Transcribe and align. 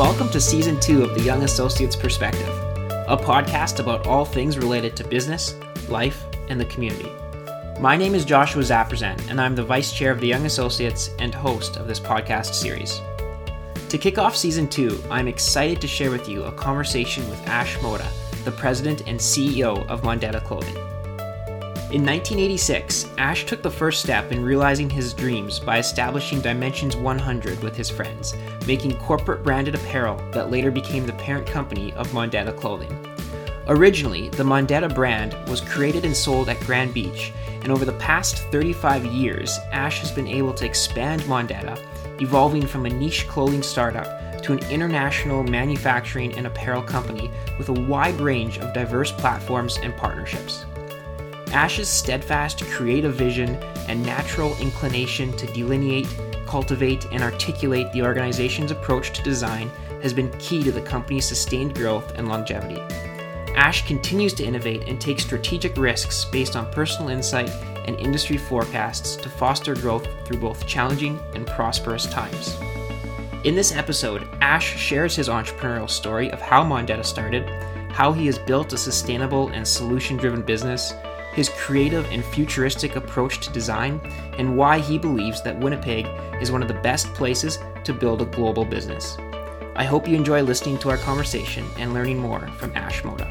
welcome 0.00 0.30
to 0.30 0.40
season 0.40 0.80
two 0.80 1.02
of 1.02 1.12
the 1.14 1.20
Young 1.20 1.42
Associates 1.42 1.94
Perspective, 1.94 2.48
a 3.06 3.18
podcast 3.18 3.80
about 3.80 4.06
all 4.06 4.24
things 4.24 4.56
related 4.56 4.96
to 4.96 5.04
business, 5.06 5.54
life, 5.90 6.24
and 6.48 6.58
the 6.58 6.64
community. 6.64 7.12
My 7.78 7.98
name 7.98 8.14
is 8.14 8.24
Joshua 8.24 8.62
Zaprezan, 8.62 9.20
and 9.28 9.38
I'm 9.38 9.54
the 9.54 9.62
Vice 9.62 9.92
Chair 9.92 10.10
of 10.10 10.18
the 10.18 10.26
Young 10.26 10.46
Associates 10.46 11.10
and 11.18 11.34
host 11.34 11.76
of 11.76 11.86
this 11.86 12.00
podcast 12.00 12.54
series. 12.54 12.98
To 13.90 13.98
kick 13.98 14.16
off 14.16 14.34
season 14.34 14.68
two, 14.68 15.04
I'm 15.10 15.28
excited 15.28 15.82
to 15.82 15.86
share 15.86 16.10
with 16.10 16.30
you 16.30 16.44
a 16.44 16.52
conversation 16.52 17.28
with 17.28 17.46
Ash 17.46 17.76
Modha, 17.80 18.10
the 18.44 18.52
President 18.52 19.06
and 19.06 19.20
CEO 19.20 19.86
of 19.86 20.00
Mondetta 20.00 20.42
Clothing. 20.42 20.89
In 21.92 22.06
1986, 22.06 23.08
Ash 23.18 23.44
took 23.44 23.62
the 23.62 23.70
first 23.70 24.00
step 24.00 24.30
in 24.30 24.44
realizing 24.44 24.88
his 24.88 25.12
dreams 25.12 25.58
by 25.58 25.78
establishing 25.78 26.40
Dimensions 26.40 26.94
100 26.94 27.60
with 27.64 27.74
his 27.74 27.90
friends, 27.90 28.36
making 28.64 28.96
corporate 28.98 29.42
branded 29.42 29.74
apparel 29.74 30.16
that 30.30 30.52
later 30.52 30.70
became 30.70 31.04
the 31.04 31.14
parent 31.14 31.48
company 31.48 31.92
of 31.94 32.06
Mondetta 32.12 32.56
Clothing. 32.56 32.96
Originally, 33.66 34.28
the 34.28 34.44
Mondetta 34.44 34.94
brand 34.94 35.34
was 35.48 35.60
created 35.62 36.04
and 36.04 36.16
sold 36.16 36.48
at 36.48 36.60
Grand 36.60 36.94
Beach, 36.94 37.32
and 37.62 37.72
over 37.72 37.84
the 37.84 37.94
past 37.94 38.36
35 38.52 39.06
years, 39.06 39.58
Ash 39.72 39.98
has 39.98 40.12
been 40.12 40.28
able 40.28 40.54
to 40.54 40.64
expand 40.64 41.22
Mondetta, 41.22 41.76
evolving 42.22 42.68
from 42.68 42.86
a 42.86 42.90
niche 42.90 43.26
clothing 43.26 43.64
startup 43.64 44.40
to 44.42 44.52
an 44.52 44.60
international 44.70 45.42
manufacturing 45.42 46.34
and 46.34 46.46
apparel 46.46 46.82
company 46.82 47.32
with 47.58 47.68
a 47.68 47.72
wide 47.72 48.20
range 48.20 48.58
of 48.58 48.72
diverse 48.72 49.10
platforms 49.10 49.76
and 49.78 49.96
partnerships. 49.96 50.66
Ash's 51.52 51.88
steadfast 51.88 52.64
creative 52.66 53.14
vision 53.14 53.56
and 53.88 54.02
natural 54.04 54.56
inclination 54.58 55.32
to 55.36 55.46
delineate, 55.46 56.08
cultivate, 56.46 57.06
and 57.12 57.22
articulate 57.22 57.92
the 57.92 58.02
organization's 58.02 58.70
approach 58.70 59.12
to 59.14 59.22
design 59.22 59.70
has 60.02 60.12
been 60.12 60.30
key 60.38 60.62
to 60.62 60.72
the 60.72 60.80
company's 60.80 61.26
sustained 61.26 61.74
growth 61.74 62.16
and 62.16 62.28
longevity. 62.28 62.80
Ash 63.56 63.86
continues 63.86 64.32
to 64.34 64.44
innovate 64.44 64.88
and 64.88 65.00
take 65.00 65.20
strategic 65.20 65.76
risks 65.76 66.24
based 66.24 66.56
on 66.56 66.72
personal 66.72 67.10
insight 67.10 67.50
and 67.86 67.98
industry 67.98 68.36
forecasts 68.36 69.16
to 69.16 69.28
foster 69.28 69.74
growth 69.74 70.06
through 70.24 70.38
both 70.38 70.66
challenging 70.66 71.18
and 71.34 71.46
prosperous 71.46 72.06
times. 72.06 72.56
In 73.44 73.54
this 73.54 73.74
episode, 73.74 74.28
Ash 74.40 74.76
shares 74.76 75.16
his 75.16 75.28
entrepreneurial 75.28 75.90
story 75.90 76.30
of 76.30 76.40
how 76.40 76.62
Mondetta 76.62 77.04
started, 77.04 77.48
how 77.90 78.12
he 78.12 78.26
has 78.26 78.38
built 78.38 78.72
a 78.72 78.78
sustainable 78.78 79.48
and 79.48 79.66
solution 79.66 80.16
driven 80.16 80.42
business, 80.42 80.92
his 81.40 81.48
creative 81.48 82.04
and 82.10 82.22
futuristic 82.22 82.96
approach 82.96 83.40
to 83.40 83.50
design, 83.50 83.98
and 84.36 84.58
why 84.58 84.78
he 84.78 84.98
believes 84.98 85.40
that 85.40 85.58
Winnipeg 85.58 86.06
is 86.38 86.52
one 86.52 86.60
of 86.60 86.68
the 86.68 86.74
best 86.82 87.06
places 87.14 87.58
to 87.82 87.94
build 87.94 88.20
a 88.20 88.26
global 88.26 88.62
business. 88.62 89.16
I 89.74 89.84
hope 89.84 90.06
you 90.06 90.16
enjoy 90.16 90.42
listening 90.42 90.76
to 90.80 90.90
our 90.90 90.98
conversation 90.98 91.64
and 91.78 91.94
learning 91.94 92.18
more 92.18 92.46
from 92.58 92.76
Ash 92.76 93.00
Modha. 93.00 93.26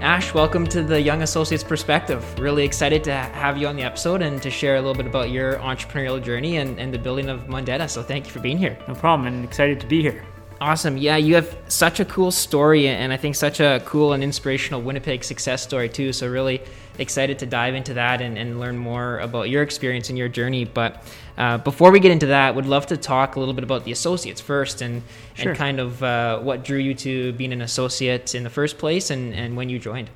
Ash, 0.00 0.32
welcome 0.32 0.68
to 0.68 0.84
the 0.84 1.00
Young 1.02 1.22
Associates 1.22 1.64
Perspective. 1.64 2.24
Really 2.38 2.62
excited 2.64 3.02
to 3.04 3.12
have 3.12 3.58
you 3.58 3.66
on 3.66 3.74
the 3.74 3.82
episode 3.82 4.22
and 4.22 4.40
to 4.40 4.50
share 4.50 4.76
a 4.76 4.80
little 4.80 4.94
bit 4.94 5.06
about 5.06 5.30
your 5.30 5.56
entrepreneurial 5.56 6.22
journey 6.22 6.58
and, 6.58 6.78
and 6.78 6.94
the 6.94 6.98
building 6.98 7.28
of 7.28 7.48
Mondetta. 7.48 7.90
So 7.90 8.04
thank 8.04 8.26
you 8.26 8.30
for 8.30 8.38
being 8.38 8.56
here. 8.56 8.78
No 8.86 8.94
problem, 8.94 9.26
and 9.26 9.44
excited 9.44 9.80
to 9.80 9.86
be 9.88 10.00
here. 10.00 10.24
Awesome. 10.60 10.98
Yeah, 10.98 11.16
you 11.16 11.36
have 11.36 11.56
such 11.68 12.00
a 12.00 12.04
cool 12.04 12.30
story 12.30 12.86
and 12.86 13.14
I 13.14 13.16
think 13.16 13.34
such 13.34 13.60
a 13.60 13.80
cool 13.86 14.12
and 14.12 14.22
inspirational 14.22 14.82
Winnipeg 14.82 15.24
success 15.24 15.62
story 15.62 15.88
too. 15.88 16.12
So 16.12 16.28
really 16.28 16.60
excited 16.98 17.38
to 17.38 17.46
dive 17.46 17.74
into 17.74 17.94
that 17.94 18.20
and, 18.20 18.36
and 18.36 18.60
learn 18.60 18.76
more 18.76 19.20
about 19.20 19.48
your 19.48 19.62
experience 19.62 20.10
and 20.10 20.18
your 20.18 20.28
journey. 20.28 20.66
But 20.66 21.02
uh, 21.38 21.56
before 21.58 21.90
we 21.90 21.98
get 21.98 22.10
into 22.10 22.26
that, 22.26 22.54
would 22.54 22.66
love 22.66 22.84
to 22.88 22.98
talk 22.98 23.36
a 23.36 23.38
little 23.38 23.54
bit 23.54 23.64
about 23.64 23.84
the 23.84 23.92
associates 23.92 24.42
first 24.42 24.82
and, 24.82 25.02
sure. 25.32 25.52
and 25.52 25.58
kind 25.58 25.80
of 25.80 26.02
uh, 26.02 26.40
what 26.40 26.62
drew 26.62 26.78
you 26.78 26.92
to 26.92 27.32
being 27.32 27.54
an 27.54 27.62
associate 27.62 28.34
in 28.34 28.44
the 28.44 28.50
first 28.50 28.76
place 28.76 29.08
and, 29.08 29.32
and 29.32 29.56
when 29.56 29.70
you 29.70 29.78
joined. 29.78 30.10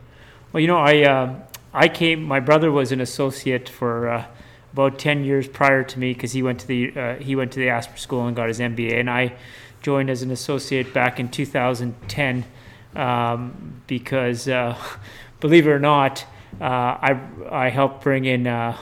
Well, 0.53 0.61
you 0.61 0.67
know, 0.67 0.79
I, 0.79 1.05
uh, 1.05 1.37
I 1.73 1.89
came, 1.89 2.23
my 2.23 2.41
brother 2.41 2.71
was 2.71 2.93
an 2.93 3.01
associate 3.01 3.71
for 3.71 4.11
uh, 4.11 4.27
about 4.75 4.99
10 4.99 5.25
years 5.25 5.49
prior 5.49 5.85
to 5.85 5.99
me 5.99 6.13
because 6.13 6.33
he 6.33 6.43
went 6.43 6.61
to 6.61 6.67
the, 6.67 6.93
uh, 6.95 7.15
he 7.15 7.35
went 7.35 7.51
to 7.53 7.61
the 7.61 7.71
Asper 7.71 7.97
School 7.97 8.27
and 8.27 8.37
got 8.37 8.49
his 8.49 8.61
MBA. 8.61 9.01
And 9.01 9.09
I, 9.09 9.37
joined 9.85 10.09
as 10.09 10.23
an 10.23 10.31
associate 10.31 10.95
back 10.95 11.21
in 11.21 11.29
2010 11.29 12.45
um, 12.97 13.83
because, 13.87 14.49
uh, 14.49 14.77
believe 15.41 15.67
it 15.67 15.71
or 15.71 15.79
not, 15.79 16.25
uh, 16.59 16.65
I, 16.65 17.21
I 17.51 17.69
helped 17.69 18.03
bring 18.03 18.25
in 18.25 18.47
uh, 18.47 18.77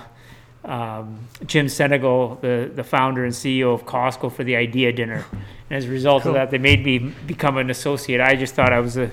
um, 0.64 1.26
Jim 1.44 1.66
Sinegal, 1.66 2.40
the, 2.40 2.70
the 2.72 2.84
founder 2.84 3.24
and 3.24 3.34
CEO 3.34 3.74
of 3.74 3.84
Costco, 3.84 4.32
for 4.32 4.44
the 4.44 4.54
idea 4.54 4.92
dinner. 4.92 5.26
And 5.32 5.76
as 5.76 5.86
a 5.86 5.88
result 5.88 6.22
cool. 6.22 6.30
of 6.30 6.34
that, 6.34 6.52
they 6.52 6.58
made 6.58 6.84
me 6.84 6.98
become 6.98 7.56
an 7.56 7.68
associate. 7.68 8.20
I 8.20 8.36
just 8.36 8.54
thought 8.54 8.72
I 8.72 8.78
was 8.78 8.96
a, 8.96 9.10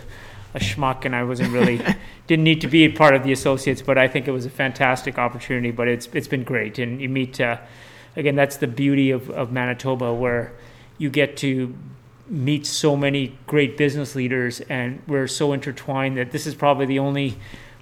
a 0.54 0.60
schmuck 0.60 1.06
and 1.06 1.16
I 1.16 1.24
wasn't 1.24 1.52
really 1.52 1.82
didn't 2.28 2.44
need 2.44 2.62
to 2.62 2.68
be 2.68 2.84
a 2.84 2.90
part 2.90 3.16
of 3.16 3.24
the 3.24 3.32
associates, 3.32 3.82
but 3.82 3.98
I 3.98 4.08
think 4.08 4.28
it 4.28 4.32
was 4.32 4.46
a 4.46 4.52
fantastic 4.52 5.18
opportunity. 5.18 5.72
But 5.72 5.88
it's 5.88 6.08
it's 6.14 6.28
been 6.28 6.44
great, 6.44 6.78
and 6.78 7.02
you 7.02 7.10
meet 7.10 7.42
uh, 7.42 7.58
again. 8.16 8.36
That's 8.36 8.58
the 8.58 8.68
beauty 8.68 9.10
of, 9.10 9.32
of 9.32 9.52
Manitoba, 9.52 10.14
where 10.14 10.54
you 11.00 11.10
get 11.10 11.38
to 11.38 11.76
meet 12.28 12.68
so 12.68 12.96
many 12.96 13.36
great 13.48 13.76
business 13.76 14.14
leaders, 14.14 14.62
and 14.62 15.02
we're 15.08 15.28
so 15.28 15.54
intertwined 15.54 16.18
that 16.18 16.32
this 16.32 16.46
is 16.46 16.54
probably 16.54 16.86
the 16.86 17.00
only 17.00 17.40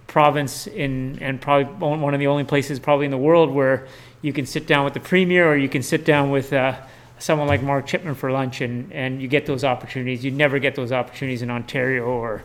province 0.08 0.68
in 0.68 1.20
and 1.22 1.42
probably 1.42 1.66
one 1.86 2.14
of 2.14 2.20
the 2.22 2.28
only 2.28 2.46
places 2.46 2.80
probably 2.80 3.04
in 3.04 3.12
the 3.12 3.18
world 3.18 3.52
where 3.52 3.86
you 4.22 4.32
can 4.32 4.46
sit 4.46 4.66
down 4.66 4.86
with 4.86 4.94
the 4.94 5.02
premier 5.02 5.52
or 5.52 5.58
you 5.58 5.68
can 5.68 5.84
sit 5.84 6.06
down 6.06 6.32
with 6.32 6.54
uh, 6.54 6.74
someone 7.20 7.48
like 7.48 7.62
Mark 7.62 7.86
Chipman 7.86 8.16
for 8.16 8.32
lunch 8.32 8.62
and, 8.62 8.92
and 8.94 9.22
you 9.22 9.28
get 9.28 9.46
those 9.46 9.66
opportunities. 9.66 10.24
You 10.24 10.32
never 10.32 10.60
get 10.60 10.76
those 10.76 10.94
opportunities 10.94 11.42
in 11.42 11.50
Ontario 11.50 12.06
or 12.06 12.42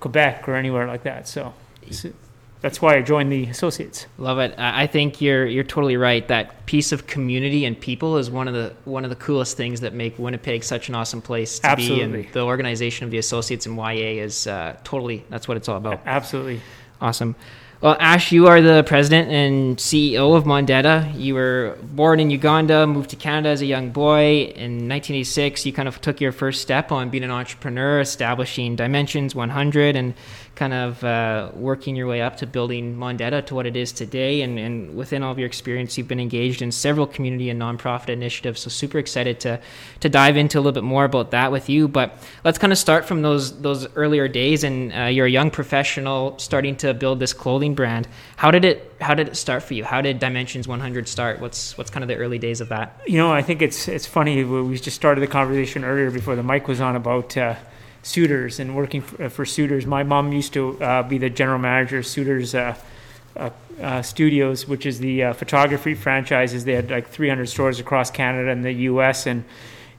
Quebec 0.00 0.48
or 0.48 0.56
anywhere 0.56 0.88
like 0.88 1.04
that. 1.04 1.28
So 1.28 1.54
that's 2.64 2.80
why 2.80 2.96
I 2.96 3.02
joined 3.02 3.30
the 3.30 3.44
associates. 3.44 4.06
Love 4.16 4.38
it. 4.38 4.54
I 4.56 4.86
think 4.86 5.20
you're 5.20 5.44
you're 5.44 5.64
totally 5.64 5.98
right. 5.98 6.26
That 6.28 6.64
piece 6.64 6.92
of 6.92 7.06
community 7.06 7.66
and 7.66 7.78
people 7.78 8.16
is 8.16 8.30
one 8.30 8.48
of 8.48 8.54
the 8.54 8.72
one 8.86 9.04
of 9.04 9.10
the 9.10 9.16
coolest 9.16 9.58
things 9.58 9.82
that 9.82 9.92
make 9.92 10.18
Winnipeg 10.18 10.64
such 10.64 10.88
an 10.88 10.94
awesome 10.94 11.20
place 11.20 11.58
to 11.58 11.66
Absolutely. 11.66 12.22
be. 12.22 12.24
And 12.24 12.32
the 12.32 12.40
organization 12.40 13.04
of 13.04 13.10
the 13.10 13.18
associates 13.18 13.66
in 13.66 13.76
YA 13.76 14.22
is 14.22 14.46
uh, 14.46 14.78
totally 14.82 15.26
that's 15.28 15.46
what 15.46 15.58
it's 15.58 15.68
all 15.68 15.76
about. 15.76 16.00
Absolutely. 16.06 16.62
Awesome. 17.02 17.36
Well, 17.82 17.98
Ash, 18.00 18.32
you 18.32 18.46
are 18.46 18.62
the 18.62 18.82
president 18.84 19.30
and 19.30 19.76
CEO 19.76 20.34
of 20.34 20.44
Mondetta. 20.44 21.12
You 21.20 21.34
were 21.34 21.76
born 21.82 22.18
in 22.18 22.30
Uganda, 22.30 22.86
moved 22.86 23.10
to 23.10 23.16
Canada 23.16 23.50
as 23.50 23.60
a 23.60 23.66
young 23.66 23.90
boy. 23.90 24.54
In 24.56 24.88
1986, 24.88 25.66
you 25.66 25.72
kind 25.74 25.86
of 25.86 26.00
took 26.00 26.18
your 26.18 26.32
first 26.32 26.62
step 26.62 26.90
on 26.90 27.10
being 27.10 27.24
an 27.24 27.30
entrepreneur, 27.30 28.00
establishing 28.00 28.74
Dimensions 28.74 29.34
100 29.34 29.96
and 29.96 30.14
kind 30.54 30.72
of 30.72 31.02
uh, 31.02 31.50
working 31.54 31.96
your 31.96 32.06
way 32.06 32.22
up 32.22 32.36
to 32.36 32.46
building 32.46 32.96
Mondetta 32.96 33.44
to 33.46 33.54
what 33.54 33.66
it 33.66 33.76
is 33.76 33.92
today. 33.92 34.42
And, 34.42 34.58
and 34.58 34.94
within 34.94 35.22
all 35.22 35.32
of 35.32 35.38
your 35.38 35.46
experience, 35.46 35.98
you've 35.98 36.08
been 36.08 36.20
engaged 36.20 36.62
in 36.62 36.70
several 36.70 37.06
community 37.06 37.50
and 37.50 37.60
nonprofit 37.60 38.08
initiatives. 38.08 38.60
So 38.60 38.70
super 38.70 38.98
excited 38.98 39.40
to 39.40 39.60
to 40.00 40.08
dive 40.08 40.36
into 40.36 40.58
a 40.58 40.60
little 40.60 40.72
bit 40.72 40.84
more 40.84 41.04
about 41.04 41.32
that 41.32 41.50
with 41.50 41.68
you. 41.68 41.88
But 41.88 42.16
let's 42.44 42.58
kind 42.58 42.72
of 42.72 42.78
start 42.78 43.04
from 43.04 43.22
those 43.22 43.60
those 43.60 43.86
earlier 43.96 44.28
days. 44.28 44.64
And 44.64 44.92
uh, 44.92 45.04
you're 45.04 45.26
a 45.26 45.30
young 45.30 45.50
professional 45.50 46.38
starting 46.38 46.76
to 46.76 46.94
build 46.94 47.18
this 47.18 47.32
clothing 47.32 47.74
brand. 47.74 48.06
How 48.36 48.50
did 48.50 48.64
it 48.64 48.92
How 49.00 49.14
did 49.14 49.28
it 49.28 49.36
start 49.36 49.62
for 49.62 49.74
you? 49.74 49.84
How 49.84 50.00
did 50.00 50.18
Dimensions 50.18 50.68
100 50.68 51.08
start? 51.08 51.40
What's 51.40 51.76
what's 51.76 51.90
kind 51.90 52.04
of 52.04 52.08
the 52.08 52.16
early 52.16 52.38
days 52.38 52.60
of 52.60 52.68
that? 52.68 53.00
You 53.06 53.18
know, 53.18 53.32
I 53.32 53.42
think 53.42 53.60
it's 53.60 53.88
it's 53.88 54.06
funny. 54.06 54.44
We 54.44 54.78
just 54.78 54.96
started 54.96 55.20
the 55.20 55.26
conversation 55.26 55.84
earlier 55.84 56.10
before 56.10 56.36
the 56.36 56.44
mic 56.44 56.68
was 56.68 56.80
on 56.80 56.96
about. 56.96 57.36
Uh, 57.36 57.56
Suitors 58.04 58.60
and 58.60 58.76
working 58.76 59.00
for, 59.00 59.24
uh, 59.24 59.28
for 59.30 59.46
Suitors. 59.46 59.86
My 59.86 60.02
mom 60.02 60.30
used 60.30 60.52
to 60.52 60.78
uh, 60.82 61.02
be 61.02 61.16
the 61.16 61.30
general 61.30 61.58
manager 61.58 61.98
of 61.98 62.06
Suitors 62.06 62.54
uh, 62.54 62.76
uh, 63.34 63.48
uh 63.80 64.02
Studios, 64.02 64.68
which 64.68 64.84
is 64.84 64.98
the 64.98 65.32
photography 65.32 65.94
franchises. 65.94 66.66
They 66.66 66.74
had 66.74 66.90
like 66.90 67.08
300 67.08 67.46
stores 67.48 67.80
across 67.80 68.10
Canada 68.10 68.50
and 68.50 68.62
the 68.62 68.72
U.S. 68.72 69.26
and 69.26 69.44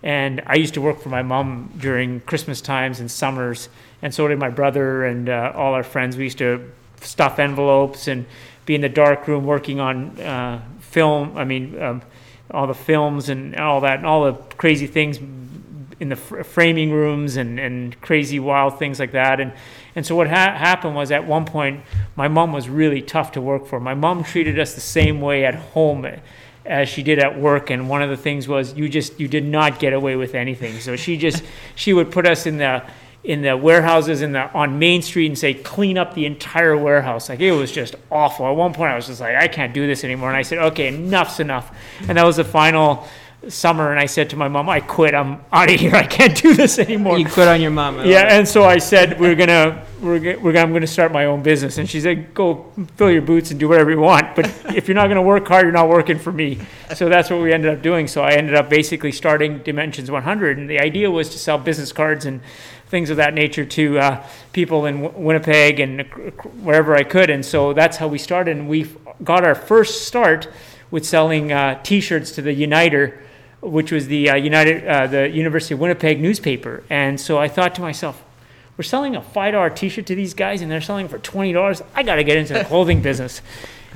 and 0.03 0.44
I 0.45 0.53
used 0.53 0.75
to 0.75 0.81
work 0.81 1.00
for 1.00 1.09
my 1.09 1.24
mom 1.24 1.74
during 1.80 2.19
Christmas 2.21 2.62
times 2.62 3.00
and 3.00 3.09
summers, 3.09 3.69
and 4.03 4.13
so 4.13 4.27
did 4.27 4.38
my 4.38 4.51
brother 4.51 5.03
and 5.03 5.27
all 5.27 5.74
our 5.74 5.83
friends. 5.83 6.15
We 6.15 6.25
used 6.25 6.38
to 6.38 6.71
stuff 7.01 7.39
envelopes 7.39 8.07
and 8.07 8.27
be 8.68 8.75
in 8.75 8.81
the 8.81 8.89
dark 8.89 9.27
room 9.27 9.45
working 9.45 9.80
on 9.80 10.12
film. 10.80 11.35
I 11.35 11.44
mean. 11.44 11.81
Um, 11.81 12.01
all 12.51 12.68
the 12.68 12.74
films 12.75 13.30
and 13.30 13.56
all 13.56 13.81
that 13.81 13.97
and 13.97 14.06
all 14.06 14.31
the 14.31 14.33
crazy 14.56 14.88
things 14.88 15.19
in 16.00 16.09
the 16.09 16.15
fr- 16.15 16.44
framing 16.44 16.92
rooms 16.92 17.38
and, 17.38 17.59
and 17.59 18.00
crazy 18.01 18.39
wild 18.39 18.77
things 18.80 19.00
like 19.00 19.12
that. 19.12 19.39
And, 19.39 19.53
and 19.95 20.06
so 20.06 20.15
what 20.15 20.27
ha- 20.27 20.56
happened 20.56 20.95
was 20.95 21.12
at 21.12 21.25
one 21.25 21.45
point, 21.45 21.81
my 22.15 22.27
mom 22.27 22.51
was 22.51 22.68
really 22.68 23.01
tough 23.01 23.31
to 23.33 23.42
work 23.42 23.65
for. 23.65 23.80
My 23.80 23.94
mom 23.94 24.24
treated 24.24 24.59
us 24.59 24.75
the 24.75 24.81
same 24.81 25.21
way 25.21 25.45
at 25.45 25.56
home 25.56 26.06
as 26.65 26.89
she 26.89 27.03
did 27.03 27.19
at 27.19 27.39
work. 27.39 27.69
And 27.69 27.89
one 27.89 28.01
of 28.01 28.09
the 28.09 28.18
things 28.18 28.47
was 28.47 28.74
you 28.74 28.89
just, 28.89 29.19
you 29.19 29.27
did 29.27 29.45
not 29.45 29.80
get 29.80 29.94
away 29.94 30.15
with 30.15 30.36
anything. 30.36 30.80
So 30.80 30.95
she 30.95 31.18
just, 31.18 31.44
she 31.75 31.94
would 31.94 32.12
put 32.12 32.27
us 32.27 32.45
in 32.45 32.57
the, 32.57 32.83
in 33.25 33.42
the 33.42 33.57
warehouses 33.57 34.21
in 34.21 34.33
the 34.33 34.51
on 34.51 34.77
Main 34.77 35.01
Street 35.01 35.25
and 35.25 35.38
say 35.38 35.56
clean 35.56 35.97
up 35.97 36.13
the 36.13 36.25
entire 36.25 36.77
warehouse. 36.77 37.27
Like 37.27 37.39
it 37.39 37.51
was 37.51 37.71
just 37.71 37.95
awful. 38.12 38.45
At 38.45 38.56
one 38.56 38.74
point, 38.74 38.92
I 38.92 38.95
was 38.95 39.07
just 39.07 39.19
like, 39.19 39.36
I 39.36 39.47
can't 39.47 39.74
do 39.74 39.88
this 39.88 40.03
anymore. 40.03 40.30
And 40.30 40.38
I 40.38 40.44
said, 40.44 40.59
okay, 40.59 40.89
enough's 40.89 41.39
enough. 41.39 41.75
And 42.07 42.18
that 42.18 42.24
was 42.24 42.36
the 42.36 42.44
final 42.44 43.07
summer, 43.50 43.92
and 43.92 44.00
I 44.00 44.06
said 44.06 44.30
to 44.31 44.36
my 44.36 44.47
mom, 44.47 44.69
"I 44.69 44.80
quit. 44.80 45.13
I'm 45.13 45.42
out 45.51 45.71
of 45.71 45.80
here. 45.80 45.95
I 45.95 46.06
can't 46.06 46.36
do 46.39 46.53
this 46.53 46.80
anymore." 46.80 47.18
You 47.19 47.25
quit 47.25 47.47
on 47.47 47.62
your 47.62 47.71
mom. 47.71 48.06
Yeah, 48.06 48.38
and 48.38 48.47
so 48.47 48.63
I 48.63 48.77
said 48.77 49.19
we're 49.19 49.36
gonna 49.36 49.83
we're 50.01 50.19
gonna, 50.19 50.39
we're 50.39 50.51
gonna 50.53 50.65
I'm 50.65 50.74
gonna 50.74 50.88
start 50.88 51.12
my 51.12 51.25
own 51.25 51.44
business, 51.44 51.77
and 51.77 51.89
she 51.89 52.01
said 52.01 52.33
go 52.33 52.71
fill 52.97 53.12
your 53.12 53.21
boots 53.21 53.51
and 53.51 53.59
do 53.59 53.68
whatever 53.68 53.92
you 53.92 54.00
want, 54.00 54.36
but 54.36 54.45
if 54.75 54.88
you're 54.88 54.95
not 54.95 55.07
gonna 55.07 55.21
work 55.21 55.47
hard, 55.47 55.63
you're 55.63 55.71
not 55.71 55.89
working 55.89 56.19
for 56.19 56.31
me. 56.31 56.59
So 56.94 57.09
that's 57.09 57.30
what 57.30 57.42
we 57.42 57.53
ended 57.53 57.74
up 57.74 57.81
doing. 57.81 58.07
So 58.07 58.24
I 58.24 58.33
ended 58.33 58.56
up 58.56 58.69
basically 58.69 59.12
starting 59.12 59.59
Dimensions 59.59 60.09
100, 60.12 60.57
and 60.57 60.69
the 60.69 60.80
idea 60.80 61.09
was 61.09 61.30
to 61.30 61.39
sell 61.39 61.57
business 61.57 61.92
cards 61.92 62.25
and 62.25 62.42
things 62.88 63.09
of 63.09 63.18
that 63.18 63.33
nature 63.33 63.65
to 63.65 64.00
uh, 64.00 64.24
people 64.53 64.86
in 64.86 65.01
w- 65.01 65.25
Winnipeg 65.25 65.80
and 65.80 66.01
wherever 66.62 66.95
I 66.95 67.03
could, 67.03 67.30
and 67.30 67.45
so 67.45 67.74
that's 67.74 67.97
how 67.97 68.07
we 68.07 68.18
started. 68.18 68.57
And 68.57 68.69
we 68.69 68.88
got 69.24 69.44
our 69.44 69.56
first 69.56 70.07
start 70.07 70.47
with 70.92 71.06
selling 71.06 71.51
uh, 71.51 71.81
T-shirts 71.83 72.31
to 72.31 72.42
the 72.42 72.53
Uniter 72.53 73.19
which 73.65 73.91
was 73.91 74.07
the 74.07 74.29
uh, 74.29 74.35
United, 74.35 74.88
uh, 74.88 75.07
the 75.07 75.29
University 75.29 75.73
of 75.73 75.79
Winnipeg 75.79 76.19
newspaper. 76.19 76.83
And 76.89 77.19
so 77.19 77.38
I 77.38 77.47
thought 77.47 77.75
to 77.75 77.81
myself, 77.81 78.23
we're 78.77 78.83
selling 78.83 79.15
a 79.15 79.21
five 79.21 79.53
dollar 79.53 79.69
T-shirt 79.69 80.06
to 80.07 80.15
these 80.15 80.33
guys, 80.33 80.62
and 80.62 80.69
they're 80.69 80.81
selling 80.81 81.07
for 81.07 81.17
twenty 81.19 81.53
dollars. 81.53 81.81
I 81.94 82.03
got 82.03 82.15
to 82.15 82.23
get 82.23 82.38
into 82.38 82.53
the 82.53 82.63
clothing 82.65 83.01
business. 83.01 83.41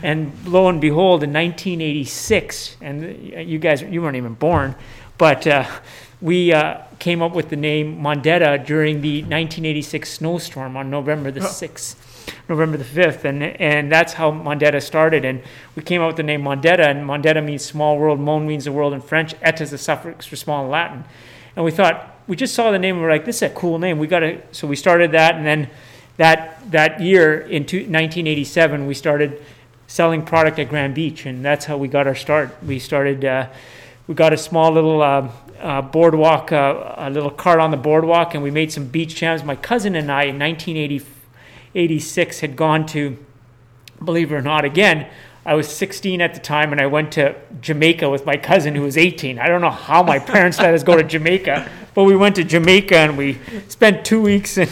And 0.02 0.32
lo 0.46 0.70
and 0.70 0.80
behold, 0.80 1.24
in 1.24 1.34
1986, 1.34 2.78
and 2.80 3.22
you 3.50 3.60
guys, 3.60 3.82
you 3.82 4.02
weren't 4.02 4.16
even 4.16 4.34
born, 4.34 4.76
but 5.18 5.46
uh, 5.46 5.66
we 6.22 6.54
uh, 6.54 6.82
came 7.00 7.22
up 7.22 7.34
with 7.34 7.50
the 7.50 7.58
name 7.58 8.00
Mondetta 8.00 8.66
during 8.66 9.02
the 9.02 9.22
1986 9.24 10.10
snowstorm 10.10 10.78
on 10.78 10.90
November 10.90 11.32
the 11.32 11.42
6th. 11.42 11.96
November 12.48 12.78
the 12.78 12.84
5th, 12.84 13.26
and, 13.26 13.44
and 13.44 13.92
that's 13.92 14.14
how 14.14 14.32
Mondetta 14.32 14.82
started. 14.82 15.26
And 15.26 15.42
we 15.76 15.84
came 15.84 16.02
up 16.02 16.08
with 16.08 16.18
the 16.18 16.24
name 16.24 16.42
Mondetta, 16.42 16.88
and 16.88 17.08
Mondetta 17.08 17.44
means 17.44 17.64
small 17.64 17.98
world, 17.98 18.20
Mon 18.20 18.48
means 18.48 18.66
the 18.66 18.72
world 18.72 18.94
in 18.94 19.02
French, 19.02 19.36
et 19.42 19.62
is 19.62 19.72
the 19.72 19.78
suffix 19.78 20.26
for 20.26 20.36
small 20.36 20.66
in 20.66 20.72
Latin. 20.72 21.04
And 21.56 21.66
we 21.66 21.72
thought, 21.72 22.16
we 22.28 22.36
just 22.36 22.54
saw 22.54 22.72
the 22.72 22.80
name, 22.80 22.96
and 22.96 23.04
we're 23.04 23.12
like, 23.12 23.26
this 23.26 23.38
is 23.38 23.44
a 23.44 23.50
cool 23.50 23.80
name. 23.80 24.00
We 24.00 24.08
got 24.08 24.20
to, 24.20 24.42
so 24.52 24.68
we 24.68 24.76
started 24.76 25.12
that, 25.12 25.36
and 25.36 25.46
then 25.46 25.70
that, 26.18 26.60
that 26.72 27.02
year, 27.02 27.40
in 27.40 27.66
two, 27.66 27.78
1987, 27.78 28.86
we 28.86 28.94
started 28.94 29.42
selling 29.88 30.24
product 30.24 30.60
at 30.60 30.70
Grand 30.70 30.94
Beach, 30.94 31.26
and 31.26 31.44
that's 31.44 31.66
how 31.66 31.78
we 31.78 31.88
got 31.88 32.08
our 32.08 32.16
start. 32.16 32.56
We 32.64 32.78
started, 32.78 33.26
uh, 33.26 33.50
we 34.08 34.16
got 34.16 34.34
a 34.34 34.38
small 34.38 34.72
little 34.72 35.02
uh, 35.02 35.30
uh, 35.60 35.82
boardwalk, 35.82 36.52
uh, 36.52 36.96
a 36.98 37.10
little 37.10 37.32
cart 37.32 37.60
on 37.60 37.72
the 37.72 37.78
boardwalk, 37.78 38.34
and 38.34 38.44
we 38.44 38.52
made 38.52 38.72
some 38.72 38.86
beach 38.86 39.16
jams. 39.16 39.44
My 39.44 39.56
cousin 39.56 39.96
and 39.96 40.12
I, 40.12 40.24
in 40.24 40.40
1984, 40.40 41.19
86 41.76 42.40
had 42.40 42.56
gone 42.56 42.86
to, 42.88 43.18
believe 44.04 44.32
it 44.32 44.36
or 44.36 44.42
not, 44.42 44.66
again, 44.66 45.08
I 45.46 45.56
was 45.56 45.68
16 45.68 46.22
at 46.22 46.34
the 46.34 46.40
time 46.40 46.72
and 46.72 46.82
I 46.82 46.86
went 46.86 47.14
to 47.14 47.36
Jamaica 47.62 48.10
with 48.10 48.26
my 48.26 48.38
cousin 48.38 48.76
who 48.76 48.84
was 48.84 48.98
18. 48.98 49.40
I 49.40 49.48
don't 49.48 49.62
know 49.62 49.70
how 49.70 50.04
my 50.04 50.20
parents 50.20 50.60
let 50.60 50.74
us 50.74 50.84
go 50.84 50.96
to 50.98 51.04
Jamaica, 51.04 51.70
but 51.94 52.04
we 52.04 52.16
went 52.16 52.36
to 52.36 52.44
Jamaica 52.44 52.96
and 52.96 53.18
we 53.18 53.40
spent 53.68 54.06
two 54.06 54.22
weeks 54.22 54.58
in, 54.58 54.68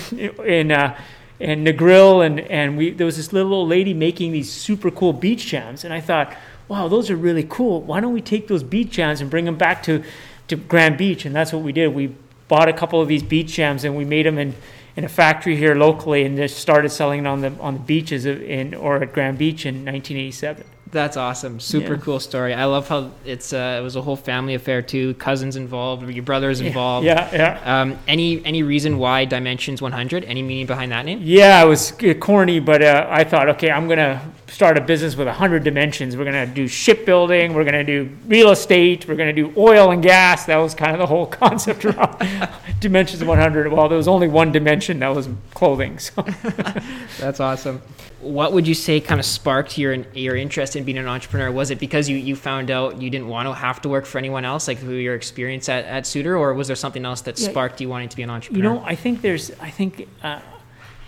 in, 0.45 0.71
uh, 0.71 0.99
in 1.39 1.63
Negril 1.63 2.25
and, 2.25 2.39
and 2.41 2.77
we, 2.77 2.91
there 2.91 3.05
was 3.05 3.17
this 3.17 3.31
little 3.31 3.53
old 3.53 3.69
lady 3.69 3.93
making 3.93 4.33
these 4.33 4.51
super 4.51 4.91
cool 4.91 5.13
beach 5.13 5.47
jams. 5.47 5.83
And 5.83 5.93
I 5.93 6.01
thought, 6.01 6.35
wow, 6.67 6.87
those 6.87 7.09
are 7.09 7.15
really 7.15 7.45
cool. 7.49 7.81
Why 7.81 7.99
don't 7.99 8.13
we 8.13 8.21
take 8.21 8.47
those 8.47 8.63
beach 8.63 8.91
jams 8.91 9.21
and 9.21 9.29
bring 9.29 9.45
them 9.45 9.57
back 9.57 9.81
to, 9.83 10.03
to 10.49 10.55
Grand 10.55 10.97
Beach? 10.97 11.25
And 11.25 11.33
that's 11.33 11.53
what 11.53 11.63
we 11.63 11.71
did. 11.71 11.93
We 11.93 12.15
bought 12.47 12.67
a 12.67 12.73
couple 12.73 13.01
of 13.01 13.07
these 13.07 13.23
beach 13.23 13.53
jams 13.53 13.83
and 13.83 13.95
we 13.95 14.05
made 14.05 14.25
them 14.25 14.37
in 14.37 14.53
in 14.97 15.05
a 15.05 15.09
factory 15.09 15.55
here 15.55 15.75
locally 15.75 16.25
and 16.25 16.35
just 16.35 16.57
started 16.57 16.89
selling 16.89 17.21
it 17.21 17.27
on 17.27 17.41
the 17.41 17.53
on 17.59 17.75
the 17.75 17.79
beaches 17.79 18.25
of, 18.25 18.41
in 18.41 18.73
or 18.73 18.97
at 18.97 19.13
Grand 19.13 19.37
Beach 19.37 19.65
in 19.65 19.85
1987. 19.85 20.65
That's 20.91 21.17
awesome. 21.17 21.59
Super 21.59 21.93
Yeah. 21.95 21.99
cool 22.01 22.19
story. 22.19 22.53
I 22.53 22.65
love 22.65 22.87
how 22.87 23.11
it's 23.25 23.51
uh, 23.51 23.77
it 23.79 23.83
was 23.83 23.95
a 23.95 24.01
whole 24.01 24.15
family 24.15 24.53
affair 24.53 24.81
too. 24.81 25.13
Cousins 25.15 25.55
involved, 25.55 26.09
your 26.09 26.23
brothers 26.23 26.61
involved. 26.61 27.05
Yeah, 27.05 27.29
yeah. 27.33 27.81
Um, 27.81 27.99
any 28.07 28.43
any 28.45 28.63
reason 28.63 28.97
why 28.97 29.25
Dimensions 29.25 29.81
100? 29.81 30.23
Any 30.25 30.41
meaning 30.41 30.65
behind 30.65 30.91
that 30.91 31.03
name? 31.05 31.19
Yeah, 31.21 31.61
it 31.63 31.67
was 31.67 31.91
uh, 32.03 32.13
corny, 32.13 32.59
but 32.59 32.81
uh, 32.81 33.05
I 33.09 33.23
thought, 33.25 33.49
okay, 33.49 33.69
I'm 33.69 33.87
gonna 33.89 34.21
start 34.47 34.77
a 34.77 34.81
business 34.81 35.15
with 35.17 35.27
hundred 35.27 35.63
dimensions. 35.65 36.15
We're 36.15 36.23
gonna 36.25 36.45
do 36.47 36.67
shipbuilding, 36.67 37.53
we're 37.53 37.65
gonna 37.65 37.83
do 37.83 38.09
real 38.27 38.51
estate, 38.51 39.07
we're 39.07 39.15
gonna 39.15 39.33
do 39.33 39.51
oil 39.57 39.91
and 39.91 40.01
gas. 40.01 40.45
That 40.45 40.57
was 40.57 40.73
kind 40.73 40.93
of 40.93 40.99
the 40.99 41.07
whole 41.07 41.25
concept 41.43 41.83
around 41.83 42.17
dimensions 42.79 43.23
100. 43.23 43.71
Well, 43.73 43.89
there 43.89 43.97
was 43.97 44.07
only 44.07 44.27
one 44.29 44.51
dimension 44.53 44.99
that 44.99 45.09
was 45.13 45.27
clothing. 45.53 45.99
So 45.99 46.21
That's 47.19 47.39
awesome. 47.41 47.81
What 48.19 48.51
would 48.53 48.67
you 48.67 48.73
say 48.73 48.99
kind 48.99 49.19
of 49.19 49.25
sparked 49.25 49.77
your 49.77 49.93
your 50.13 50.35
interest 50.35 50.75
in 50.75 50.83
being 50.83 50.97
an 50.97 51.07
entrepreneur? 51.07 51.51
Was 51.51 51.69
it 51.69 51.79
because 51.79 52.09
you, 52.09 52.17
you 52.17 52.35
found 52.35 52.71
out 52.71 52.99
you 53.01 53.09
didn't 53.11 53.27
want 53.27 53.47
to 53.47 53.53
have 53.53 53.79
to 53.81 53.89
work 53.89 54.05
for 54.05 54.17
anyone 54.17 54.43
else, 54.43 54.67
like 54.67 54.79
through 54.79 54.95
your 54.95 55.13
experience 55.15 55.69
at, 55.69 55.85
at 55.85 56.07
Suter, 56.07 56.35
or 56.35 56.53
was 56.55 56.65
there 56.67 56.75
something 56.75 57.05
else 57.05 57.21
that 57.21 57.39
Yeah. 57.39 57.49
sparked 57.49 57.79
you 57.79 57.89
wanting 57.89 58.09
to 58.09 58.15
be 58.17 58.23
an 58.23 58.29
entrepreneur? 58.31 58.73
You 58.73 58.79
know, 58.79 58.83
I 58.85 58.95
think 58.95 59.21
there's, 59.21 59.51
I 59.61 59.69
think, 59.69 60.07
uh, 60.23 60.39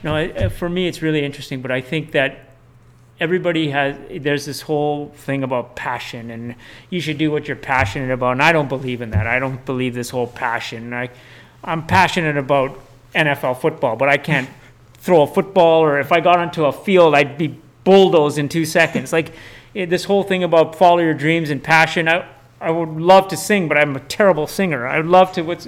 no, 0.04 0.16
uh, 0.16 0.50
for 0.50 0.70
me, 0.70 0.88
it's 0.88 1.02
really 1.02 1.26
interesting, 1.26 1.62
but 1.62 1.72
I 1.72 1.82
think 1.82 2.12
that 2.12 2.46
everybody 3.20 3.72
has, 3.72 3.98
there's 4.22 4.46
this 4.46 4.62
whole 4.62 5.10
thing 5.16 5.44
about 5.44 5.76
passion 5.76 6.32
and 6.32 6.56
you 6.90 7.02
should 7.02 7.18
do 7.18 7.32
what 7.32 7.48
you're 7.48 7.58
passionate 7.58 8.12
about. 8.14 8.32
And 8.34 8.42
I 8.44 8.52
don't 8.54 8.70
believe 8.70 9.02
in 9.02 9.10
that. 9.12 9.28
I 9.28 9.40
don't 9.40 9.66
believe 9.66 9.94
this 9.94 10.10
whole 10.12 10.28
passion. 10.28 10.94
I, 10.94 11.10
I'm 11.64 11.86
passionate 11.86 12.38
about 12.38 12.80
NFL 13.14 13.60
football, 13.60 13.96
but 13.98 14.08
I 14.08 14.18
can't 14.18 14.48
throw 15.00 15.22
a 15.22 15.28
football 15.28 15.82
or 15.82 16.00
if 16.00 16.12
I 16.12 16.20
got 16.20 16.40
onto 16.40 16.66
a 16.66 16.72
field, 16.72 17.16
I'd 17.16 17.38
be 17.38 17.58
bulldozed 17.84 18.38
in 18.38 18.50
two 18.50 18.66
seconds. 18.66 19.12
Like 19.14 19.34
eh, 19.76 19.86
this 19.86 20.04
whole 20.06 20.24
thing 20.24 20.44
about 20.44 20.76
follow 20.76 21.00
your 21.00 21.14
dreams 21.14 21.50
and 21.50 21.64
passion. 21.64 22.08
I, 22.08 22.28
I 22.62 22.72
would 22.72 22.90
love 22.90 23.30
to 23.30 23.38
sing, 23.38 23.68
but 23.68 23.78
I'm 23.78 23.96
a 23.96 24.02
terrible 24.02 24.46
singer. 24.46 24.86
I 24.86 24.98
would 24.98 25.08
love 25.08 25.32
to. 25.34 25.42
What's, 25.44 25.68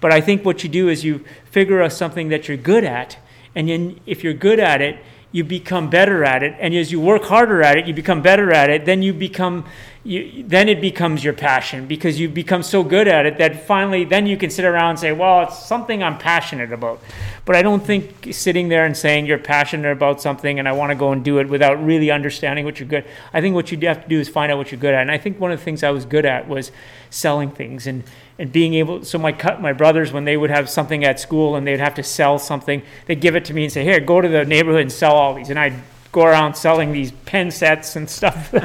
but 0.00 0.12
I 0.12 0.20
think 0.20 0.44
what 0.44 0.62
you 0.62 0.70
do 0.70 0.88
is 0.88 1.04
you 1.04 1.24
figure 1.44 1.82
out 1.82 1.92
something 1.92 2.28
that 2.28 2.46
you're 2.46 2.56
good 2.56 2.84
at, 2.84 3.18
and 3.54 3.68
then 3.68 4.00
if 4.06 4.22
you're 4.22 4.34
good 4.34 4.60
at 4.60 4.80
it, 4.80 5.02
you 5.32 5.44
become 5.44 5.88
better 5.88 6.24
at 6.24 6.42
it. 6.42 6.56
And 6.58 6.74
as 6.74 6.90
you 6.90 7.00
work 7.00 7.24
harder 7.24 7.62
at 7.62 7.76
it, 7.76 7.86
you 7.86 7.94
become 7.94 8.20
better 8.20 8.52
at 8.52 8.68
it. 8.68 8.84
Then 8.84 9.00
you 9.00 9.12
become, 9.12 9.64
you, 10.02 10.42
then 10.44 10.68
it 10.68 10.80
becomes 10.80 11.22
your 11.22 11.34
passion 11.34 11.86
because 11.86 12.18
you 12.18 12.28
become 12.28 12.64
so 12.64 12.82
good 12.82 13.06
at 13.06 13.26
it 13.26 13.38
that 13.38 13.64
finally, 13.64 14.04
then 14.04 14.26
you 14.26 14.36
can 14.36 14.50
sit 14.50 14.64
around 14.64 14.90
and 14.90 14.98
say, 14.98 15.12
well, 15.12 15.44
it's 15.44 15.64
something 15.64 16.02
I'm 16.02 16.18
passionate 16.18 16.72
about. 16.72 17.00
But 17.44 17.54
I 17.54 17.62
don't 17.62 17.84
think 17.84 18.34
sitting 18.34 18.68
there 18.68 18.84
and 18.84 18.96
saying 18.96 19.26
you're 19.26 19.38
passionate 19.38 19.92
about 19.92 20.20
something 20.20 20.58
and 20.58 20.68
I 20.68 20.72
want 20.72 20.90
to 20.90 20.96
go 20.96 21.12
and 21.12 21.24
do 21.24 21.38
it 21.38 21.48
without 21.48 21.82
really 21.84 22.10
understanding 22.10 22.64
what 22.64 22.80
you're 22.80 22.88
good. 22.88 23.04
I 23.32 23.40
think 23.40 23.54
what 23.54 23.70
you 23.70 23.78
have 23.86 24.02
to 24.02 24.08
do 24.08 24.18
is 24.18 24.28
find 24.28 24.50
out 24.50 24.58
what 24.58 24.72
you're 24.72 24.80
good 24.80 24.94
at. 24.94 25.00
And 25.00 25.12
I 25.12 25.18
think 25.18 25.38
one 25.38 25.52
of 25.52 25.60
the 25.60 25.64
things 25.64 25.84
I 25.84 25.90
was 25.90 26.04
good 26.04 26.24
at 26.24 26.48
was 26.48 26.72
selling 27.10 27.50
things 27.52 27.86
and 27.86 28.02
and 28.40 28.50
being 28.50 28.72
able 28.72 29.04
so 29.04 29.18
my 29.18 29.32
cut 29.32 29.60
my 29.60 29.72
brothers 29.72 30.12
when 30.12 30.24
they 30.24 30.34
would 30.34 30.50
have 30.50 30.68
something 30.68 31.04
at 31.04 31.20
school 31.20 31.56
and 31.56 31.66
they'd 31.66 31.78
have 31.78 31.94
to 31.94 32.02
sell 32.02 32.38
something 32.38 32.82
they'd 33.04 33.20
give 33.20 33.36
it 33.36 33.44
to 33.44 33.52
me 33.52 33.64
and 33.64 33.72
say 33.72 33.84
here 33.84 34.00
go 34.00 34.18
to 34.20 34.28
the 34.28 34.46
neighborhood 34.46 34.80
and 34.80 34.90
sell 34.90 35.14
all 35.14 35.34
these. 35.34 35.50
And 35.50 35.58
i'd 35.58 35.74
go 36.10 36.24
around 36.24 36.54
selling 36.54 36.90
these 36.90 37.12
pen 37.24 37.52
sets 37.52 37.94
and 37.94 38.10
stuff. 38.10 38.52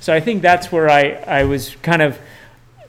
So 0.00 0.12
i 0.12 0.18
think 0.18 0.42
that's 0.42 0.72
where 0.72 0.90
i 0.90 1.12
i 1.40 1.44
was 1.44 1.76
kind 1.76 2.02
of 2.02 2.18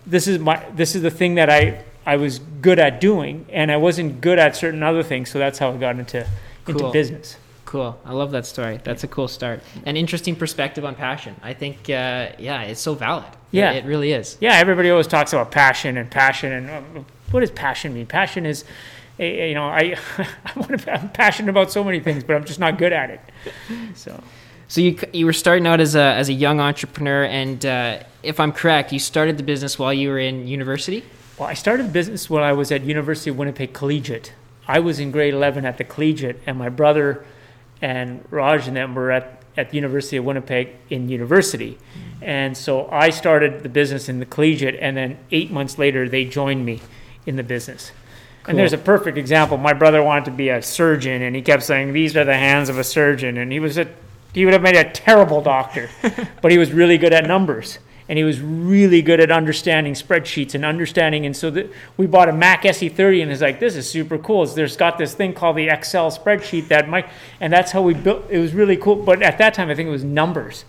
this 0.08 0.28
is 0.28 0.40
my 0.40 0.66
this 0.75 0.96
is 0.96 1.04
the 1.04 1.12
thing 1.12 1.36
that 1.36 1.48
i 1.50 1.84
i 2.08 2.16
was 2.18 2.40
good 2.40 2.80
at 2.80 3.00
doing 3.00 3.46
and 3.50 3.72
i 3.72 3.78
wasn't 3.78 4.20
good 4.20 4.40
at 4.40 4.56
certain 4.56 4.82
other 4.82 5.04
things 5.04 5.30
so 5.30 5.38
that's 5.38 5.60
how 5.60 5.72
i 5.72 5.78
got 5.78 6.00
into 6.00 6.28
into 6.68 6.92
business 6.92 7.38
Cool. 7.74 8.00
I 8.06 8.13
love 8.13 8.30
that 8.32 8.46
story. 8.46 8.80
That's 8.84 9.03
a 9.03 9.08
cool 9.08 9.27
start. 9.27 9.63
An 9.88 9.98
interesting 9.98 10.36
perspective 10.36 10.86
on 10.86 10.94
passion. 10.94 11.36
I 11.42 11.53
think, 11.56 11.77
uh, 11.89 12.30
yeah, 12.38 12.62
it's 12.70 12.80
so 12.80 12.94
valid. 12.94 13.25
Yeah. 13.50 13.72
It, 13.72 13.77
it 13.84 13.88
really 13.88 14.12
is. 14.13 14.38
yeah 14.39 14.53
everybody 14.58 14.92
always 14.92 15.08
talks 15.08 15.34
about 15.34 15.50
passion 15.51 15.98
and 15.98 16.08
passion 16.10 16.51
and 16.51 16.70
um, 16.70 17.06
what 17.32 17.39
does 17.39 17.50
passion 17.50 17.94
mean 17.96 18.06
passion 18.06 18.46
is 18.46 18.63
eh, 19.20 19.48
you 19.48 19.56
know 19.56 19.65
I, 19.65 19.96
I'm 20.46 21.10
passionate 21.10 21.50
about 21.50 21.72
so 21.72 21.84
many 21.84 22.00
things 22.00 22.24
but 22.24 22.36
i'm 22.36 22.46
just 22.46 22.60
not 22.60 22.77
good 22.77 22.94
at 22.94 23.10
it 23.10 23.22
so 23.96 24.12
So 24.68 24.82
you 24.82 24.98
you 25.13 25.25
were 25.27 25.34
starting 25.44 25.68
out 25.68 25.80
as 25.82 25.96
a 25.96 26.08
as 26.22 26.30
a 26.30 26.34
young 26.46 26.60
entrepreneur, 26.60 27.24
and 27.25 27.60
uh, 27.65 28.03
if 28.24 28.39
I'm 28.39 28.51
correct, 28.51 28.92
you 28.92 29.00
started 29.00 29.38
the 29.38 29.44
business 29.53 29.77
while 29.80 29.94
you 29.94 30.10
were 30.10 30.20
in 30.30 30.48
university. 30.48 31.00
well 31.38 31.50
i 31.50 31.56
started 31.65 31.84
the 31.89 31.92
business 32.01 32.30
when 32.34 32.44
i 32.51 32.53
was 32.62 32.72
at 32.75 32.82
university 32.96 33.30
of 33.32 33.38
winnipeg 33.42 33.70
collegiate 33.74 34.27
i 34.68 34.80
was 34.88 34.96
in 35.03 35.12
grade 35.15 35.34
11 35.34 35.65
at 35.65 35.75
the 35.77 35.84
collegiate 35.94 36.38
and 36.48 36.58
my 36.65 36.70
brother 36.70 37.08
and 37.84 38.25
raj 38.32 38.68
and 38.68 38.78
them 38.78 38.96
were 38.96 39.12
at 39.12 39.44
at 39.56 39.70
the 39.70 39.75
University 39.75 40.18
of 40.18 40.25
Winnipeg 40.25 40.70
in 40.90 41.10
university. 41.10 41.78
And 42.24 42.58
so 42.58 42.90
I 42.90 43.12
started 43.12 43.62
the 43.62 43.70
business 43.70 44.10
in 44.10 44.20
the 44.20 44.25
collegiate, 44.25 44.78
and 44.82 44.98
then 44.98 45.20
eight 45.30 45.52
months 45.52 45.78
later, 45.78 46.10
they 46.10 46.25
joined 46.25 46.66
me 46.66 46.82
in 47.28 47.36
the 47.36 47.44
business. 47.44 47.92
And 48.48 48.58
there's 48.58 48.74
a 48.74 48.80
perfect 48.80 49.18
example. 49.18 49.58
My 49.58 49.74
brother 49.74 50.02
wanted 50.02 50.25
to 50.25 50.32
be 50.32 50.50
a 50.50 50.62
surgeon, 50.62 51.22
and 51.22 51.36
he 51.36 51.42
kept 51.42 51.63
saying, 51.63 51.94
"These 51.94 52.18
are 52.18 52.25
the 52.25 52.36
hands 52.36 52.70
of 52.70 52.80
a 52.80 52.84
surgeon." 52.84 53.38
And 53.38 53.52
he 53.52 53.60
was 53.60 53.78
a, 53.78 53.88
he 54.34 54.44
would 54.44 54.54
have 54.54 54.63
made 54.63 54.75
a 54.75 54.90
terrible 54.90 55.42
doctor, 55.42 55.90
but 56.42 56.52
he 56.52 56.58
was 56.58 56.72
really 56.72 56.98
good 56.98 57.13
at 57.13 57.28
numbers, 57.28 57.80
and 58.10 58.18
he 58.18 58.24
was 58.24 58.42
really 58.42 59.02
good 59.02 59.20
at 59.20 59.32
understanding 59.32 59.94
spreadsheets 59.94 60.56
and 60.56 60.66
understanding. 60.66 61.26
And 61.26 61.36
so 61.36 61.50
the, 61.50 61.70
we 61.98 62.06
bought 62.06 62.30
a 62.30 62.34
Mac 62.34 62.64
SE30, 62.64 63.22
and 63.22 63.32
he's 63.32 63.42
like, 63.42 63.60
"This 63.60 63.76
is 63.76 63.90
super 63.90 64.18
cool." 64.18 64.44
It's, 64.44 64.54
there's 64.54 64.78
got 64.78 64.98
this 64.98 65.14
thing 65.14 65.34
called 65.34 65.58
the 65.58 65.70
Excel 65.70 66.12
spreadsheet 66.12 66.68
that 66.68 66.90
Mike, 66.90 67.10
and 67.40 67.52
that's 67.52 67.72
how 67.72 67.82
we 67.82 67.94
built. 67.94 68.26
It 68.30 68.40
was 68.40 68.54
really 68.54 68.78
cool. 68.78 68.96
But 68.96 69.22
at 69.22 69.38
that 69.38 69.54
time, 69.54 69.70
I 69.70 69.76
think 69.76 69.88
it 69.88 69.92
was 69.92 70.04
numbers 70.04 70.66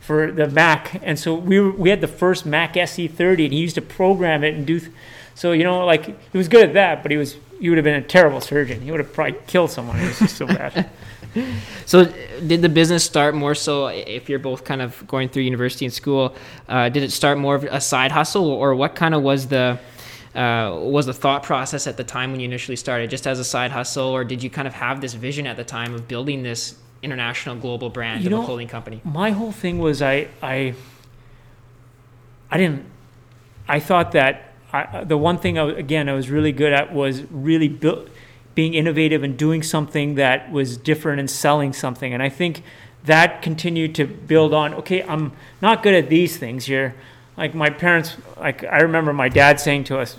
for 0.00 0.30
the 0.30 0.48
Mac, 0.48 1.00
and 1.02 1.18
so 1.18 1.34
we 1.34 1.60
we 1.60 1.90
had 1.90 2.00
the 2.00 2.08
first 2.08 2.44
Mac 2.44 2.74
SE30, 2.74 3.44
and 3.44 3.52
he 3.52 3.60
used 3.60 3.76
to 3.76 3.82
program 3.82 4.44
it 4.44 4.54
and 4.54 4.66
do. 4.66 4.80
Th- 4.80 4.92
so 5.34 5.52
you 5.52 5.64
know, 5.64 5.84
like 5.84 6.06
he 6.30 6.38
was 6.38 6.48
good 6.48 6.68
at 6.68 6.74
that, 6.74 7.02
but 7.02 7.10
he 7.10 7.16
was 7.16 7.36
he 7.60 7.68
would 7.68 7.78
have 7.78 7.84
been 7.84 7.94
a 7.94 8.02
terrible 8.02 8.40
surgeon. 8.40 8.80
He 8.82 8.90
would 8.90 9.00
have 9.00 9.12
probably 9.12 9.38
killed 9.46 9.70
someone. 9.70 9.98
It 9.98 10.06
was 10.08 10.18
just 10.18 10.36
so 10.36 10.46
bad. 10.46 10.90
So, 11.86 12.04
did 12.46 12.62
the 12.62 12.68
business 12.68 13.04
start 13.04 13.34
more 13.34 13.54
so 13.54 13.88
if 13.88 14.28
you're 14.28 14.38
both 14.38 14.64
kind 14.64 14.80
of 14.80 15.06
going 15.06 15.28
through 15.28 15.42
university 15.42 15.84
and 15.84 15.92
school? 15.92 16.34
Uh, 16.68 16.88
did 16.88 17.02
it 17.02 17.12
start 17.12 17.36
more 17.38 17.54
of 17.56 17.64
a 17.64 17.80
side 17.80 18.10
hustle, 18.12 18.46
or 18.48 18.74
what 18.74 18.94
kind 18.94 19.14
of 19.14 19.22
was 19.22 19.48
the 19.48 19.78
uh, 20.34 20.76
was 20.80 21.06
the 21.06 21.12
thought 21.12 21.42
process 21.42 21.86
at 21.86 21.96
the 21.96 22.04
time 22.04 22.30
when 22.32 22.40
you 22.40 22.46
initially 22.46 22.76
started, 22.76 23.10
just 23.10 23.26
as 23.26 23.38
a 23.38 23.44
side 23.44 23.70
hustle, 23.70 24.08
or 24.08 24.24
did 24.24 24.42
you 24.42 24.50
kind 24.50 24.66
of 24.66 24.74
have 24.74 25.00
this 25.00 25.14
vision 25.14 25.46
at 25.46 25.56
the 25.56 25.64
time 25.64 25.94
of 25.94 26.08
building 26.08 26.42
this 26.42 26.76
international 27.02 27.54
global 27.56 27.90
brand 27.90 28.22
You 28.22 28.28
of 28.28 28.32
a 28.32 28.36
know, 28.36 28.44
clothing 28.44 28.68
company? 28.68 29.00
my 29.04 29.30
whole 29.30 29.52
thing 29.52 29.78
was 29.78 30.00
I 30.00 30.28
I 30.42 30.74
I 32.50 32.56
didn't 32.58 32.84
I 33.68 33.78
thought 33.80 34.12
that 34.12 34.52
I, 34.72 35.04
the 35.04 35.16
one 35.16 35.38
thing 35.38 35.58
I, 35.58 35.70
again 35.70 36.08
I 36.08 36.14
was 36.14 36.30
really 36.30 36.52
good 36.52 36.72
at 36.72 36.92
was 36.94 37.22
really 37.30 37.68
build, 37.68 38.10
being 38.54 38.74
innovative 38.74 39.22
and 39.22 39.36
doing 39.36 39.62
something 39.62 40.14
that 40.14 40.50
was 40.50 40.76
different 40.76 41.20
and 41.20 41.30
selling 41.30 41.72
something. 41.72 42.12
And 42.12 42.22
I 42.22 42.28
think 42.28 42.62
that 43.04 43.42
continued 43.42 43.94
to 43.94 44.06
build 44.06 44.54
on 44.54 44.74
okay 44.74 45.02
I'm 45.02 45.32
not 45.60 45.82
good 45.82 45.94
at 45.94 46.08
these 46.08 46.36
things. 46.36 46.66
Here 46.66 46.94
like 47.36 47.54
my 47.54 47.70
parents 47.70 48.16
like 48.38 48.64
I 48.64 48.80
remember 48.80 49.12
my 49.12 49.28
dad 49.28 49.60
saying 49.60 49.84
to 49.84 49.98
us 49.98 50.16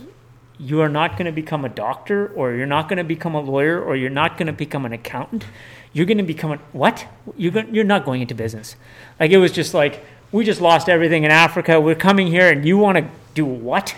you 0.58 0.82
are 0.82 0.90
not 0.90 1.14
going 1.14 1.26
to 1.26 1.32
become 1.32 1.66
a 1.66 1.70
doctor 1.70 2.28
or 2.28 2.54
you're 2.54 2.66
not 2.66 2.88
going 2.88 2.98
to 2.98 3.04
become 3.04 3.36
a 3.36 3.42
lawyer 3.42 3.82
or 3.82 3.96
you're 3.96 4.10
not 4.10 4.38
going 4.38 4.48
to 4.48 4.54
become 4.54 4.86
an 4.86 4.94
accountant. 4.94 5.44
You're 5.92 6.06
going 6.06 6.18
to 6.18 6.24
become 6.24 6.52
a 6.52 6.58
what? 6.72 7.08
You're 7.38 7.64
you're 7.66 7.84
not 7.84 8.06
going 8.06 8.22
into 8.22 8.36
business. 8.36 8.76
Like 9.20 9.32
it 9.32 9.38
was 9.38 9.52
just 9.52 9.74
like 9.74 10.06
we 10.32 10.44
just 10.44 10.62
lost 10.62 10.90
everything 10.90 11.24
in 11.24 11.32
africa. 11.32 11.80
We're 11.80 11.96
coming 11.96 12.28
here 12.28 12.50
and 12.52 12.66
you 12.66 12.78
want 12.78 12.98
to 12.98 13.08
do 13.34 13.46
what 13.46 13.96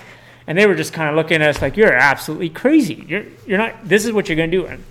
and 0.47 0.57
they 0.57 0.65
were 0.65 0.75
just 0.75 0.93
kind 0.93 1.09
of 1.09 1.15
looking 1.15 1.41
at 1.41 1.49
us 1.49 1.61
like 1.61 1.77
you're 1.77 1.93
absolutely 1.93 2.49
crazy 2.49 3.05
you're 3.07 3.25
you're 3.45 3.57
not 3.57 3.73
this 3.83 4.05
is 4.05 4.11
what 4.11 4.27
you're 4.27 4.35
going 4.35 4.49
to 4.49 4.57
do 4.57 4.65
and 4.65 4.83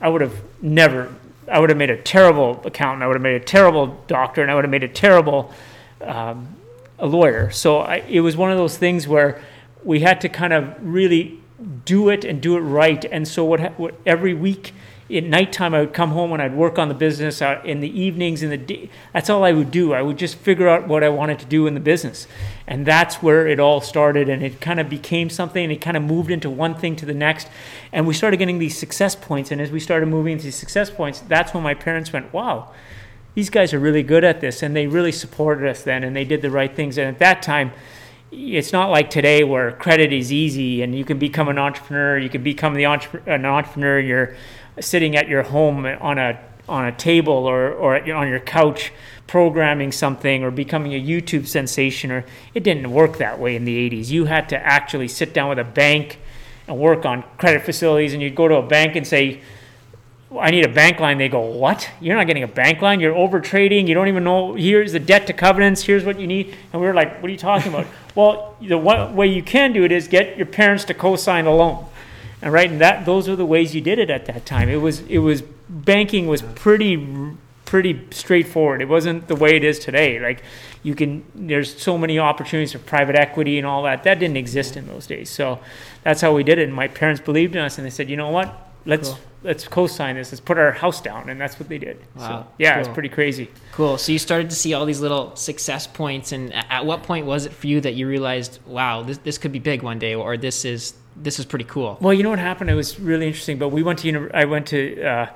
i 0.00 0.08
would 0.08 0.20
have 0.20 0.34
never 0.62 1.12
i 1.50 1.58
would 1.58 1.70
have 1.70 1.78
made 1.78 1.90
a 1.90 1.96
terrible 1.96 2.60
accountant 2.64 3.02
i 3.02 3.06
would 3.06 3.16
have 3.16 3.22
made 3.22 3.40
a 3.40 3.44
terrible 3.44 3.98
doctor 4.06 4.42
and 4.42 4.50
i 4.50 4.54
would 4.54 4.64
have 4.64 4.70
made 4.70 4.84
a 4.84 4.88
terrible 4.88 5.52
um, 6.00 6.56
a 6.98 7.06
lawyer. 7.06 7.50
So 7.50 7.78
I, 7.78 7.96
it 8.08 8.20
was 8.20 8.36
one 8.36 8.50
of 8.50 8.58
those 8.58 8.76
things 8.76 9.06
where 9.06 9.40
we 9.84 10.00
had 10.00 10.20
to 10.22 10.28
kind 10.28 10.52
of 10.52 10.74
really 10.80 11.40
do 11.84 12.08
it 12.08 12.24
and 12.24 12.40
do 12.40 12.56
it 12.56 12.60
right. 12.60 13.04
And 13.04 13.26
so 13.26 13.44
what, 13.44 13.60
what 13.78 13.94
every 14.04 14.34
week 14.34 14.74
at 15.10 15.24
nighttime 15.24 15.74
I 15.74 15.80
would 15.80 15.94
come 15.94 16.10
home 16.10 16.32
and 16.32 16.42
I'd 16.42 16.54
work 16.54 16.78
on 16.78 16.88
the 16.88 16.94
business. 16.94 17.40
Uh, 17.40 17.60
in 17.64 17.80
the 17.80 18.00
evenings, 18.00 18.42
in 18.42 18.50
the 18.50 18.58
day, 18.58 18.90
that's 19.12 19.30
all 19.30 19.42
I 19.42 19.52
would 19.52 19.70
do. 19.70 19.94
I 19.94 20.02
would 20.02 20.18
just 20.18 20.36
figure 20.36 20.68
out 20.68 20.86
what 20.86 21.02
I 21.02 21.08
wanted 21.08 21.38
to 21.38 21.46
do 21.46 21.66
in 21.66 21.74
the 21.74 21.80
business, 21.80 22.26
and 22.66 22.84
that's 22.84 23.22
where 23.22 23.46
it 23.46 23.58
all 23.58 23.80
started. 23.80 24.28
And 24.28 24.42
it 24.42 24.60
kind 24.60 24.80
of 24.80 24.88
became 24.88 25.30
something, 25.30 25.62
and 25.62 25.72
it 25.72 25.80
kind 25.80 25.96
of 25.96 26.02
moved 26.02 26.30
into 26.30 26.50
one 26.50 26.74
thing 26.74 26.94
to 26.96 27.06
the 27.06 27.14
next. 27.14 27.48
And 27.92 28.06
we 28.06 28.14
started 28.14 28.36
getting 28.36 28.58
these 28.58 28.76
success 28.76 29.16
points. 29.16 29.50
And 29.50 29.60
as 29.60 29.70
we 29.70 29.80
started 29.80 30.06
moving 30.06 30.34
into 30.34 30.44
these 30.44 30.56
success 30.56 30.90
points, 30.90 31.20
that's 31.20 31.54
when 31.54 31.62
my 31.62 31.74
parents 31.74 32.12
went, 32.12 32.32
"Wow." 32.32 32.70
these 33.34 33.50
guys 33.50 33.72
are 33.72 33.78
really 33.78 34.02
good 34.02 34.24
at 34.24 34.40
this 34.40 34.64
and 34.64 34.74
they 34.74 34.88
really 34.88 35.12
supported 35.12 35.68
us 35.68 35.84
then 35.84 36.02
and 36.02 36.16
they 36.16 36.24
did 36.24 36.42
the 36.42 36.50
right 36.50 36.74
things 36.74 36.98
and 36.98 37.06
at 37.06 37.20
that 37.20 37.40
time 37.40 37.70
it's 38.32 38.72
not 38.72 38.90
like 38.90 39.10
today 39.10 39.44
where 39.44 39.70
credit 39.70 40.12
is 40.12 40.32
easy 40.32 40.82
and 40.82 40.92
you 40.92 41.04
can 41.04 41.20
become 41.20 41.48
an 41.48 41.56
entrepreneur 41.56 42.18
you 42.18 42.28
can 42.28 42.42
become 42.42 42.74
the 42.74 42.84
entrepreneur, 42.84 43.32
an 43.32 43.44
entrepreneur 43.44 44.00
you're 44.00 44.34
sitting 44.80 45.16
at 45.16 45.28
your 45.28 45.42
home 45.42 45.84
on 45.84 46.18
a 46.18 46.40
on 46.68 46.84
a 46.84 46.92
table 46.92 47.32
or, 47.32 47.72
or 47.72 47.94
at 47.94 48.06
your, 48.06 48.14
on 48.14 48.28
your 48.28 48.40
couch 48.40 48.92
programming 49.26 49.90
something 49.90 50.44
or 50.44 50.50
becoming 50.50 50.92
a 50.92 51.00
YouTube 51.00 51.46
sensation 51.46 52.10
or 52.10 52.24
it 52.52 52.62
didn't 52.62 52.90
work 52.90 53.16
that 53.16 53.38
way 53.38 53.56
in 53.56 53.64
the 53.64 53.90
80s 53.90 54.10
you 54.10 54.26
had 54.26 54.50
to 54.50 54.56
actually 54.58 55.08
sit 55.08 55.32
down 55.32 55.48
with 55.48 55.58
a 55.58 55.64
bank 55.64 56.18
and 56.66 56.78
work 56.78 57.06
on 57.06 57.24
credit 57.38 57.62
facilities 57.62 58.12
and 58.12 58.22
you'd 58.22 58.34
go 58.34 58.48
to 58.48 58.56
a 58.56 58.66
bank 58.66 58.96
and 58.96 59.06
say 59.06 59.40
I 60.36 60.50
need 60.50 60.66
a 60.66 60.68
bank 60.68 61.00
line. 61.00 61.16
They 61.16 61.30
go, 61.30 61.40
what? 61.40 61.88
You're 62.00 62.16
not 62.16 62.26
getting 62.26 62.42
a 62.42 62.48
bank 62.48 62.82
line. 62.82 63.00
You're 63.00 63.14
over 63.14 63.40
trading. 63.40 63.86
You 63.86 63.94
don't 63.94 64.08
even 64.08 64.24
know. 64.24 64.54
Here's 64.54 64.92
the 64.92 65.00
debt 65.00 65.26
to 65.28 65.32
covenants. 65.32 65.82
Here's 65.82 66.04
what 66.04 66.20
you 66.20 66.26
need. 66.26 66.54
And 66.72 66.82
we 66.82 66.86
were 66.86 66.92
like, 66.92 67.22
what 67.22 67.28
are 67.28 67.32
you 67.32 67.38
talking 67.38 67.72
about? 67.72 67.86
well, 68.14 68.56
the 68.60 68.76
one 68.76 69.16
way 69.16 69.28
you 69.28 69.42
can 69.42 69.72
do 69.72 69.84
it 69.84 69.92
is 69.92 70.06
get 70.06 70.36
your 70.36 70.46
parents 70.46 70.84
to 70.86 70.94
co-sign 70.94 71.46
a 71.46 71.54
loan. 71.54 71.86
And 72.40 72.52
right, 72.52 72.70
and 72.70 72.80
that 72.80 73.04
those 73.04 73.28
are 73.28 73.36
the 73.36 73.46
ways 73.46 73.74
you 73.74 73.80
did 73.80 73.98
it 73.98 74.10
at 74.10 74.26
that 74.26 74.46
time. 74.46 74.68
It 74.68 74.76
was 74.76 75.00
it 75.02 75.18
was 75.18 75.42
banking 75.68 76.28
was 76.28 76.42
pretty 76.42 77.36
pretty 77.64 78.00
straightforward. 78.10 78.80
It 78.80 78.88
wasn't 78.88 79.28
the 79.28 79.36
way 79.36 79.56
it 79.56 79.64
is 79.64 79.78
today. 79.78 80.18
Like 80.20 80.42
you 80.82 80.94
can 80.94 81.24
there's 81.34 81.80
so 81.80 81.98
many 81.98 82.18
opportunities 82.18 82.72
for 82.72 82.78
private 82.78 83.16
equity 83.16 83.58
and 83.58 83.66
all 83.66 83.82
that. 83.82 84.04
That 84.04 84.18
didn't 84.18 84.32
mm-hmm. 84.32 84.38
exist 84.38 84.76
in 84.76 84.86
those 84.86 85.06
days. 85.06 85.30
So 85.30 85.58
that's 86.02 86.20
how 86.20 86.34
we 86.34 86.44
did 86.44 86.58
it. 86.58 86.64
And 86.64 86.74
my 86.74 86.88
parents 86.88 87.20
believed 87.20 87.56
in 87.56 87.62
us 87.62 87.76
and 87.76 87.86
they 87.86 87.90
said, 87.90 88.08
you 88.08 88.16
know 88.16 88.30
what? 88.30 88.68
Let's 88.86 89.10
Cool. 89.10 89.18
let's 89.42 89.68
co-sign 89.68 90.14
this. 90.16 90.32
Let's 90.32 90.40
put 90.40 90.56
our 90.56 90.72
house 90.72 91.02
down, 91.02 91.28
and 91.28 91.38
that's 91.38 91.60
what 91.60 91.68
they 91.68 91.76
did. 91.76 92.00
Wow. 92.14 92.28
So, 92.28 92.46
yeah, 92.58 92.78
it's 92.78 92.88
Cool. 92.88 92.94
pretty 92.94 93.08
crazy. 93.10 93.50
Cool. 93.72 93.98
So 93.98 94.12
you 94.12 94.18
started 94.18 94.48
to 94.48 94.56
see 94.56 94.72
all 94.72 94.86
these 94.86 95.00
little 95.00 95.36
success 95.36 95.86
points, 95.86 96.32
and 96.32 96.54
at 96.54 96.86
what 96.86 97.02
point 97.02 97.26
was 97.26 97.44
it 97.44 97.52
for 97.52 97.66
you 97.66 97.82
that 97.82 97.94
you 97.96 98.08
realized, 98.08 98.60
wow, 98.66 99.02
this 99.02 99.18
this 99.18 99.36
could 99.36 99.52
be 99.52 99.58
big 99.58 99.82
one 99.82 99.98
day, 99.98 100.14
or 100.14 100.38
this 100.38 100.64
is 100.64 100.94
this 101.22 101.38
is 101.38 101.44
pretty 101.44 101.64
cool? 101.64 101.98
Well, 102.00 102.14
you 102.14 102.22
know 102.22 102.30
what 102.30 102.38
happened? 102.38 102.70
It 102.70 102.74
was 102.74 102.98
really 102.98 103.26
interesting. 103.26 103.58
But 103.58 103.68
we 103.68 103.82
went 103.82 103.98
to 104.00 104.30
I 104.32 104.44
went 104.44 104.66
to 104.68 105.02
uh, 105.02 105.26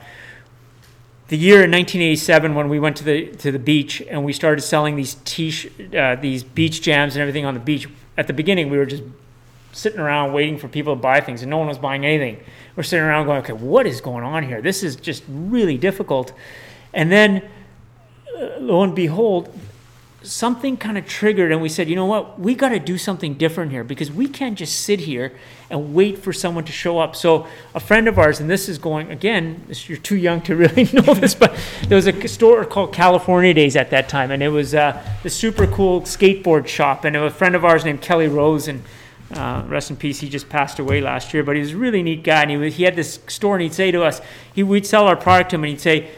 the 1.29 1.37
year 1.37 1.65
in 1.65 1.71
1987 1.71 2.55
when 2.55 2.69
we 2.69 2.79
went 2.79 2.97
to 2.99 3.05
the 3.05 3.27
to 3.37 3.51
the 3.51 3.59
beach 3.59 4.03
and 4.09 4.25
we 4.25 4.33
started 4.33 4.63
selling 4.63 4.97
these 4.97 5.17
t 5.25 5.53
uh, 5.97 6.17
these 6.17 6.45
beach 6.45 6.83
jams 6.83 7.17
and 7.17 7.21
everything 7.21 7.45
on 7.45 7.55
the 7.55 7.61
beach. 7.61 7.89
At 8.17 8.27
the 8.27 8.33
beginning, 8.33 8.71
we 8.71 8.77
were 8.77 8.87
just 8.87 9.03
sitting 9.73 9.99
around 9.99 10.33
waiting 10.33 10.59
for 10.59 10.69
people 10.69 10.95
to 10.95 11.01
buy 11.01 11.21
things, 11.21 11.43
and 11.43 11.51
no 11.51 11.59
one 11.59 11.67
was 11.67 11.79
buying 11.79 12.05
anything. 12.05 12.45
We're 12.77 12.83
sitting 12.83 13.05
around 13.05 13.27
going, 13.27 13.39
okay, 13.43 13.55
what 13.55 13.87
is 13.87 14.01
going 14.01 14.25
on 14.25 14.43
here? 14.43 14.61
This 14.61 14.83
is 14.83 14.97
just 14.97 15.25
really 15.29 15.79
difficult. 15.79 16.33
And 16.93 17.11
then, 17.11 17.49
uh, 18.37 18.59
lo 18.59 18.83
and 18.83 18.95
behold, 18.95 19.59
something 20.25 20.77
kind 20.77 20.97
of 20.97 21.07
triggered, 21.07 21.53
and 21.53 21.61
we 21.61 21.69
said, 21.69 21.89
you 21.89 21.97
know 21.97 22.07
what? 22.07 22.39
We 22.39 22.55
got 22.55 22.71
to 22.71 22.79
do 22.79 22.99
something 22.99 23.35
different 23.35 23.73
here 23.73 23.85
because 23.85 24.11
we 24.11 24.29
can't 24.29 24.57
just 24.57 24.81
sit 24.81 25.01
here 25.01 25.33
and 25.71 25.95
wait 25.95 26.19
for 26.19 26.33
someone 26.33 26.65
to 26.65 26.73
show 26.73 26.99
up. 26.99 27.17
So, 27.17 27.47
a 27.75 27.81
friend 27.81 28.09
of 28.09 28.19
ours, 28.19 28.41
and 28.41 28.49
this 28.49 28.69
is 28.69 28.79
going 28.79 29.11
again, 29.11 29.65
you're 29.87 29.99
too 29.99 30.17
young 30.17 30.41
to 30.43 30.57
really 30.63 30.85
know 30.93 31.15
this, 31.15 31.35
but 31.35 31.59
there 31.89 31.97
was 31.97 32.07
a 32.07 32.29
store 32.29 32.65
called 32.65 32.93
California 32.93 33.55
Days 33.55 33.77
at 33.77 33.91
that 33.91 34.09
time, 34.09 34.31
and 34.31 34.43
it 34.43 34.49
was 34.49 34.75
uh, 34.75 35.03
the 35.23 35.31
super 35.31 35.67
cool 35.67 36.03
skateboard 36.03 36.67
shop. 36.67 37.05
And 37.05 37.17
a 37.17 37.31
friend 37.31 37.55
of 37.55 37.65
ours 37.65 37.85
named 37.85 38.01
Kelly 38.01 38.29
Rose, 38.29 38.69
and 38.69 38.83
uh, 39.35 39.65
rest 39.67 39.91
in 39.91 39.97
peace, 39.97 40.21
he 40.21 40.29
just 40.29 40.49
passed 40.49 40.79
away 40.79 41.01
last 41.01 41.33
year, 41.33 41.43
but 41.43 41.57
he 41.57 41.61
was 41.61 41.73
a 41.73 41.77
really 41.77 42.03
neat 42.03 42.23
guy. 42.23 42.43
And 42.43 42.51
he, 42.51 42.57
was, 42.57 42.77
he 42.77 42.83
had 42.83 42.97
this 42.97 43.19
store, 43.29 43.57
and 43.57 43.63
he'd 43.63 43.73
say 43.73 43.91
to 43.91 44.03
us, 44.03 44.21
he, 44.55 44.63
we'd 44.63 44.87
sell 44.87 45.07
our 45.07 45.17
product 45.17 45.51
to 45.51 45.57
him, 45.57 45.65
and 45.65 45.71
he'd 45.71 45.81
say, 45.81 46.11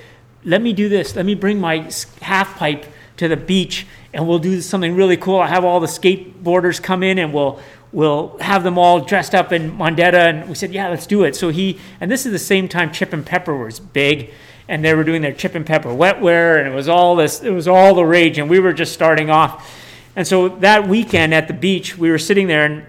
Let 0.45 0.63
me 0.63 0.73
do 0.73 0.89
this. 0.89 1.15
Let 1.17 1.27
me 1.27 1.35
bring 1.35 1.61
my 1.61 1.91
half 2.21 2.57
pipe 2.57 2.87
to 3.17 3.29
the 3.29 3.37
beach, 3.37 3.87
and 4.13 4.27
we'll 4.27 4.39
do 4.39 4.61
something 4.61 4.95
really 4.95 5.17
cool. 5.17 5.41
I'll 5.41 5.49
have 5.49 5.65
all 5.65 5.81
the 5.81 5.87
skateboarders 5.87 6.83
come 6.83 7.03
in, 7.03 7.19
and 7.19 7.33
we'll 7.33 7.61
we'll 7.93 8.37
have 8.39 8.65
them 8.65 8.77
all 8.77 9.01
dressed 9.01 9.35
up 9.35 9.53
in 9.53 9.73
Mondetta. 9.73 10.15
And 10.15 10.49
we 10.49 10.55
said, 10.55 10.73
Yeah, 10.73 10.89
let's 10.89 11.07
do 11.07 11.25
it. 11.25 11.37
So 11.37 11.49
he, 11.49 11.79
and 12.01 12.11
this 12.11 12.27
is 12.27 12.33
the 12.33 12.39
same 12.39 12.69
time 12.69 12.93
Chip 12.93 13.13
and 13.13 13.25
Pepper 13.25 13.57
was 13.57 13.81
big. 13.81 14.31
And 14.67 14.83
they 14.83 14.95
were 14.95 15.05
doing 15.05 15.21
their 15.21 15.35
chip 15.35 15.55
and 15.55 15.67
pepper 15.67 15.91
wetwear, 15.91 16.59
and 16.59 16.67
it 16.67 16.75
was 16.75 16.89
all 16.89 17.17
this, 17.17 17.43
it 17.43 17.51
was 17.51 17.69
all 17.69 17.95
the 17.95 18.05
rage, 18.05 18.39
and 18.39 18.49
we 18.49 18.61
were 18.61 18.73
just 18.73 18.95
starting 18.95 19.29
off. 19.29 19.71
And 20.17 20.27
so 20.27 20.49
that 20.49 20.89
weekend 20.89 21.35
at 21.35 21.49
the 21.49 21.53
beach, 21.53 21.99
we 21.99 22.11
were 22.11 22.19
sitting 22.19 22.47
there, 22.47 22.65
and 22.65 22.87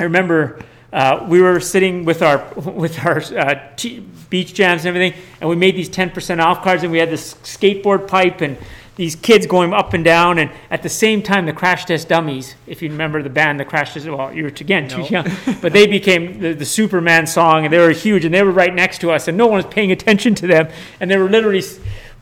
I 0.00 0.04
remember 0.04 0.60
uh, 0.90 1.26
we 1.28 1.42
were 1.42 1.60
sitting 1.60 2.06
with 2.06 2.22
our 2.22 2.38
with 2.56 3.04
our 3.04 3.18
uh, 3.18 3.60
t- 3.76 4.00
beach 4.30 4.54
jams 4.54 4.86
and 4.86 4.96
everything, 4.96 5.20
and 5.40 5.50
we 5.50 5.56
made 5.56 5.76
these 5.76 5.90
ten 5.90 6.08
percent 6.08 6.40
off 6.40 6.62
cards, 6.62 6.82
and 6.82 6.92
we 6.92 6.98
had 6.98 7.10
this 7.10 7.34
skateboard 7.34 8.08
pipe 8.08 8.40
and 8.40 8.56
these 8.98 9.14
kids 9.14 9.46
going 9.46 9.72
up 9.72 9.94
and 9.94 10.04
down, 10.04 10.38
and 10.38 10.50
at 10.70 10.82
the 10.82 10.88
same 10.88 11.22
time, 11.22 11.46
the 11.46 11.52
Crash 11.52 11.84
Test 11.86 12.08
Dummies. 12.08 12.56
If 12.66 12.82
you 12.82 12.90
remember 12.90 13.22
the 13.22 13.30
band, 13.30 13.58
the 13.58 13.64
Crash 13.64 13.94
Test. 13.94 14.06
Well, 14.06 14.34
you're 14.34 14.48
again 14.48 14.88
too 14.88 14.98
No. 14.98 15.06
young, 15.08 15.30
but 15.62 15.72
they 15.72 15.86
became 15.86 16.40
the, 16.40 16.52
the 16.52 16.66
Superman 16.66 17.26
song, 17.26 17.64
and 17.64 17.72
they 17.72 17.78
were 17.78 17.92
huge, 17.92 18.24
and 18.24 18.34
they 18.34 18.42
were 18.42 18.50
right 18.50 18.74
next 18.74 18.98
to 19.02 19.12
us, 19.12 19.28
and 19.28 19.38
no 19.38 19.46
one 19.46 19.56
was 19.56 19.66
paying 19.66 19.92
attention 19.92 20.34
to 20.34 20.46
them, 20.48 20.68
and 21.00 21.10
they 21.10 21.16
were 21.16 21.30
literally. 21.30 21.62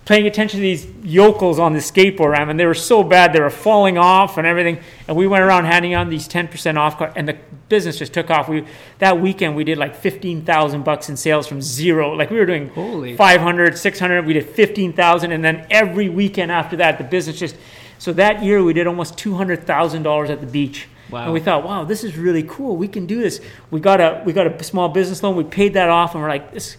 Paying 0.06 0.26
attention 0.26 0.58
to 0.58 0.62
these 0.62 0.86
yokels 1.02 1.58
on 1.58 1.72
the 1.72 1.80
skateboard 1.80 2.30
ramp, 2.30 2.48
and 2.48 2.58
they 2.58 2.64
were 2.64 2.74
so 2.74 3.02
bad 3.02 3.32
they 3.32 3.40
were 3.40 3.50
falling 3.50 3.98
off 3.98 4.38
and 4.38 4.46
everything. 4.46 4.78
And 5.08 5.16
we 5.16 5.26
went 5.26 5.42
around 5.42 5.64
handing 5.64 5.94
out 5.94 6.08
these 6.08 6.28
ten 6.28 6.46
percent 6.46 6.78
off, 6.78 6.96
cards, 6.96 7.14
and 7.16 7.28
the 7.28 7.36
business 7.68 7.98
just 7.98 8.14
took 8.14 8.30
off. 8.30 8.48
We 8.48 8.64
that 9.00 9.20
weekend 9.20 9.56
we 9.56 9.64
did 9.64 9.78
like 9.78 9.96
fifteen 9.96 10.44
thousand 10.44 10.84
bucks 10.84 11.08
in 11.08 11.16
sales 11.16 11.48
from 11.48 11.60
zero. 11.60 12.12
Like 12.14 12.30
we 12.30 12.38
were 12.38 12.46
doing 12.46 12.68
Holy. 12.68 13.16
500, 13.16 13.76
600, 13.76 14.24
we 14.24 14.32
did 14.32 14.46
15,000 14.46 15.32
and 15.32 15.44
then 15.44 15.66
every 15.70 16.08
weekend 16.08 16.52
after 16.52 16.76
that 16.76 16.98
the 16.98 17.04
business 17.04 17.38
just 17.38 17.56
so 17.98 18.12
that 18.12 18.42
year 18.42 18.62
we 18.62 18.72
did 18.72 18.86
almost 18.86 19.16
$200,000 19.16 20.28
at 20.28 20.40
the 20.40 20.46
beach. 20.46 20.86
Wow. 21.10 21.24
And 21.24 21.32
we 21.32 21.40
thought, 21.40 21.64
wow, 21.64 21.84
this 21.84 22.04
is 22.04 22.16
really 22.16 22.42
cool. 22.42 22.76
We 22.76 22.88
can 22.88 23.06
do 23.06 23.20
this. 23.20 23.40
We 23.70 23.80
got 23.80 24.00
a 24.00 24.22
we 24.24 24.32
got 24.32 24.46
a 24.46 24.64
small 24.64 24.88
business 24.88 25.22
loan. 25.22 25.36
We 25.36 25.44
paid 25.44 25.74
that 25.74 25.88
off 25.88 26.14
and 26.14 26.22
we're 26.22 26.28
like 26.28 26.52
this 26.52 26.76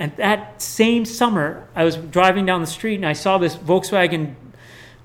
and 0.00 0.16
that 0.16 0.60
same 0.62 1.04
summer 1.04 1.68
I 1.76 1.84
was 1.84 1.96
driving 1.96 2.46
down 2.46 2.62
the 2.62 2.66
street 2.66 2.96
and 2.96 3.06
I 3.06 3.12
saw 3.12 3.36
this 3.36 3.54
Volkswagen 3.54 4.34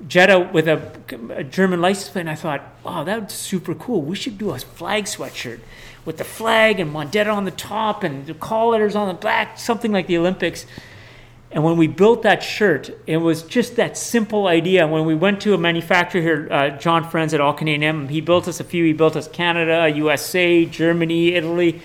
Jetta 0.07 0.39
with 0.39 0.69
a, 0.69 0.91
a 1.35 1.43
German 1.43 1.81
license 1.81 2.09
plate. 2.09 2.21
And 2.21 2.29
I 2.29 2.35
thought, 2.35 2.63
wow, 2.81 3.03
that's 3.03 3.33
super 3.33 3.75
cool. 3.75 4.01
We 4.01 4.15
should 4.15 4.37
do 4.37 4.51
a 4.51 4.59
flag 4.59 5.03
sweatshirt 5.03 5.59
with 6.05 6.17
the 6.17 6.23
flag 6.23 6.79
and 6.79 6.93
Mondetta 6.93 7.33
on 7.33 7.43
the 7.43 7.51
top 7.51 8.03
and 8.03 8.25
the 8.25 8.33
call 8.33 8.69
letters 8.69 8.95
on 8.95 9.09
the 9.09 9.13
back, 9.13 9.59
something 9.59 9.91
like 9.91 10.07
the 10.07 10.17
Olympics. 10.17 10.65
And 11.51 11.63
when 11.63 11.75
we 11.75 11.87
built 11.87 12.23
that 12.23 12.41
shirt, 12.41 12.89
it 13.05 13.17
was 13.17 13.43
just 13.43 13.75
that 13.75 13.97
simple 13.97 14.47
idea. 14.47 14.83
And 14.83 14.93
when 14.93 15.05
we 15.05 15.15
went 15.15 15.41
to 15.41 15.53
a 15.53 15.57
manufacturer 15.57 16.21
here, 16.21 16.47
uh, 16.51 16.69
John 16.71 17.09
Friends 17.09 17.33
at 17.33 17.41
All 17.41 17.53
Canadian 17.53 17.83
M, 17.83 18.07
he 18.07 18.21
built 18.21 18.47
us 18.47 18.61
a 18.61 18.63
few. 18.63 18.85
He 18.85 18.93
built 18.93 19.17
us 19.17 19.27
Canada, 19.27 19.89
USA, 19.89 20.65
Germany, 20.65 21.33
Italy. 21.33 21.81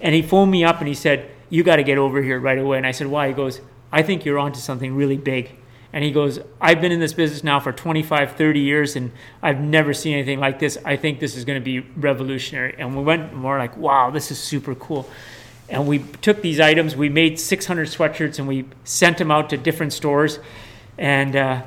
And 0.00 0.14
he 0.14 0.22
phoned 0.22 0.50
me 0.50 0.64
up 0.64 0.78
and 0.78 0.88
he 0.88 0.94
said, 0.94 1.30
You 1.48 1.62
got 1.62 1.76
to 1.76 1.82
get 1.84 1.98
over 1.98 2.22
here 2.22 2.38
right 2.38 2.58
away. 2.58 2.76
And 2.76 2.86
I 2.86 2.90
said, 2.90 3.06
Why? 3.06 3.28
He 3.28 3.34
goes, 3.34 3.60
I 3.92 4.02
think 4.02 4.24
you're 4.24 4.38
onto 4.38 4.58
something 4.58 4.94
really 4.94 5.16
big. 5.16 5.50
And 5.92 6.04
he 6.04 6.10
goes, 6.10 6.40
I've 6.60 6.80
been 6.80 6.92
in 6.92 7.00
this 7.00 7.14
business 7.14 7.42
now 7.42 7.60
for 7.60 7.72
25, 7.72 8.32
30 8.32 8.60
years, 8.60 8.96
and 8.96 9.12
I've 9.40 9.60
never 9.60 9.94
seen 9.94 10.14
anything 10.14 10.40
like 10.40 10.58
this. 10.58 10.76
I 10.84 10.96
think 10.96 11.20
this 11.20 11.36
is 11.36 11.44
going 11.44 11.58
to 11.58 11.64
be 11.64 11.80
revolutionary. 11.96 12.74
And 12.78 12.96
we 12.96 13.02
went, 13.02 13.32
and 13.32 13.42
we're 13.42 13.58
like, 13.58 13.76
wow, 13.76 14.10
this 14.10 14.30
is 14.30 14.38
super 14.38 14.74
cool. 14.74 15.08
And 15.68 15.86
we 15.86 16.00
took 16.00 16.42
these 16.42 16.60
items, 16.60 16.96
we 16.96 17.08
made 17.08 17.38
600 17.40 17.88
sweatshirts, 17.88 18.38
and 18.38 18.46
we 18.46 18.66
sent 18.84 19.16
them 19.18 19.30
out 19.30 19.48
to 19.50 19.56
different 19.56 19.92
stores, 19.92 20.38
and 20.98 21.34
uh, 21.34 21.62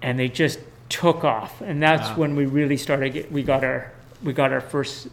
and 0.00 0.18
they 0.18 0.28
just 0.28 0.60
took 0.88 1.22
off. 1.24 1.60
And 1.60 1.82
that's 1.82 2.08
Wow. 2.10 2.16
when 2.16 2.36
we 2.36 2.46
really 2.46 2.76
started. 2.76 3.12
Get, 3.12 3.30
we 3.32 3.42
got 3.42 3.64
our 3.64 3.92
we 4.22 4.32
got 4.32 4.52
our 4.52 4.60
first 4.60 5.08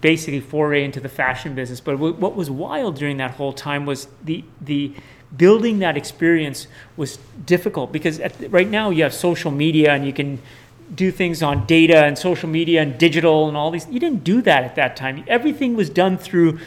basically 0.00 0.40
foray 0.40 0.84
into 0.84 1.00
the 1.00 1.08
fashion 1.08 1.54
business. 1.54 1.80
But 1.80 1.96
wh- 1.96 2.20
what 2.20 2.34
was 2.36 2.50
wild 2.50 2.96
during 2.96 3.16
that 3.18 3.32
whole 3.32 3.52
time 3.52 3.86
was 3.86 4.08
the 4.22 4.44
the 4.60 4.94
building 5.36 5.80
that 5.80 5.96
experience 5.96 6.66
was 6.96 7.18
difficult 7.44 7.92
because 7.92 8.18
right 8.48 8.68
now 8.68 8.90
you 8.90 9.02
have 9.02 9.12
social 9.12 9.50
media 9.50 9.92
and 9.92 10.06
you 10.06 10.12
can 10.12 10.40
do 10.94 11.10
things 11.10 11.42
on 11.42 11.66
data 11.66 12.04
and 12.04 12.16
social 12.16 12.48
media 12.48 12.80
and 12.82 12.98
digital 12.98 13.48
and 13.48 13.56
all 13.56 13.70
these. 13.70 13.86
You 13.88 14.00
didn't 14.00 14.24
do 14.24 14.40
that 14.42 14.64
at 14.64 14.74
that 14.76 14.96
time. 14.96 15.24
Everything 15.26 15.76
was 15.76 15.90
done 15.90 16.16
through. 16.16 16.58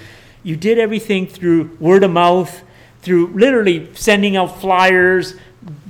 You 0.44 0.56
did 0.56 0.78
everything 0.78 1.28
through 1.28 1.76
word 1.80 2.04
of 2.04 2.12
mouth, 2.12 2.64
through 3.02 3.28
literally 3.28 3.90
sending 3.96 4.36
out 4.38 4.62
flyers, 4.62 5.36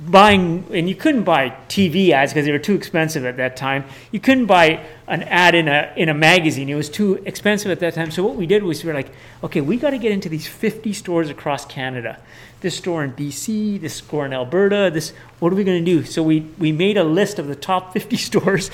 buying, 0.06 0.64
and 0.72 0.88
you 0.88 0.94
couldn't 0.94 1.24
buy 1.24 1.50
TV 1.68 2.10
ads 2.10 2.32
because 2.32 2.46
they 2.46 2.52
were 2.52 2.58
too 2.58 2.74
expensive 2.74 3.24
at 3.24 3.36
that 3.36 3.56
time. 3.56 3.84
You 4.10 4.20
couldn't 4.20 4.46
buy 4.46 4.84
an 5.06 5.22
ad 5.24 5.54
in 5.54 5.68
a 5.68 5.92
in 5.96 6.08
a 6.08 6.14
magazine; 6.14 6.68
it 6.68 6.74
was 6.74 6.88
too 6.88 7.22
expensive 7.24 7.70
at 7.70 7.80
that 7.80 7.94
time. 7.94 8.10
So 8.10 8.22
what 8.22 8.36
we 8.36 8.46
did 8.46 8.62
was 8.62 8.82
we 8.82 8.88
were 8.88 8.94
like, 8.94 9.10
okay, 9.44 9.60
we 9.60 9.76
got 9.76 9.90
to 9.90 9.98
get 9.98 10.12
into 10.12 10.28
these 10.28 10.46
50 10.46 10.92
stores 10.92 11.30
across 11.30 11.64
Canada. 11.64 12.20
This 12.60 12.76
store 12.76 13.02
in 13.02 13.12
BC, 13.12 13.80
this 13.80 13.94
store 13.94 14.26
in 14.26 14.32
Alberta. 14.32 14.90
This, 14.92 15.12
what 15.40 15.52
are 15.52 15.56
we 15.56 15.64
going 15.64 15.84
to 15.84 15.90
do? 15.90 16.04
So 16.04 16.22
we 16.22 16.40
we 16.58 16.72
made 16.72 16.96
a 16.96 17.04
list 17.04 17.38
of 17.38 17.46
the 17.46 17.56
top 17.56 17.92
50 17.92 18.16
stores. 18.28 18.70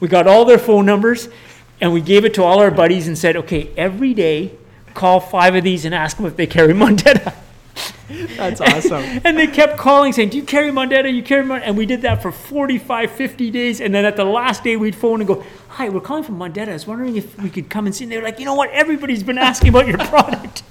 We 0.00 0.08
got 0.08 0.26
all 0.26 0.44
their 0.44 0.58
phone 0.58 0.86
numbers, 0.86 1.28
and 1.80 1.92
we 1.92 2.00
gave 2.00 2.24
it 2.24 2.34
to 2.34 2.42
all 2.42 2.60
our 2.60 2.70
buddies 2.70 3.08
and 3.08 3.16
said, 3.16 3.36
okay, 3.36 3.70
every 3.76 4.14
day, 4.14 4.52
call 4.94 5.20
five 5.20 5.54
of 5.54 5.64
these 5.64 5.84
and 5.84 5.94
ask 5.94 6.16
them 6.16 6.26
if 6.26 6.36
they 6.36 6.46
carry 6.46 6.72
Mondetta. 6.72 7.34
That's 8.36 8.60
awesome. 8.60 9.02
And 9.24 9.36
they 9.38 9.46
kept 9.46 9.76
calling 9.78 10.12
saying, 10.12 10.30
Do 10.30 10.36
you 10.36 10.42
carry 10.44 10.70
Mondetta? 10.70 11.12
You 11.12 11.22
carry 11.22 11.44
Mondetta? 11.44 11.62
And 11.66 11.76
we 11.76 11.86
did 11.86 12.02
that 12.02 12.22
for 12.22 12.32
45, 12.32 13.10
50 13.10 13.50
days. 13.50 13.80
And 13.80 13.94
then 13.94 14.04
at 14.04 14.16
the 14.16 14.24
last 14.24 14.62
day, 14.64 14.76
we'd 14.76 14.94
phone 14.94 15.20
and 15.20 15.28
go, 15.28 15.44
Hi, 15.68 15.88
we're 15.88 16.00
calling 16.00 16.22
from 16.24 16.38
Mondetta. 16.38 16.68
I 16.68 16.72
was 16.74 16.86
wondering 16.86 17.16
if 17.16 17.38
we 17.42 17.48
could 17.50 17.68
come 17.70 17.86
and 17.86 17.94
see. 17.94 18.04
And 18.04 18.12
they 18.12 18.16
were 18.18 18.22
like, 18.24 18.38
You 18.38 18.44
know 18.44 18.54
what? 18.54 18.70
Everybody's 18.70 19.22
been 19.22 19.38
asking 19.38 19.68
about 19.70 19.86
your 19.86 19.98
product. 20.14 20.62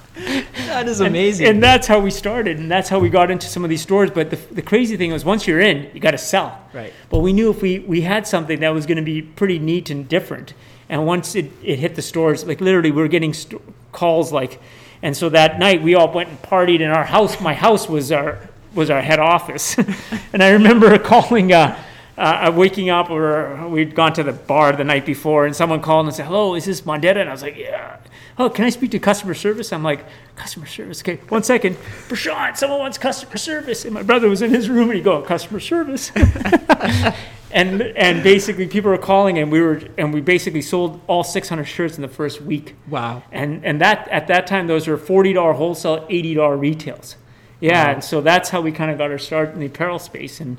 that 0.67 0.87
is 0.87 0.99
And- 0.99 1.07
amazing. 1.09 1.47
And, 1.47 1.63
that's 1.63 1.87
how 1.87 1.99
we 1.99 2.11
started. 2.11 2.57
And 2.59 2.69
that's 2.69 2.89
how 2.89 2.99
we 2.99 3.09
got 3.09 3.31
into 3.31 3.47
some 3.47 3.63
of 3.63 3.69
these 3.69 3.81
stores. 3.81 4.11
But 4.11 4.29
the, 4.29 4.35
the 4.53 4.61
crazy 4.61 4.97
thing 4.97 5.11
was, 5.11 5.23
once 5.25 5.47
you're 5.47 5.61
in, 5.61 5.89
you 5.93 5.99
got 5.99 6.11
to 6.11 6.17
sell. 6.17 6.59
right. 6.73 6.93
But 7.09 7.19
we 7.19 7.33
knew 7.33 7.49
if 7.49 7.61
we, 7.61 7.79
we 7.79 8.01
had 8.01 8.27
something 8.27 8.59
that 8.59 8.69
was 8.73 8.85
going 8.85 8.97
to 8.97 9.03
be 9.03 9.21
pretty 9.21 9.57
neat 9.59 9.89
and 9.89 10.07
different. 10.07 10.53
And 10.89 11.05
once 11.05 11.35
it, 11.35 11.51
it 11.63 11.79
hit 11.79 11.95
the 11.95 12.01
stores, 12.01 12.45
like 12.45 12.59
literally, 12.59 12.91
we 12.91 13.01
were 13.01 13.07
getting 13.07 13.33
st- 13.33 13.61
calls 13.93 14.31
like, 14.33 14.59
and 15.01 15.15
so 15.15 15.29
that 15.29 15.59
night 15.59 15.81
we 15.81 15.95
all 15.95 16.11
went 16.11 16.29
and 16.29 16.41
partied 16.41 16.79
in 16.79 16.89
our 16.89 17.05
house. 17.05 17.39
My 17.39 17.53
house 17.53 17.89
was 17.89 18.11
our 18.11 18.39
was 18.73 18.89
our 18.89 19.01
head 19.01 19.19
office, 19.19 19.77
and 20.33 20.41
I 20.43 20.49
remember 20.51 20.97
calling. 21.13 21.53
Uh, 21.53 21.77
uh, 22.17 22.51
waking 22.53 22.89
up, 22.89 23.09
or 23.09 23.67
we'd 23.67 23.95
gone 23.95 24.13
to 24.13 24.21
the 24.21 24.33
bar 24.33 24.73
the 24.73 24.83
night 24.83 25.07
before, 25.07 25.47
and 25.47 25.55
someone 25.55 25.81
called 25.81 26.05
and 26.05 26.13
said, 26.13 26.27
"Hello, 26.27 26.53
is 26.53 26.65
this 26.65 26.81
Mondetta?" 26.81 27.15
And 27.15 27.29
I 27.29 27.31
was 27.31 27.41
like, 27.41 27.57
"Yeah." 27.57 27.97
Oh, 28.37 28.49
can 28.49 28.65
I 28.65 28.69
speak 28.69 28.91
to 28.91 28.99
customer 28.99 29.33
service? 29.33 29.73
I'm 29.73 29.83
like, 29.83 30.05
customer 30.35 30.65
service. 30.65 31.01
Okay, 31.01 31.17
one 31.29 31.43
second. 31.43 31.75
Prashant, 32.07 32.57
someone 32.57 32.79
wants 32.79 32.97
customer 32.97 33.37
service. 33.37 33.85
And 33.85 33.93
my 33.93 34.03
brother 34.03 34.29
was 34.29 34.41
in 34.41 34.49
his 34.49 34.69
room, 34.69 34.89
and 34.89 34.97
he 34.97 35.01
go, 35.01 35.21
customer 35.21 35.59
service. 35.59 36.11
and 37.53 37.81
and 37.81 38.23
basically, 38.23 38.67
people 38.67 38.91
were 38.91 38.97
calling, 38.97 39.37
and 39.37 39.51
we 39.51 39.61
were 39.61 39.81
and 39.97 40.13
we 40.13 40.21
basically 40.21 40.61
sold 40.61 41.01
all 41.07 41.23
600 41.23 41.65
shirts 41.65 41.95
in 41.97 42.01
the 42.01 42.07
first 42.07 42.41
week. 42.41 42.75
Wow. 42.89 43.23
And 43.31 43.65
and 43.65 43.79
that 43.81 44.07
at 44.09 44.27
that 44.27 44.47
time, 44.47 44.67
those 44.67 44.87
were 44.87 44.97
forty 44.97 45.33
dollar 45.33 45.53
wholesale, 45.53 46.05
eighty 46.09 46.33
dollar 46.33 46.57
retails. 46.57 47.15
Yeah, 47.59 47.85
Wow. 47.85 47.91
and 47.93 48.03
so 48.03 48.21
that's 48.21 48.49
how 48.49 48.61
we 48.61 48.71
kind 48.71 48.89
of 48.91 48.97
got 48.97 49.11
our 49.11 49.17
start 49.19 49.53
in 49.53 49.59
the 49.59 49.67
apparel 49.67 49.99
space, 49.99 50.39
and 50.41 50.57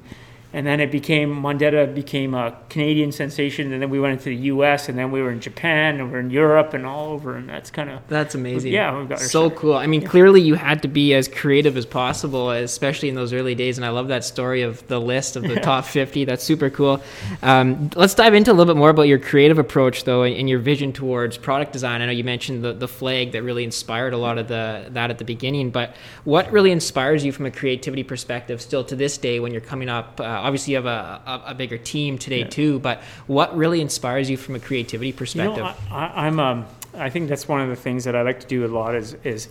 and 0.53 0.67
then 0.67 0.81
it 0.81 0.91
became 0.91 1.35
Mondetta 1.35 1.95
became 1.95 2.35
a 2.35 2.57
Canadian 2.69 3.13
sensation, 3.13 3.73
and 3.73 3.83
then 3.83 3.91
we 3.91 4.01
went 4.01 4.13
into 4.13 4.25
the 4.25 4.37
U.S., 4.47 4.89
and 4.89 4.99
then 4.99 5.11
we 5.11 5.23
were 5.23 5.31
in 5.31 5.41
Japan, 5.41 6.01
and 6.01 6.13
we're 6.13 6.21
in 6.21 6.31
Europe, 6.31 6.75
and 6.75 6.87
all 6.87 7.11
over, 7.11 7.37
and 7.37 7.49
that's 7.49 7.71
kind 7.71 7.91
of 7.91 8.01
That's 8.09 8.35
amazing. 8.35 8.73
Yeah, 8.73 8.99
we've 8.99 9.09
got 9.09 9.21
so 9.21 9.51
cool. 9.51 9.75
I 9.75 9.87
mean, 9.87 10.07
clearly 10.07 10.41
you 10.41 10.55
had 10.55 10.83
to 10.83 10.89
be 10.89 11.15
as 11.15 11.29
creative 11.29 11.77
as 11.77 11.87
possible, 11.87 12.51
especially 12.51 13.09
in 13.09 13.15
those 13.15 13.33
early 13.33 13.55
days. 13.55 13.79
And 13.79 13.85
I 13.85 13.91
love 13.91 14.09
that 14.09 14.25
story 14.25 14.63
of 14.63 14.87
the 14.89 15.01
list 15.01 15.37
of 15.37 15.43
the 15.43 15.57
top 15.61 15.85
50. 15.85 16.25
That's 16.25 16.45
super 16.45 16.71
cool. 16.71 17.03
Um, 17.43 17.91
let's 17.95 18.15
dive 18.15 18.35
into 18.35 18.51
a 18.51 18.55
little 18.55 18.73
bit 18.73 18.79
more 18.79 18.91
about 18.91 19.03
your 19.03 19.19
creative 19.19 19.59
approach, 19.59 20.05
though, 20.05 20.23
and, 20.23 20.37
and 20.37 20.49
your 20.49 20.59
vision 20.59 20.93
towards 20.93 21.39
product 21.39 21.73
design. 21.73 22.03
I 22.03 22.07
know 22.07 22.13
you 22.13 22.25
mentioned 22.25 22.65
the, 22.65 22.73
the 22.73 22.89
flag 22.89 23.33
that 23.33 23.43
really 23.43 23.65
inspired 23.65 24.13
a 24.13 24.19
lot 24.19 24.39
of 24.39 24.49
the 24.49 24.87
that 24.91 25.11
at 25.11 25.19
the 25.19 25.25
beginning, 25.25 25.71
but 25.71 25.95
what 26.25 26.51
really 26.53 26.71
inspires 26.71 27.25
you 27.25 27.33
from 27.33 27.47
a 27.47 27.51
creativity 27.51 28.03
perspective 28.03 28.61
still 28.61 28.85
to 28.85 28.97
this 28.97 29.19
day 29.19 29.41
when 29.41 29.53
you're 29.53 29.61
coming 29.61 29.89
up? 29.89 30.21
Uh, 30.21 30.25
obviously, 30.43 30.73
you 30.73 30.77
have 30.77 30.87
a, 30.87 31.21
a, 31.27 31.51
a 31.53 31.55
bigger 31.55 31.79
team 31.79 32.19
today 32.19 32.41
Yeah. 32.41 32.49
too, 32.49 32.79
but 32.81 33.01
what 33.27 33.57
really 33.57 33.81
inspires 33.81 34.29
you 34.29 34.37
from 34.37 34.55
a 34.55 34.61
creativity 34.61 35.09
You 35.09 35.15
perspective? 35.15 35.65
know, 35.65 35.75
I, 35.91 36.27
I'm 36.27 36.39
um, 36.41 36.67
I 36.95 37.09
think 37.09 37.29
that's 37.29 37.49
one 37.49 37.61
of 37.61 37.69
the 37.69 37.77
things 37.77 38.05
that 38.05 38.15
I 38.15 38.23
like 38.23 38.41
to 38.41 38.47
do 38.47 38.67
a 38.67 38.69
lot 38.69 38.95
is 38.95 39.15
is 39.25 39.49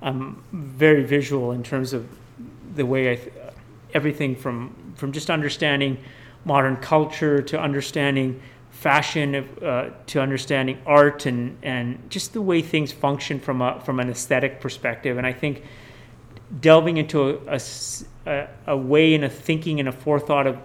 I'm 0.00 0.42
very 0.52 1.04
visual 1.04 1.52
in 1.52 1.62
terms 1.62 1.92
of 1.92 2.08
the 2.74 2.86
way 2.86 3.12
I 3.12 3.16
th- 3.16 3.32
everything 3.94 4.36
from 4.36 4.74
from 4.96 5.12
just 5.12 5.28
understanding 5.30 5.98
modern 6.44 6.76
culture 6.76 7.42
to 7.42 7.60
understanding 7.60 8.40
fashion 8.70 9.34
uh, 9.34 9.90
to 10.06 10.20
understanding 10.20 10.78
art 10.86 11.26
and 11.26 11.58
and 11.62 11.98
just 12.10 12.32
the 12.32 12.40
way 12.40 12.62
things 12.62 12.92
function 12.92 13.40
from 13.40 13.60
a 13.60 13.80
from 13.80 13.98
an 14.00 14.08
aesthetic 14.08 14.60
perspective 14.60 15.18
and 15.18 15.26
I 15.26 15.32
think 15.32 15.62
delving 16.60 16.96
into 16.96 17.40
a 17.46 17.60
a 18.66 18.76
way 18.76 19.14
and 19.14 19.24
a 19.24 19.28
thinking 19.28 19.80
and 19.80 19.88
a 19.88 19.92
forethought 19.92 20.46
of 20.46 20.58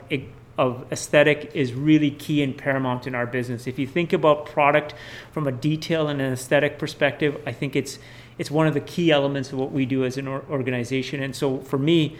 of 0.58 0.86
aesthetic 0.92 1.52
is 1.56 1.74
really 1.74 2.12
key 2.12 2.44
and 2.44 2.56
paramount 2.56 3.08
in 3.08 3.16
our 3.16 3.26
business. 3.26 3.66
If 3.66 3.80
you 3.80 3.88
think 3.88 4.14
about 4.14 4.46
product 4.46 4.94
from 5.32 5.48
a 5.48 5.52
detail 5.52 6.08
and 6.08 6.22
an 6.22 6.32
aesthetic 6.32 6.78
perspective, 6.78 7.42
I 7.46 7.52
think 7.52 7.76
it's 7.76 8.00
it's 8.38 8.52
one 8.52 8.68
of 8.68 8.74
the 8.74 8.82
key 8.82 9.12
elements 9.12 9.52
of 9.52 9.60
what 9.60 9.72
we 9.72 9.86
do 9.86 10.06
as 10.06 10.18
an 10.18 10.28
organization. 10.28 11.22
And 11.22 11.36
so 11.36 11.60
for 11.60 11.78
me, 11.78 12.18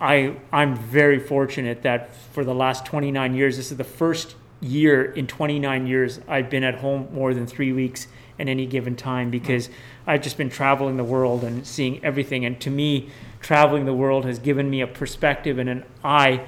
I 0.00 0.36
I'm 0.52 0.76
very 0.76 1.18
fortunate 1.18 1.82
that 1.82 2.14
for 2.14 2.44
the 2.44 2.54
last 2.54 2.84
29 2.84 3.34
years, 3.34 3.56
this 3.56 3.70
is 3.70 3.78
the 3.78 3.84
first 3.84 4.34
year 4.60 5.04
in 5.12 5.26
29 5.26 5.86
years 5.86 6.20
I've 6.28 6.48
been 6.48 6.64
at 6.64 6.76
home 6.76 7.08
more 7.12 7.34
than 7.34 7.46
three 7.46 7.72
weeks 7.72 8.06
at 8.38 8.48
any 8.48 8.66
given 8.66 8.96
time 8.96 9.30
because 9.30 9.68
mm-hmm. 9.68 9.76
I've 10.06 10.22
just 10.22 10.36
been 10.36 10.50
traveling 10.50 10.96
the 10.96 11.04
world 11.04 11.44
and 11.44 11.66
seeing 11.66 12.04
everything. 12.04 12.44
And 12.44 12.60
to 12.60 12.70
me, 12.70 13.10
traveling 13.40 13.84
the 13.84 13.94
world 13.94 14.24
has 14.24 14.38
given 14.38 14.70
me 14.70 14.80
a 14.80 14.86
perspective 14.86 15.58
and 15.58 15.68
an 15.68 15.84
eye 16.02 16.44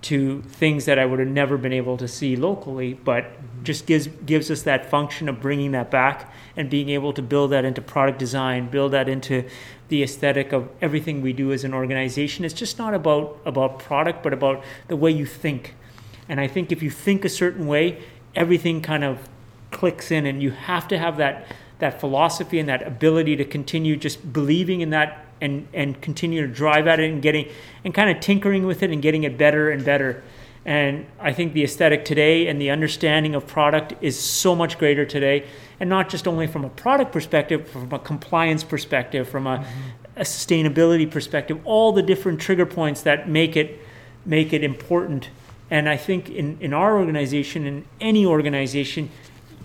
to 0.00 0.42
things 0.42 0.84
that 0.84 0.98
I 0.98 1.04
would 1.04 1.18
have 1.18 1.28
never 1.28 1.58
been 1.58 1.72
able 1.72 1.96
to 1.96 2.06
see 2.06 2.36
locally, 2.36 2.94
but 2.94 3.24
mm-hmm. 3.24 3.64
just 3.64 3.86
gives 3.86 4.06
gives 4.06 4.50
us 4.50 4.62
that 4.62 4.86
function 4.86 5.28
of 5.28 5.40
bringing 5.40 5.72
that 5.72 5.90
back 5.90 6.32
and 6.56 6.70
being 6.70 6.88
able 6.90 7.12
to 7.14 7.22
build 7.22 7.50
that 7.50 7.64
into 7.64 7.82
product 7.82 8.18
design, 8.18 8.68
build 8.68 8.92
that 8.92 9.08
into 9.08 9.44
the 9.88 10.02
aesthetic 10.02 10.52
of 10.52 10.68
everything 10.80 11.20
we 11.20 11.32
do 11.32 11.52
as 11.52 11.64
an 11.64 11.74
organization. 11.74 12.44
It's 12.44 12.54
just 12.54 12.78
not 12.78 12.94
about 12.94 13.40
about 13.44 13.80
product, 13.80 14.22
but 14.22 14.32
about 14.32 14.62
the 14.86 14.96
way 14.96 15.10
you 15.10 15.26
think. 15.26 15.74
And 16.28 16.40
I 16.40 16.46
think 16.46 16.70
if 16.70 16.82
you 16.82 16.90
think 16.90 17.24
a 17.24 17.28
certain 17.28 17.66
way, 17.66 18.00
everything 18.36 18.80
kind 18.82 19.02
of 19.02 19.28
clicks 19.72 20.10
in, 20.12 20.26
and 20.26 20.40
you 20.42 20.52
have 20.52 20.86
to 20.88 20.98
have 20.98 21.16
that 21.16 21.46
that 21.78 22.00
philosophy 22.00 22.58
and 22.58 22.68
that 22.68 22.86
ability 22.86 23.36
to 23.36 23.44
continue 23.44 23.96
just 23.96 24.32
believing 24.32 24.80
in 24.80 24.90
that 24.90 25.26
and 25.40 25.68
and 25.72 26.00
continue 26.00 26.46
to 26.46 26.52
drive 26.52 26.86
at 26.86 26.98
it 27.00 27.10
and 27.10 27.22
getting 27.22 27.48
and 27.84 27.94
kind 27.94 28.10
of 28.10 28.20
tinkering 28.20 28.66
with 28.66 28.82
it 28.82 28.90
and 28.90 29.02
getting 29.02 29.24
it 29.24 29.38
better 29.38 29.70
and 29.70 29.84
better. 29.84 30.22
And 30.64 31.06
I 31.18 31.32
think 31.32 31.54
the 31.54 31.64
aesthetic 31.64 32.04
today 32.04 32.46
and 32.48 32.60
the 32.60 32.70
understanding 32.70 33.34
of 33.34 33.46
product 33.46 33.94
is 34.02 34.18
so 34.18 34.54
much 34.54 34.76
greater 34.78 35.06
today, 35.06 35.46
and 35.80 35.88
not 35.88 36.10
just 36.10 36.28
only 36.28 36.46
from 36.46 36.64
a 36.64 36.68
product 36.68 37.10
perspective, 37.10 37.66
from 37.68 37.90
a 37.90 37.98
compliance 37.98 38.64
perspective, 38.64 39.26
from 39.28 39.46
a, 39.46 39.58
mm-hmm. 39.58 40.20
a 40.20 40.22
sustainability 40.22 41.10
perspective, 41.10 41.58
all 41.64 41.92
the 41.92 42.02
different 42.02 42.40
trigger 42.40 42.66
points 42.66 43.02
that 43.02 43.28
make 43.28 43.56
it 43.56 43.80
make 44.26 44.52
it 44.52 44.62
important. 44.62 45.30
And 45.70 45.88
I 45.88 45.96
think 45.96 46.28
in, 46.28 46.58
in 46.60 46.72
our 46.72 46.98
organization, 46.98 47.66
in 47.66 47.84
any 48.00 48.26
organization, 48.26 49.10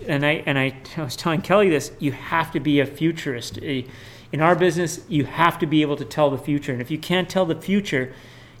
and 0.06 0.24
I 0.24 0.42
and 0.46 0.58
I, 0.58 0.76
I 0.96 1.02
was 1.02 1.16
telling 1.16 1.42
Kelly 1.42 1.70
this, 1.70 1.92
you 1.98 2.12
have 2.12 2.52
to 2.52 2.60
be 2.60 2.80
a 2.80 2.86
futurist. 2.86 3.58
In 3.58 4.40
our 4.40 4.56
business, 4.56 5.00
you 5.08 5.24
have 5.24 5.58
to 5.60 5.66
be 5.66 5.82
able 5.82 5.96
to 5.96 6.04
tell 6.04 6.30
the 6.30 6.38
future. 6.38 6.72
And 6.72 6.80
if 6.80 6.90
you 6.90 6.98
can't 6.98 7.28
tell 7.28 7.46
the 7.46 7.54
future, 7.54 8.12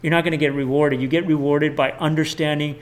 you're 0.02 0.10
not 0.10 0.22
going 0.22 0.32
to 0.32 0.36
get 0.36 0.52
rewarded. 0.52 1.00
You 1.00 1.08
get 1.08 1.26
rewarded 1.26 1.74
by 1.74 1.92
understanding 1.92 2.78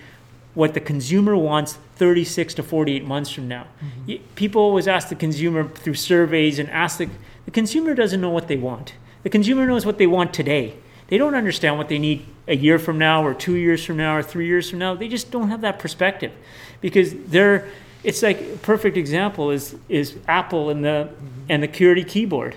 what 0.55 0.75
the 0.75 0.81
consumer 0.81 1.37
wants 1.37 1.79
36 1.97 2.55
to 2.55 2.63
48 2.63 3.07
months 3.07 3.31
from 3.31 3.49
now. 3.49 3.67
Mm-hmm. 3.81 4.25
People 4.35 4.61
always 4.61 4.87
ask 4.87 5.09
the 5.09 5.15
consumer 5.15 5.67
through 5.69 5.95
surveys 5.95 6.59
and 6.59 6.69
ask 6.71 6.99
the, 6.99 7.09
the 7.47 7.51
consumer 7.51 7.95
doesn't 7.95 8.21
know 8.21 8.31
what 8.31 8.49
they 8.49 8.57
want. 8.57 8.95
The 9.23 9.31
consumer 9.31 9.67
knows 9.67 9.87
what 9.87 9.99
they 9.99 10.07
want 10.07 10.35
today. 10.35 10.75
They 11.09 11.19
don't 11.19 11.35
understand 11.35 11.79
what 11.79 11.89
they 11.89 11.99
need 11.99 12.27
a 12.49 12.57
year 12.57 12.79
from 12.79 12.99
now 12.99 13.25
or 13.25 13.35
two 13.35 13.55
years 13.55 13.85
from 13.85 13.97
now 13.99 14.17
or 14.17 14.23
three 14.23 14.47
years 14.47 14.69
from 14.69 14.79
now. 14.79 14.95
They 14.95 15.09
just 15.09 15.31
don't 15.31 15.49
have 15.49 15.61
that 15.61 15.79
perspective 15.79 16.33
because 16.81 17.15
they're 17.15 17.69
it's 18.05 18.23
like 18.23 18.41
a 18.41 18.57
perfect 18.59 18.97
example 18.97 19.51
is 19.51 19.77
is 19.89 20.17
Apple 20.29 20.71
and 20.71 20.85
the 20.85 21.09
and 21.49 21.63
the 21.63 21.69
QWERTY 21.69 22.07
keyboard. 22.09 22.57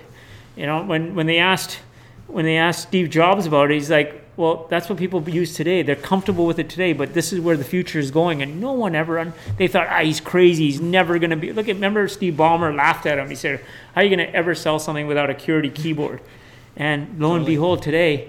You 0.56 0.66
know, 0.66 0.82
when 0.84 1.14
when 1.14 1.26
they 1.26 1.38
asked 1.38 1.80
when 2.26 2.44
they 2.44 2.56
asked 2.56 2.82
Steve 2.82 3.10
Jobs 3.10 3.46
about 3.46 3.70
it, 3.70 3.74
he's 3.74 3.90
like, 3.90 4.26
well, 4.36 4.66
that's 4.68 4.88
what 4.88 4.98
people 4.98 5.26
use 5.28 5.54
today. 5.54 5.82
They're 5.82 5.96
comfortable 5.96 6.44
with 6.44 6.58
it 6.58 6.68
today, 6.68 6.92
but 6.92 7.14
this 7.14 7.32
is 7.32 7.40
where 7.40 7.56
the 7.56 7.64
future 7.64 7.98
is 7.98 8.10
going. 8.10 8.42
And 8.42 8.60
no 8.60 8.72
one 8.72 8.94
ever, 8.94 9.18
un- 9.18 9.32
they 9.56 9.68
thought, 9.68 9.86
ah, 9.88 10.02
he's 10.02 10.20
crazy. 10.20 10.66
He's 10.66 10.80
never 10.80 11.18
going 11.18 11.30
to 11.30 11.36
be. 11.36 11.52
Look 11.52 11.68
at, 11.68 11.76
remember 11.76 12.06
Steve 12.08 12.34
Ballmer 12.34 12.74
laughed 12.74 13.06
at 13.06 13.18
him. 13.18 13.30
He 13.30 13.34
said, 13.34 13.60
how 13.94 14.02
are 14.02 14.04
you 14.04 14.14
going 14.14 14.26
to 14.26 14.34
ever 14.34 14.54
sell 14.54 14.78
something 14.78 15.06
without 15.06 15.30
a 15.30 15.34
QWERTY 15.34 15.74
keyboard? 15.74 16.20
And 16.76 17.18
lo 17.18 17.34
and 17.34 17.46
behold, 17.46 17.82
today, 17.82 18.28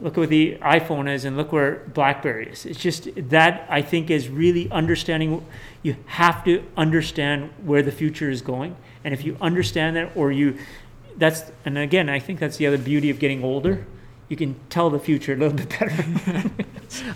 look 0.00 0.14
at 0.14 0.20
what 0.20 0.28
the 0.28 0.56
iPhone 0.56 1.12
is 1.12 1.24
and 1.24 1.36
look 1.36 1.52
where 1.52 1.84
BlackBerry 1.94 2.50
is. 2.50 2.66
It's 2.66 2.80
just 2.80 3.08
that 3.30 3.66
I 3.68 3.82
think 3.82 4.10
is 4.10 4.28
really 4.28 4.70
understanding. 4.70 5.44
You 5.82 5.96
have 6.06 6.44
to 6.44 6.64
understand 6.76 7.50
where 7.64 7.82
the 7.82 7.92
future 7.92 8.30
is 8.30 8.42
going. 8.42 8.76
And 9.04 9.14
if 9.14 9.24
you 9.24 9.36
understand 9.40 9.96
that, 9.96 10.12
or 10.16 10.32
you, 10.32 10.58
that's, 11.16 11.42
and 11.64 11.78
again, 11.78 12.08
I 12.08 12.18
think 12.18 12.40
that's 12.40 12.56
the 12.56 12.66
other 12.66 12.78
beauty 12.78 13.10
of 13.10 13.18
getting 13.18 13.42
older 13.44 13.86
you 14.28 14.36
can 14.36 14.56
tell 14.68 14.90
the 14.90 14.98
future 14.98 15.32
a 15.32 15.36
little 15.36 15.56
bit 15.56 15.70
better. 15.70 16.04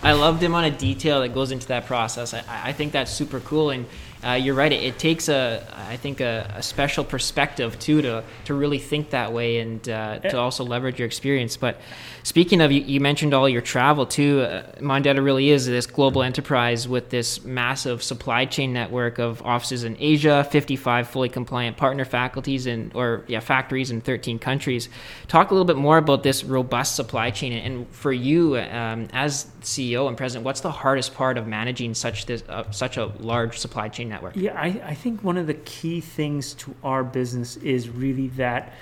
I 0.03 0.13
love 0.13 0.39
the 0.39 0.47
amount 0.47 0.73
of 0.73 0.77
detail 0.77 1.21
that 1.21 1.29
goes 1.29 1.51
into 1.51 1.67
that 1.67 1.85
process. 1.85 2.33
I, 2.33 2.43
I 2.47 2.73
think 2.73 2.91
that's 2.91 3.11
super 3.11 3.39
cool, 3.39 3.69
and 3.69 3.85
uh, 4.25 4.33
you're 4.33 4.55
right. 4.55 4.71
It, 4.71 4.83
it, 4.83 4.99
takes 4.99 5.27
a, 5.27 5.65
I 5.89 5.97
think, 5.97 6.21
a, 6.21 6.49
a, 6.55 6.63
special 6.63 7.03
perspective 7.03 7.77
too 7.79 8.01
to 8.01 8.23
to 8.45 8.53
really 8.53 8.79
think 8.79 9.09
that 9.09 9.33
way 9.33 9.59
and 9.59 9.87
uh, 9.89 10.19
to 10.19 10.37
also 10.37 10.63
leverage 10.63 10.99
your 10.99 11.05
experience. 11.05 11.57
But 11.57 11.79
speaking 12.23 12.61
of, 12.61 12.71
you, 12.71 12.81
you 12.81 12.99
mentioned 12.99 13.33
all 13.33 13.49
your 13.49 13.61
travel 13.61 14.05
too. 14.05 14.41
Uh, 14.41 14.63
Mondetta 14.79 15.23
really 15.23 15.49
is 15.49 15.65
this 15.65 15.85
global 15.85 16.23
enterprise 16.23 16.87
with 16.87 17.09
this 17.09 17.43
massive 17.43 18.01
supply 18.01 18.45
chain 18.45 18.71
network 18.71 19.19
of 19.19 19.41
offices 19.41 19.83
in 19.83 19.97
Asia, 19.99 20.47
55 20.49 21.09
fully 21.09 21.29
compliant 21.29 21.75
partner 21.75 22.05
faculties 22.05 22.65
and 22.65 22.93
or 22.95 23.25
yeah 23.27 23.41
factories 23.41 23.91
in 23.91 23.99
13 23.99 24.39
countries. 24.39 24.89
Talk 25.27 25.51
a 25.51 25.53
little 25.53 25.65
bit 25.65 25.77
more 25.77 25.97
about 25.97 26.23
this 26.23 26.43
robust 26.43 26.95
supply 26.95 27.29
chain, 27.31 27.53
and 27.53 27.87
for 27.89 28.13
you 28.13 28.57
um, 28.57 29.07
as 29.11 29.47
CEO 29.63 30.07
and 30.07 30.15
president, 30.15 30.45
what's 30.45 30.61
the 30.61 30.71
hardest 30.71 31.13
part 31.13 31.37
of 31.37 31.47
managing 31.47 31.93
such 31.93 32.25
this 32.25 32.43
uh, 32.47 32.69
such 32.71 32.97
a 32.97 33.05
large 33.19 33.57
supply 33.57 33.89
chain? 33.89 34.09
network? 34.09 34.35
Yeah, 34.35 34.53
I, 34.59 34.81
I 34.83 34.93
think 34.93 35.23
one 35.23 35.37
of 35.37 35.47
the 35.47 35.53
key 35.53 36.01
things 36.01 36.53
to 36.55 36.75
our 36.83 37.03
business 37.03 37.57
is 37.57 37.89
really 37.89 38.27
that 38.29 38.73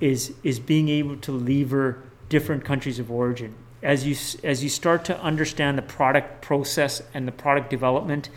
is 0.00 0.34
is 0.42 0.58
being 0.58 0.88
able 0.88 1.16
to 1.18 1.32
lever 1.32 2.02
different 2.28 2.64
countries 2.64 2.98
of 2.98 3.10
origin. 3.10 3.54
As 3.82 4.06
you 4.06 4.16
as 4.44 4.62
you 4.62 4.68
start 4.68 5.04
to 5.06 5.20
understand 5.20 5.76
the 5.76 5.82
product 5.82 6.42
process 6.42 7.02
and 7.14 7.26
the 7.26 7.32
product 7.32 7.70
development, 7.70 8.28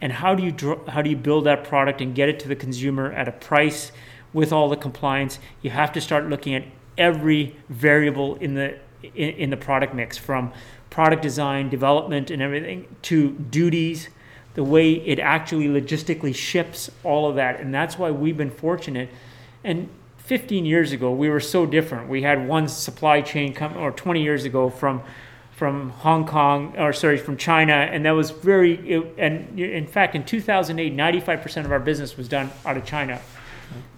and 0.00 0.12
how 0.12 0.34
do 0.34 0.42
you 0.42 0.80
how 0.88 1.02
do 1.02 1.10
you 1.10 1.16
build 1.16 1.44
that 1.44 1.64
product 1.64 2.00
and 2.00 2.14
get 2.14 2.28
it 2.28 2.38
to 2.40 2.48
the 2.48 2.56
consumer 2.56 3.12
at 3.12 3.28
a 3.28 3.32
price 3.32 3.92
with 4.32 4.52
all 4.52 4.68
the 4.68 4.76
compliance, 4.76 5.38
you 5.60 5.70
have 5.70 5.92
to 5.92 6.00
start 6.00 6.28
looking 6.28 6.54
at 6.54 6.64
every 6.96 7.56
variable 7.68 8.36
in 8.36 8.54
the 8.54 8.78
in, 9.02 9.30
in 9.30 9.50
the 9.50 9.56
product 9.56 9.94
mix 9.94 10.16
from 10.16 10.52
product 10.92 11.22
design, 11.22 11.70
development, 11.70 12.30
and 12.30 12.42
everything 12.42 12.86
to 13.00 13.30
duties 13.30 14.10
the 14.52 14.62
way 14.62 14.92
it 14.92 15.18
actually 15.18 15.66
logistically 15.66 16.34
ships 16.34 16.90
all 17.02 17.26
of 17.26 17.36
that. 17.36 17.58
And 17.58 17.72
that's 17.72 17.96
why 17.96 18.10
we've 18.10 18.36
been 18.36 18.50
fortunate. 18.50 19.08
And 19.64 19.88
15 20.18 20.66
years 20.66 20.92
ago, 20.92 21.10
we 21.10 21.30
were 21.30 21.40
so 21.40 21.64
different. 21.64 22.10
We 22.10 22.20
had 22.20 22.46
one 22.46 22.68
supply 22.68 23.22
chain 23.22 23.54
come, 23.54 23.74
or 23.74 23.90
20 23.90 24.22
years 24.22 24.44
ago 24.44 24.68
from 24.68 25.02
from 25.52 25.90
Hong 25.90 26.26
Kong, 26.26 26.74
or 26.76 26.92
sorry, 26.92 27.18
from 27.18 27.36
China, 27.36 27.72
and 27.72 28.04
that 28.04 28.10
was 28.10 28.30
very. 28.30 28.74
It, 28.90 29.14
and 29.16 29.58
in 29.58 29.86
fact, 29.86 30.14
in 30.14 30.24
2008, 30.24 30.94
95% 30.94 31.64
of 31.64 31.70
our 31.70 31.78
business 31.78 32.16
was 32.16 32.28
done 32.28 32.50
out 32.66 32.76
of 32.76 32.84
China, 32.84 33.20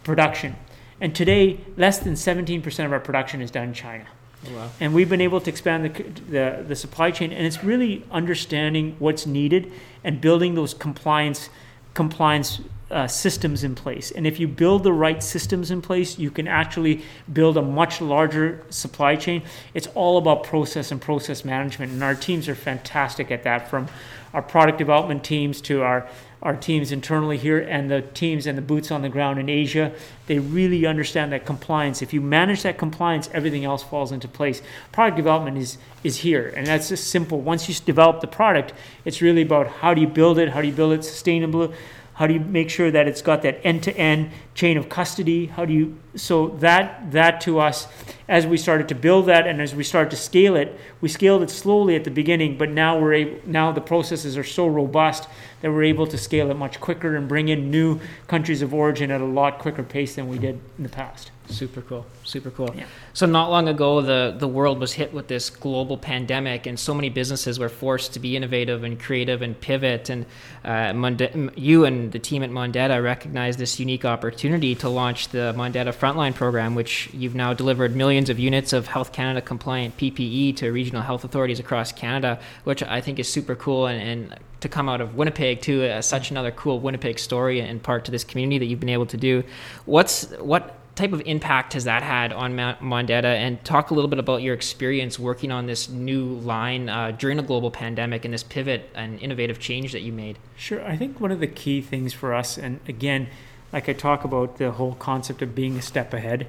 production. 0.02 0.56
And 1.00 1.14
today, 1.14 1.60
less 1.76 1.98
than 1.98 2.14
17% 2.14 2.84
of 2.84 2.92
our 2.92 3.00
production 3.00 3.40
is 3.40 3.50
done 3.50 3.68
in 3.68 3.74
China. 3.74 4.06
Wow. 4.52 4.70
And 4.80 4.94
we've 4.94 5.08
been 5.08 5.20
able 5.20 5.40
to 5.40 5.50
expand 5.50 5.84
the, 5.84 6.02
the, 6.30 6.64
the 6.68 6.76
supply 6.76 7.10
chain, 7.10 7.32
and 7.32 7.46
it's 7.46 7.64
really 7.64 8.04
understanding 8.10 8.96
what's 8.98 9.26
needed 9.26 9.72
and 10.02 10.20
building 10.20 10.54
those 10.54 10.74
compliance 10.74 11.48
compliance 11.94 12.60
uh, 12.90 13.06
systems 13.06 13.64
in 13.64 13.74
place. 13.74 14.10
And 14.10 14.26
if 14.26 14.40
you 14.40 14.48
build 14.48 14.82
the 14.82 14.92
right 14.92 15.22
systems 15.22 15.70
in 15.70 15.80
place, 15.80 16.18
you 16.18 16.30
can 16.30 16.48
actually 16.48 17.02
build 17.32 17.56
a 17.56 17.62
much 17.62 18.00
larger 18.00 18.64
supply 18.70 19.16
chain. 19.16 19.42
It's 19.74 19.86
all 19.94 20.18
about 20.18 20.44
process 20.44 20.90
and 20.90 21.00
process 21.00 21.44
management, 21.44 21.92
and 21.92 22.02
our 22.02 22.14
teams 22.14 22.48
are 22.48 22.54
fantastic 22.54 23.30
at 23.30 23.44
that. 23.44 23.68
From 23.68 23.88
our 24.32 24.42
product 24.42 24.78
development 24.78 25.22
teams 25.22 25.60
to 25.62 25.82
our 25.82 26.08
our 26.44 26.54
teams 26.54 26.92
internally 26.92 27.38
here 27.38 27.58
and 27.58 27.90
the 27.90 28.02
teams 28.02 28.46
and 28.46 28.56
the 28.56 28.62
boots 28.62 28.90
on 28.90 29.00
the 29.00 29.08
ground 29.08 29.40
in 29.40 29.48
Asia. 29.48 29.92
They 30.26 30.38
really 30.38 30.84
understand 30.84 31.32
that 31.32 31.46
compliance. 31.46 32.02
If 32.02 32.12
you 32.12 32.20
manage 32.20 32.62
that 32.62 32.76
compliance, 32.76 33.30
everything 33.32 33.64
else 33.64 33.82
falls 33.82 34.12
into 34.12 34.28
place. 34.28 34.60
Product 34.92 35.16
development 35.16 35.56
is 35.58 35.78
is 36.04 36.18
here, 36.18 36.52
and 36.54 36.66
that's 36.66 36.90
just 36.90 37.08
simple. 37.08 37.40
Once 37.40 37.66
you 37.66 37.74
develop 37.86 38.20
the 38.20 38.26
product, 38.26 38.74
it's 39.06 39.22
really 39.22 39.40
about 39.40 39.66
how 39.66 39.94
do 39.94 40.02
you 40.02 40.06
build 40.06 40.38
it, 40.38 40.50
how 40.50 40.60
do 40.60 40.68
you 40.68 40.74
build 40.74 40.92
it 40.92 41.00
sustainably, 41.00 41.74
how 42.14 42.28
do 42.28 42.34
you 42.34 42.40
make 42.40 42.70
sure 42.70 42.92
that 42.92 43.08
it's 43.08 43.22
got 43.22 43.42
that 43.42 43.60
end-to-end 43.64 44.30
chain 44.54 44.76
of 44.76 44.88
custody? 44.88 45.46
How 45.46 45.64
do 45.64 45.72
you 45.72 45.98
so 46.14 46.48
that 46.60 47.10
that 47.10 47.40
to 47.40 47.58
us 47.58 47.88
as 48.28 48.46
we 48.46 48.56
started 48.56 48.88
to 48.88 48.94
build 48.94 49.26
that 49.26 49.48
and 49.48 49.60
as 49.60 49.74
we 49.74 49.82
started 49.82 50.10
to 50.10 50.16
scale 50.16 50.54
it, 50.54 50.78
we 51.00 51.08
scaled 51.08 51.42
it 51.42 51.50
slowly 51.50 51.96
at 51.96 52.04
the 52.04 52.12
beginning, 52.12 52.56
but 52.56 52.70
now 52.70 52.98
we're 52.98 53.14
able 53.14 53.40
now 53.48 53.72
the 53.72 53.80
processes 53.80 54.38
are 54.38 54.44
so 54.44 54.66
robust 54.68 55.28
that 55.60 55.72
we're 55.72 55.82
able 55.82 56.06
to 56.06 56.16
scale 56.16 56.50
it 56.52 56.54
much 56.54 56.80
quicker 56.80 57.16
and 57.16 57.28
bring 57.28 57.48
in 57.48 57.70
new 57.70 57.98
countries 58.28 58.62
of 58.62 58.72
origin 58.72 59.10
at 59.10 59.20
a 59.20 59.24
lot 59.24 59.58
quicker 59.58 59.82
pace 59.82 60.14
than 60.14 60.28
we 60.28 60.38
did 60.38 60.60
in 60.78 60.84
the 60.84 60.88
past. 60.88 61.32
Super 61.48 61.82
cool. 61.82 62.06
Super 62.24 62.50
cool. 62.50 62.74
Yeah. 62.74 62.86
So 63.12 63.26
not 63.26 63.50
long 63.50 63.68
ago, 63.68 64.00
the 64.00 64.34
the 64.36 64.48
world 64.48 64.80
was 64.80 64.92
hit 64.92 65.12
with 65.12 65.28
this 65.28 65.50
global 65.50 65.98
pandemic, 65.98 66.66
and 66.66 66.78
so 66.78 66.94
many 66.94 67.10
businesses 67.10 67.58
were 67.58 67.68
forced 67.68 68.14
to 68.14 68.18
be 68.18 68.34
innovative 68.34 68.82
and 68.82 68.98
creative 68.98 69.42
and 69.42 69.58
pivot. 69.60 70.08
And 70.08 70.24
uh, 70.64 70.92
Monde- 70.94 71.52
you 71.56 71.84
and 71.84 72.10
the 72.12 72.18
team 72.18 72.42
at 72.42 72.50
Mondetta 72.50 73.02
recognized 73.02 73.58
this 73.58 73.78
unique 73.78 74.04
opportunity 74.04 74.74
to 74.76 74.88
launch 74.88 75.28
the 75.28 75.52
Mondetta 75.56 75.92
Frontline 75.92 76.34
program, 76.34 76.74
which 76.74 77.10
you've 77.12 77.34
now 77.34 77.52
delivered 77.52 77.94
millions 77.94 78.30
of 78.30 78.38
units 78.38 78.72
of 78.72 78.86
Health 78.86 79.12
Canada 79.12 79.42
compliant 79.42 79.96
PPE 79.98 80.56
to 80.56 80.70
regional 80.72 81.02
health 81.02 81.24
authorities 81.24 81.60
across 81.60 81.92
Canada, 81.92 82.40
which 82.64 82.82
I 82.82 83.00
think 83.00 83.18
is 83.18 83.28
super 83.28 83.54
cool 83.54 83.86
and, 83.86 84.00
and 84.00 84.40
to 84.60 84.68
come 84.68 84.88
out 84.88 85.02
of 85.02 85.14
Winnipeg 85.14 85.60
too, 85.60 85.84
uh, 85.84 86.00
such 86.00 86.30
another 86.30 86.50
cool 86.50 86.80
Winnipeg 86.80 87.18
story 87.18 87.60
and 87.60 87.82
part 87.82 88.06
to 88.06 88.10
this 88.10 88.24
community 88.24 88.58
that 88.58 88.64
you've 88.64 88.80
been 88.80 88.88
able 88.88 89.06
to 89.06 89.18
do. 89.18 89.44
What's 89.84 90.30
what 90.38 90.78
type 90.94 91.12
of 91.12 91.20
impact 91.26 91.72
has 91.72 91.84
that 91.84 92.02
had 92.02 92.32
on 92.32 92.54
Mondetta? 92.54 93.24
And 93.24 93.62
talk 93.64 93.90
a 93.90 93.94
little 93.94 94.08
bit 94.08 94.18
about 94.18 94.42
your 94.42 94.54
experience 94.54 95.18
working 95.18 95.50
on 95.50 95.66
this 95.66 95.88
new 95.88 96.24
line 96.24 96.88
uh, 96.88 97.10
during 97.12 97.38
a 97.38 97.42
global 97.42 97.70
pandemic 97.70 98.24
and 98.24 98.32
this 98.32 98.42
pivot 98.42 98.90
and 98.94 99.20
innovative 99.20 99.58
change 99.58 99.92
that 99.92 100.02
you 100.02 100.12
made. 100.12 100.38
Sure. 100.56 100.84
I 100.84 100.96
think 100.96 101.20
one 101.20 101.32
of 101.32 101.40
the 101.40 101.46
key 101.46 101.80
things 101.80 102.12
for 102.12 102.34
us, 102.34 102.56
and 102.56 102.80
again, 102.88 103.28
like 103.72 103.88
I 103.88 103.92
talk 103.92 104.24
about 104.24 104.58
the 104.58 104.70
whole 104.70 104.94
concept 104.94 105.42
of 105.42 105.54
being 105.54 105.76
a 105.76 105.82
step 105.82 106.14
ahead 106.14 106.46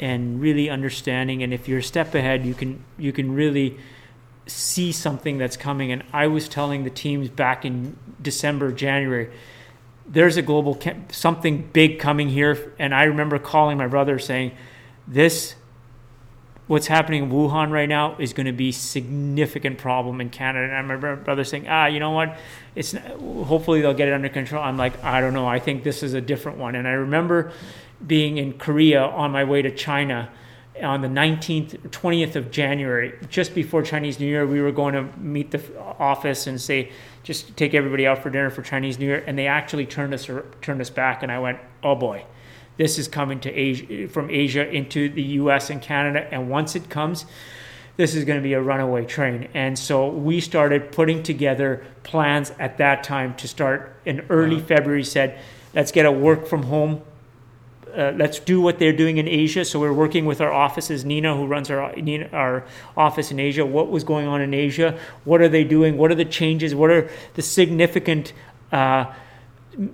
and 0.00 0.40
really 0.40 0.70
understanding 0.70 1.42
and 1.42 1.52
if 1.52 1.68
you're 1.68 1.78
a 1.78 1.82
step 1.82 2.14
ahead 2.14 2.44
you 2.44 2.54
can 2.54 2.82
you 2.98 3.12
can 3.12 3.32
really 3.34 3.78
see 4.46 4.90
something 4.90 5.38
that's 5.38 5.56
coming 5.56 5.92
and 5.92 6.02
I 6.12 6.26
was 6.26 6.48
telling 6.48 6.82
the 6.82 6.90
teams 6.90 7.28
back 7.28 7.64
in 7.64 7.96
December 8.20 8.72
January 8.72 9.30
there's 10.12 10.36
a 10.36 10.42
global 10.42 10.78
something 11.10 11.68
big 11.72 11.98
coming 11.98 12.28
here. 12.28 12.74
And 12.78 12.94
i 12.94 13.04
remember 13.04 13.38
calling 13.38 13.78
my 13.78 13.86
brother 13.86 14.18
saying 14.18 14.52
this 15.08 15.54
what's 16.68 16.86
happening 16.86 17.24
in 17.24 17.30
wuhan 17.30 17.70
right 17.70 17.88
now 17.88 18.16
is 18.18 18.32
going 18.32 18.46
to 18.46 18.52
be 18.52 18.70
significant 18.70 19.78
problem 19.78 20.20
in 20.20 20.30
canada. 20.30 20.66
And 20.66 20.74
i 20.74 20.80
remember 20.80 21.16
my 21.16 21.22
brother 21.22 21.44
saying 21.44 21.66
ah 21.68 21.86
you 21.86 21.98
know 21.98 22.10
what? 22.10 22.38
It's 22.74 22.92
hopefully 22.92 23.80
they'll 23.80 23.94
get 23.94 24.08
it 24.08 24.14
under 24.14 24.28
control. 24.28 24.62
I'm 24.62 24.76
like 24.76 25.02
i 25.02 25.20
don't 25.20 25.34
know. 25.34 25.48
I 25.48 25.58
think 25.58 25.82
this 25.82 26.02
is 26.02 26.14
a 26.14 26.20
different 26.20 26.58
one. 26.58 26.74
And 26.74 26.86
i 26.86 26.92
remember 26.92 27.52
being 28.06 28.36
in 28.36 28.52
korea 28.52 29.02
on 29.02 29.30
my 29.30 29.44
way 29.44 29.62
to 29.62 29.70
china 29.70 30.28
on 30.82 31.00
the 31.00 31.08
19th, 31.08 31.78
20th 31.90 32.36
of 32.36 32.50
January, 32.50 33.18
just 33.28 33.54
before 33.54 33.82
Chinese 33.82 34.18
New 34.18 34.26
Year, 34.26 34.46
we 34.46 34.60
were 34.60 34.72
going 34.72 34.94
to 34.94 35.04
meet 35.18 35.50
the 35.50 35.62
office 35.98 36.46
and 36.46 36.60
say, 36.60 36.90
just 37.22 37.56
take 37.56 37.74
everybody 37.74 38.06
out 38.06 38.22
for 38.22 38.30
dinner 38.30 38.50
for 38.50 38.62
Chinese 38.62 38.98
New 38.98 39.06
Year. 39.06 39.22
And 39.26 39.38
they 39.38 39.46
actually 39.46 39.86
turned 39.86 40.12
us 40.12 40.28
turned 40.60 40.80
us 40.80 40.90
back, 40.90 41.22
and 41.22 41.30
I 41.30 41.38
went, 41.38 41.58
oh 41.82 41.94
boy, 41.94 42.24
this 42.76 42.98
is 42.98 43.08
coming 43.08 43.40
to 43.40 43.52
Asia 43.52 44.08
from 44.08 44.30
Asia 44.30 44.68
into 44.68 45.08
the 45.08 45.22
U.S. 45.22 45.70
and 45.70 45.80
Canada, 45.80 46.26
and 46.32 46.50
once 46.50 46.74
it 46.74 46.88
comes, 46.88 47.26
this 47.96 48.14
is 48.14 48.24
going 48.24 48.38
to 48.38 48.42
be 48.42 48.54
a 48.54 48.62
runaway 48.62 49.04
train. 49.04 49.48
And 49.54 49.78
so 49.78 50.08
we 50.08 50.40
started 50.40 50.92
putting 50.92 51.22
together 51.22 51.84
plans 52.02 52.52
at 52.58 52.78
that 52.78 53.04
time 53.04 53.34
to 53.36 53.46
start 53.46 53.94
in 54.04 54.24
early 54.30 54.56
wow. 54.56 54.62
February. 54.62 55.04
Said, 55.04 55.38
let's 55.74 55.92
get 55.92 56.06
a 56.06 56.12
work 56.12 56.46
from 56.46 56.64
home 56.64 57.02
uh, 57.96 58.12
let's 58.16 58.38
do 58.38 58.60
what 58.60 58.78
they're 58.78 58.92
doing 58.92 59.18
in 59.18 59.28
Asia. 59.28 59.64
So 59.64 59.78
we're 59.78 59.92
working 59.92 60.24
with 60.24 60.40
our 60.40 60.52
offices, 60.52 61.04
Nina, 61.04 61.36
who 61.36 61.46
runs 61.46 61.70
our 61.70 61.94
Nina, 61.96 62.28
our 62.32 62.64
office 62.96 63.30
in 63.30 63.38
Asia. 63.38 63.64
What 63.66 63.90
was 63.90 64.04
going 64.04 64.26
on 64.26 64.40
in 64.40 64.54
Asia? 64.54 64.98
What 65.24 65.40
are 65.40 65.48
they 65.48 65.64
doing? 65.64 65.96
What 65.96 66.10
are 66.10 66.14
the 66.14 66.24
changes? 66.24 66.74
What 66.74 66.90
are 66.90 67.10
the 67.34 67.42
significant 67.42 68.32
uh, 68.70 69.12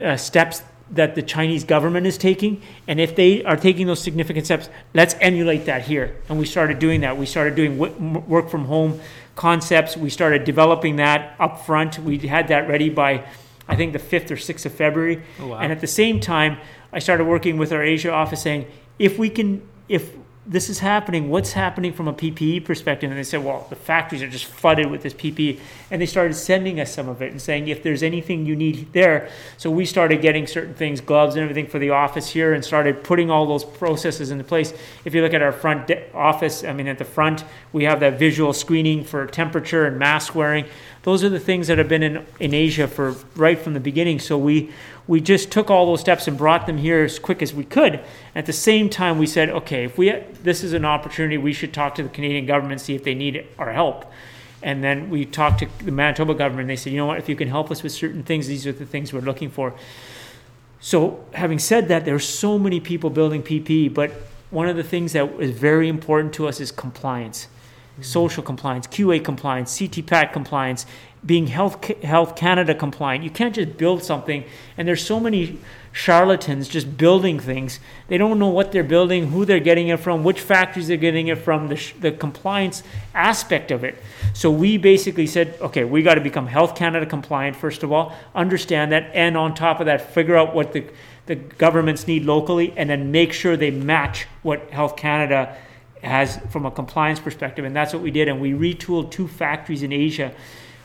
uh, 0.00 0.16
steps 0.16 0.62
that 0.90 1.14
the 1.14 1.22
Chinese 1.22 1.64
government 1.64 2.06
is 2.06 2.16
taking? 2.16 2.62
And 2.86 3.00
if 3.00 3.16
they 3.16 3.44
are 3.44 3.56
taking 3.56 3.86
those 3.86 4.00
significant 4.00 4.46
steps, 4.46 4.70
let's 4.94 5.14
emulate 5.20 5.66
that 5.66 5.82
here. 5.82 6.16
And 6.28 6.38
we 6.38 6.46
started 6.46 6.78
doing 6.78 7.00
that. 7.02 7.16
We 7.16 7.26
started 7.26 7.54
doing 7.54 7.78
work 8.28 8.48
from 8.48 8.64
home 8.64 9.00
concepts. 9.34 9.96
We 9.96 10.10
started 10.10 10.44
developing 10.44 10.96
that 10.96 11.36
up 11.38 11.64
front. 11.64 11.98
We 11.98 12.18
had 12.18 12.48
that 12.48 12.68
ready 12.68 12.90
by, 12.90 13.24
I 13.68 13.76
think, 13.76 13.92
the 13.92 13.98
5th 13.98 14.30
or 14.30 14.36
6th 14.36 14.66
of 14.66 14.72
February. 14.72 15.22
Oh, 15.40 15.48
wow. 15.48 15.58
And 15.58 15.72
at 15.72 15.80
the 15.80 15.86
same 15.86 16.20
time, 16.20 16.58
I 16.92 16.98
started 16.98 17.24
working 17.24 17.58
with 17.58 17.72
our 17.72 17.82
Asia 17.82 18.10
office 18.10 18.42
saying, 18.42 18.66
if 18.98 19.18
we 19.18 19.30
can, 19.30 19.66
if 19.88 20.12
this 20.48 20.70
is 20.70 20.78
happening, 20.78 21.28
what's 21.28 21.52
happening 21.52 21.92
from 21.92 22.08
a 22.08 22.12
PPE 22.12 22.64
perspective? 22.64 23.10
And 23.10 23.18
they 23.18 23.24
said, 23.24 23.44
well, 23.44 23.66
the 23.68 23.76
factories 23.76 24.22
are 24.22 24.28
just 24.28 24.46
flooded 24.46 24.90
with 24.90 25.02
this 25.02 25.12
PPE. 25.12 25.60
And 25.90 26.00
they 26.00 26.06
started 26.06 26.32
sending 26.32 26.80
us 26.80 26.92
some 26.92 27.06
of 27.06 27.20
it 27.20 27.30
and 27.30 27.40
saying, 27.40 27.68
if 27.68 27.82
there's 27.82 28.02
anything 28.02 28.46
you 28.46 28.56
need 28.56 28.90
there. 28.94 29.28
So 29.58 29.70
we 29.70 29.84
started 29.84 30.22
getting 30.22 30.46
certain 30.46 30.72
things, 30.72 31.02
gloves 31.02 31.34
and 31.34 31.42
everything 31.42 31.66
for 31.66 31.78
the 31.78 31.90
office 31.90 32.30
here, 32.30 32.54
and 32.54 32.64
started 32.64 33.04
putting 33.04 33.30
all 33.30 33.44
those 33.44 33.62
processes 33.62 34.30
into 34.30 34.42
place. 34.42 34.72
If 35.04 35.14
you 35.14 35.20
look 35.20 35.34
at 35.34 35.42
our 35.42 35.52
front 35.52 35.88
de- 35.88 36.10
office, 36.14 36.64
I 36.64 36.72
mean, 36.72 36.88
at 36.88 36.96
the 36.96 37.04
front, 37.04 37.44
we 37.74 37.84
have 37.84 38.00
that 38.00 38.18
visual 38.18 38.54
screening 38.54 39.04
for 39.04 39.26
temperature 39.26 39.84
and 39.84 39.98
mask 39.98 40.34
wearing. 40.34 40.64
Those 41.02 41.22
are 41.24 41.28
the 41.28 41.40
things 41.40 41.66
that 41.66 41.76
have 41.76 41.88
been 41.88 42.02
in, 42.02 42.26
in 42.40 42.54
Asia 42.54 42.88
for 42.88 43.12
right 43.36 43.58
from 43.58 43.74
the 43.74 43.80
beginning. 43.80 44.18
So 44.18 44.38
we 44.38 44.70
we 45.08 45.22
just 45.22 45.50
took 45.50 45.70
all 45.70 45.86
those 45.86 46.00
steps 46.00 46.28
and 46.28 46.36
brought 46.36 46.66
them 46.66 46.76
here 46.76 47.02
as 47.02 47.18
quick 47.18 47.42
as 47.42 47.54
we 47.54 47.64
could. 47.64 47.98
At 48.34 48.44
the 48.46 48.52
same 48.52 48.90
time, 48.90 49.18
we 49.18 49.26
said, 49.26 49.48
okay, 49.48 49.84
if 49.84 49.96
we 49.96 50.12
this 50.42 50.62
is 50.62 50.74
an 50.74 50.84
opportunity, 50.84 51.38
we 51.38 51.54
should 51.54 51.72
talk 51.72 51.94
to 51.96 52.02
the 52.02 52.10
Canadian 52.10 52.44
government 52.46 52.82
see 52.82 52.94
if 52.94 53.02
they 53.02 53.14
need 53.14 53.46
our 53.58 53.72
help. 53.72 54.04
And 54.62 54.84
then 54.84 55.08
we 55.08 55.24
talked 55.24 55.60
to 55.60 55.68
the 55.84 55.90
Manitoba 55.90 56.34
government. 56.34 56.62
And 56.62 56.70
They 56.70 56.76
said, 56.76 56.92
you 56.92 56.98
know 56.98 57.06
what, 57.06 57.18
if 57.18 57.28
you 57.28 57.36
can 57.36 57.48
help 57.48 57.70
us 57.70 57.82
with 57.82 57.92
certain 57.92 58.22
things, 58.22 58.48
these 58.48 58.66
are 58.66 58.72
the 58.72 58.84
things 58.84 59.12
we're 59.12 59.20
looking 59.20 59.50
for. 59.50 59.74
So, 60.80 61.24
having 61.32 61.58
said 61.58 61.88
that, 61.88 62.04
there 62.04 62.14
are 62.14 62.20
so 62.20 62.58
many 62.58 62.78
people 62.78 63.10
building 63.10 63.42
PPE, 63.42 63.94
but 63.94 64.12
one 64.50 64.68
of 64.68 64.76
the 64.76 64.84
things 64.84 65.12
that 65.12 65.40
is 65.40 65.50
very 65.50 65.88
important 65.88 66.34
to 66.34 66.46
us 66.46 66.60
is 66.60 66.70
compliance, 66.70 67.46
mm-hmm. 67.46 68.02
social 68.02 68.42
compliance, 68.42 68.86
QA 68.86 69.24
compliance, 69.24 69.78
CTPAT 69.78 70.32
compliance, 70.32 70.86
being 71.24 71.48
Health 71.48 71.84
Health 72.02 72.36
Canada 72.36 72.74
compliant. 72.74 73.24
You 73.24 73.30
can't 73.30 73.54
just 73.54 73.76
build 73.76 74.02
something, 74.02 74.44
and 74.76 74.86
there's 74.86 75.04
so 75.04 75.18
many 75.18 75.58
charlatans 75.92 76.68
just 76.68 76.96
building 76.96 77.40
things. 77.40 77.80
They 78.08 78.18
don't 78.18 78.38
know 78.38 78.48
what 78.48 78.72
they're 78.72 78.84
building, 78.84 79.28
who 79.28 79.44
they're 79.44 79.58
getting 79.58 79.88
it 79.88 79.98
from, 79.98 80.22
which 80.22 80.40
factories 80.40 80.86
they're 80.86 80.96
getting 80.96 81.28
it 81.28 81.38
from, 81.38 81.68
the, 81.68 81.76
sh- 81.76 81.94
the 81.98 82.12
compliance 82.12 82.82
aspect 83.14 83.70
of 83.70 83.82
it. 83.82 84.00
So 84.32 84.50
we 84.50 84.76
basically 84.76 85.26
said, 85.26 85.56
okay, 85.60 85.84
we 85.84 86.02
got 86.02 86.14
to 86.14 86.20
become 86.20 86.46
Health 86.46 86.76
Canada 86.76 87.06
compliant 87.06 87.56
first 87.56 87.82
of 87.82 87.90
all, 87.90 88.14
understand 88.34 88.92
that, 88.92 89.10
and 89.14 89.36
on 89.36 89.54
top 89.54 89.80
of 89.80 89.86
that, 89.86 90.12
figure 90.12 90.36
out 90.36 90.54
what 90.54 90.72
the 90.72 90.84
the 91.28 91.36
governments 91.36 92.06
need 92.06 92.24
locally, 92.24 92.72
and 92.74 92.88
then 92.88 93.12
make 93.12 93.34
sure 93.34 93.54
they 93.54 93.70
match 93.70 94.26
what 94.42 94.70
Health 94.70 94.96
Canada 94.96 95.54
has 96.02 96.38
from 96.50 96.64
a 96.64 96.70
compliance 96.70 97.20
perspective. 97.20 97.66
And 97.66 97.76
that's 97.76 97.92
what 97.92 98.02
we 98.02 98.10
did. 98.10 98.28
And 98.28 98.40
we 98.40 98.52
retooled 98.52 99.10
two 99.10 99.28
factories 99.28 99.82
in 99.82 99.92
Asia 99.92 100.32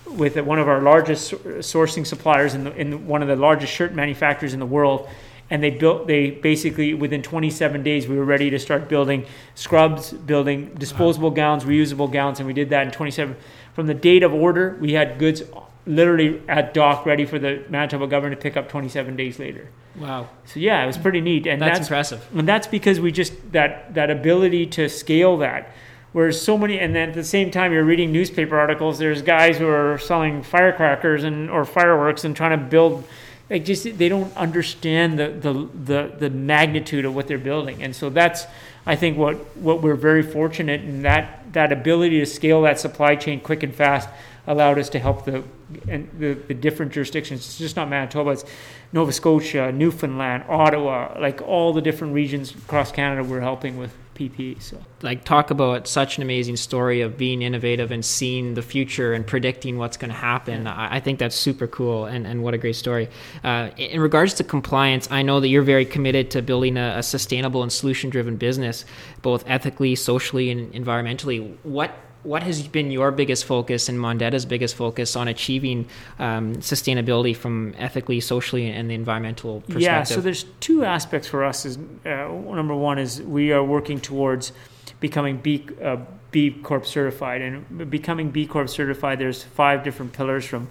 with 0.05 0.37
one 0.37 0.59
of 0.59 0.67
our 0.67 0.81
largest 0.81 1.31
sourcing 1.31 2.05
suppliers 2.05 2.53
in, 2.53 2.65
the, 2.65 2.75
in 2.75 3.07
one 3.07 3.21
of 3.21 3.27
the 3.27 3.35
largest 3.35 3.73
shirt 3.73 3.93
manufacturers 3.93 4.53
in 4.53 4.59
the 4.59 4.65
world 4.65 5.07
and 5.49 5.61
they 5.61 5.69
built 5.69 6.07
they 6.07 6.31
basically 6.31 6.93
within 6.93 7.21
27 7.21 7.83
days 7.83 8.07
we 8.07 8.17
were 8.17 8.25
ready 8.25 8.49
to 8.49 8.59
start 8.59 8.87
building 8.87 9.25
scrubs 9.55 10.11
building 10.11 10.73
disposable 10.75 11.29
wow. 11.29 11.35
gowns 11.35 11.63
reusable 11.63 12.11
gowns 12.11 12.39
and 12.39 12.47
we 12.47 12.53
did 12.53 12.69
that 12.69 12.85
in 12.85 12.91
27 12.91 13.35
from 13.73 13.87
the 13.87 13.93
date 13.93 14.23
of 14.23 14.33
order 14.33 14.77
we 14.79 14.93
had 14.93 15.19
goods 15.19 15.43
literally 15.85 16.41
at 16.47 16.73
dock 16.73 17.05
ready 17.05 17.25
for 17.25 17.39
the 17.39 17.63
manitoba 17.69 18.07
government 18.07 18.39
to 18.39 18.41
pick 18.41 18.55
up 18.55 18.69
27 18.69 19.15
days 19.15 19.37
later. 19.37 19.67
Wow. 19.95 20.29
So 20.45 20.59
yeah 20.59 20.83
it 20.83 20.87
was 20.87 20.97
pretty 20.97 21.21
neat 21.21 21.45
and 21.45 21.61
that's, 21.61 21.79
that's 21.79 21.87
impressive. 21.87 22.27
and 22.33 22.47
that's 22.47 22.67
because 22.67 22.99
we 22.99 23.11
just 23.11 23.51
that 23.51 23.93
that 23.93 24.09
ability 24.09 24.67
to 24.67 24.89
scale 24.89 25.37
that 25.37 25.71
Whereas 26.13 26.39
so 26.39 26.59
many, 26.59 26.79
and 26.79 26.95
then 26.95 27.09
at 27.09 27.15
the 27.15 27.23
same 27.23 27.49
time, 27.49 27.73
you're 27.73 27.83
reading 27.83 28.11
newspaper 28.11 28.57
articles. 28.57 28.99
There's 28.99 29.23
guys 29.23 29.57
who 29.57 29.67
are 29.67 29.97
selling 29.97 30.43
firecrackers 30.43 31.23
and 31.23 31.49
or 31.49 31.65
fireworks 31.65 32.23
and 32.23 32.35
trying 32.35 32.57
to 32.57 32.63
build. 32.65 33.03
Like 33.49 33.65
just 33.65 33.83
they 33.97 34.09
don't 34.09 34.35
understand 34.37 35.19
the 35.19 35.29
the 35.29 35.69
the, 35.83 36.15
the 36.19 36.29
magnitude 36.29 37.05
of 37.05 37.15
what 37.15 37.27
they're 37.27 37.37
building, 37.39 37.83
and 37.83 37.95
so 37.95 38.09
that's 38.09 38.45
I 38.85 38.95
think 38.95 39.17
what 39.17 39.35
what 39.57 39.81
we're 39.81 39.95
very 39.95 40.21
fortunate 40.21 40.81
in 40.81 41.01
that 41.01 41.51
that 41.53 41.71
ability 41.71 42.19
to 42.19 42.25
scale 42.25 42.61
that 42.61 42.79
supply 42.79 43.15
chain 43.15 43.39
quick 43.39 43.63
and 43.63 43.73
fast 43.73 44.07
allowed 44.45 44.77
us 44.77 44.89
to 44.89 44.99
help 44.99 45.25
the 45.25 45.43
and 45.87 46.09
the, 46.19 46.33
the 46.33 46.53
different 46.53 46.91
jurisdictions. 46.91 47.41
It's 47.41 47.57
just 47.57 47.75
not 47.75 47.89
Manitoba; 47.89 48.31
it's 48.31 48.45
Nova 48.91 49.11
Scotia, 49.11 49.71
Newfoundland, 49.71 50.43
Ottawa, 50.47 51.17
like 51.19 51.41
all 51.41 51.73
the 51.73 51.81
different 51.81 52.13
regions 52.13 52.53
across 52.53 52.91
Canada. 52.91 53.23
We're 53.23 53.41
helping 53.41 53.77
with 53.77 53.95
PPE. 54.15 54.61
So, 54.61 54.77
like, 55.01 55.23
talk 55.23 55.51
about 55.51 55.87
such 55.87 56.17
an 56.17 56.23
amazing 56.23 56.55
story 56.55 57.01
of 57.01 57.17
being 57.17 57.41
innovative 57.41 57.91
and 57.91 58.03
seeing 58.03 58.53
the 58.53 58.61
future 58.61 59.13
and 59.13 59.25
predicting 59.25 59.77
what's 59.77 59.97
going 59.97 60.11
to 60.11 60.17
happen. 60.17 60.63
Yeah. 60.63 60.73
I, 60.73 60.97
I, 60.97 60.99
think 60.99 61.19
that's 61.19 61.35
super 61.35 61.67
cool, 61.67 62.05
and, 62.05 62.25
and 62.25 62.43
what 62.43 62.53
a 62.53 62.57
great 62.57 62.75
story. 62.75 63.09
Uh, 63.43 63.69
in 63.77 63.99
regards 63.99 64.33
to 64.35 64.43
compliance, 64.43 65.09
I 65.11 65.21
know 65.21 65.39
that 65.39 65.47
you're 65.47 65.63
very 65.63 65.85
committed 65.85 66.31
to 66.31 66.41
building 66.41 66.77
a, 66.77 66.95
a 66.97 67.03
sustainable 67.03 67.63
and 67.63 67.71
solution-driven 67.71 68.37
business, 68.37 68.85
both 69.23 69.43
ethically, 69.47 69.95
socially, 69.95 70.51
and 70.51 70.71
environmentally. 70.73 71.57
What 71.63 71.91
what 72.23 72.43
has 72.43 72.65
been 72.67 72.89
your 72.89 73.11
biggest 73.11 73.45
focus 73.45 73.89
and 73.89 73.99
Mondetta's 73.99 74.45
biggest 74.45 74.75
focus 74.75 75.15
on 75.15 75.27
achieving 75.27 75.87
um, 76.19 76.55
sustainability 76.57 77.35
from 77.35 77.75
ethically, 77.77 78.21
socially, 78.21 78.69
and 78.69 78.89
the 78.89 78.93
environmental 78.93 79.59
perspective? 79.61 79.81
Yeah, 79.81 80.03
so 80.03 80.21
there's 80.21 80.43
two 80.61 80.85
aspects 80.85 81.27
for 81.27 81.43
us. 81.43 81.65
Is 81.65 81.77
uh, 82.05 82.09
number 82.09 82.75
one 82.75 82.97
is 82.99 83.21
we 83.21 83.51
are 83.51 83.63
working 83.63 83.99
towards 83.99 84.53
becoming 84.99 85.37
B, 85.37 85.67
uh, 85.81 85.97
B 86.31 86.51
Corp 86.51 86.85
certified, 86.85 87.41
and 87.41 87.89
becoming 87.89 88.29
B 88.31 88.45
Corp 88.45 88.69
certified. 88.69 89.19
There's 89.19 89.43
five 89.43 89.83
different 89.83 90.13
pillars 90.13 90.45
from 90.45 90.69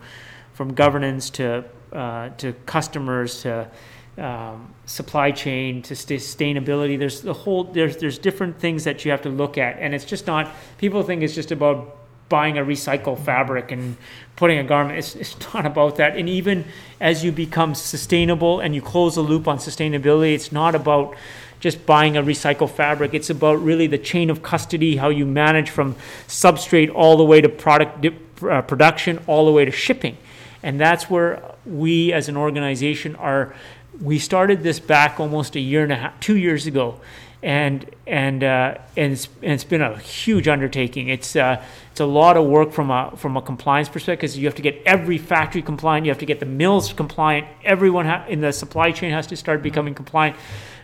from 0.55 0.73
governance 0.75 1.29
to 1.31 1.65
uh, 1.93 2.31
to 2.39 2.55
customers 2.65 3.43
to 3.43 3.69
um, 4.19 4.75
supply 4.85 5.31
chain 5.31 5.83
to 5.83 5.95
sustainability. 5.95 6.99
There's 6.99 7.23
the 7.23 7.33
whole 7.33 7.65
there's 7.65 7.97
there's 7.97 8.19
different 8.19 8.59
things 8.59 8.85
that 8.85 9.05
you 9.05 9.11
have 9.11 9.23
to 9.23 9.31
look 9.31 9.59
at, 9.59 9.79
and 9.79 9.95
it's 9.95 10.05
just 10.05 10.27
not. 10.27 10.51
People 10.79 11.03
think 11.03 11.23
it's 11.23 11.35
just 11.35 11.51
about 11.51 11.97
buying 12.29 12.57
a 12.57 12.65
recycled 12.65 13.19
fabric 13.19 13.71
and 13.71 13.95
putting 14.37 14.59
a 14.59 14.65
garment. 14.65 14.99
It's, 14.99 15.15
it's 15.15 15.37
not 15.55 15.67
about 15.67 15.97
that. 15.97 16.17
And 16.17 16.29
even 16.29 16.65
as 16.99 17.23
you 17.23 17.31
become 17.31 17.75
sustainable 17.75 18.61
and 18.61 18.75
you 18.75 18.81
close 18.81 19.17
the 19.17 19.21
loop 19.21 19.47
on 19.47 19.59
sustainability, 19.59 20.35
it's 20.35 20.51
not 20.51 20.75
about 20.75 21.15
just 21.61 21.85
buying 21.85 22.17
a 22.17 22.23
recycled 22.23 22.71
fabric. 22.71 23.13
It's 23.13 23.29
about 23.29 23.63
really 23.63 23.87
the 23.87 23.99
chain 23.99 24.31
of 24.31 24.43
custody, 24.43 24.97
how 24.97 25.11
you 25.11 25.27
manage 25.27 25.69
from 25.69 25.95
substrate 26.27 26.91
all 26.93 27.19
the 27.19 27.25
way 27.25 27.41
to 27.43 27.51
product 27.51 28.05
uh, 28.43 28.63
production, 28.63 29.21
all 29.27 29.45
the 29.45 29.53
way 29.53 29.65
to 29.65 29.71
shipping. 29.71 30.17
And 30.63 30.81
that's 30.81 31.11
where 31.11 31.43
we 31.67 32.13
as 32.13 32.29
an 32.29 32.37
organization 32.37 33.15
are 33.17 33.55
we 34.03 34.19
started 34.19 34.63
this 34.63 34.81
back 34.81 35.21
almost 35.21 35.55
a 35.55 35.61
year 35.61 35.83
and 35.83 35.93
a 35.93 35.97
half, 35.97 36.19
two 36.21 36.37
years 36.37 36.67
ago, 36.67 37.01
and 37.43 37.89
and 38.07 38.43
uh, 38.43 38.79
and, 38.97 39.13
it's, 39.13 39.29
and 39.43 39.53
it's 39.53 39.65
been 39.65 39.83
a 39.83 39.97
huge 39.99 40.49
undertaking. 40.49 41.09
It's 41.09 41.37
uh, 41.37 41.65
it's 41.91 42.01
a 42.01 42.07
lot 42.07 42.37
of 42.37 42.47
work 42.47 42.73
from 42.73 42.91
a 42.91 43.13
from 43.17 43.37
a 43.37 43.43
compliance 43.43 43.89
perspective 43.89 44.21
because 44.21 44.39
you 44.39 44.47
have 44.47 44.57
to 44.57 44.63
get 44.63 44.83
every 44.85 45.19
factory 45.19 45.63
compliant, 45.63 46.05
you 46.05 46.11
have 46.11 46.19
to 46.19 46.27
get 46.27 46.41
the 46.41 46.47
mills 46.47 46.93
compliant. 46.93 47.47
Everyone 47.65 48.07
ha- 48.07 48.25
in 48.29 48.41
the 48.41 48.53
supply 48.53 48.91
chain 48.91 49.13
has 49.13 49.27
to 49.29 49.37
start 49.37 49.63
becoming 49.63 49.95
compliant. 49.95 50.37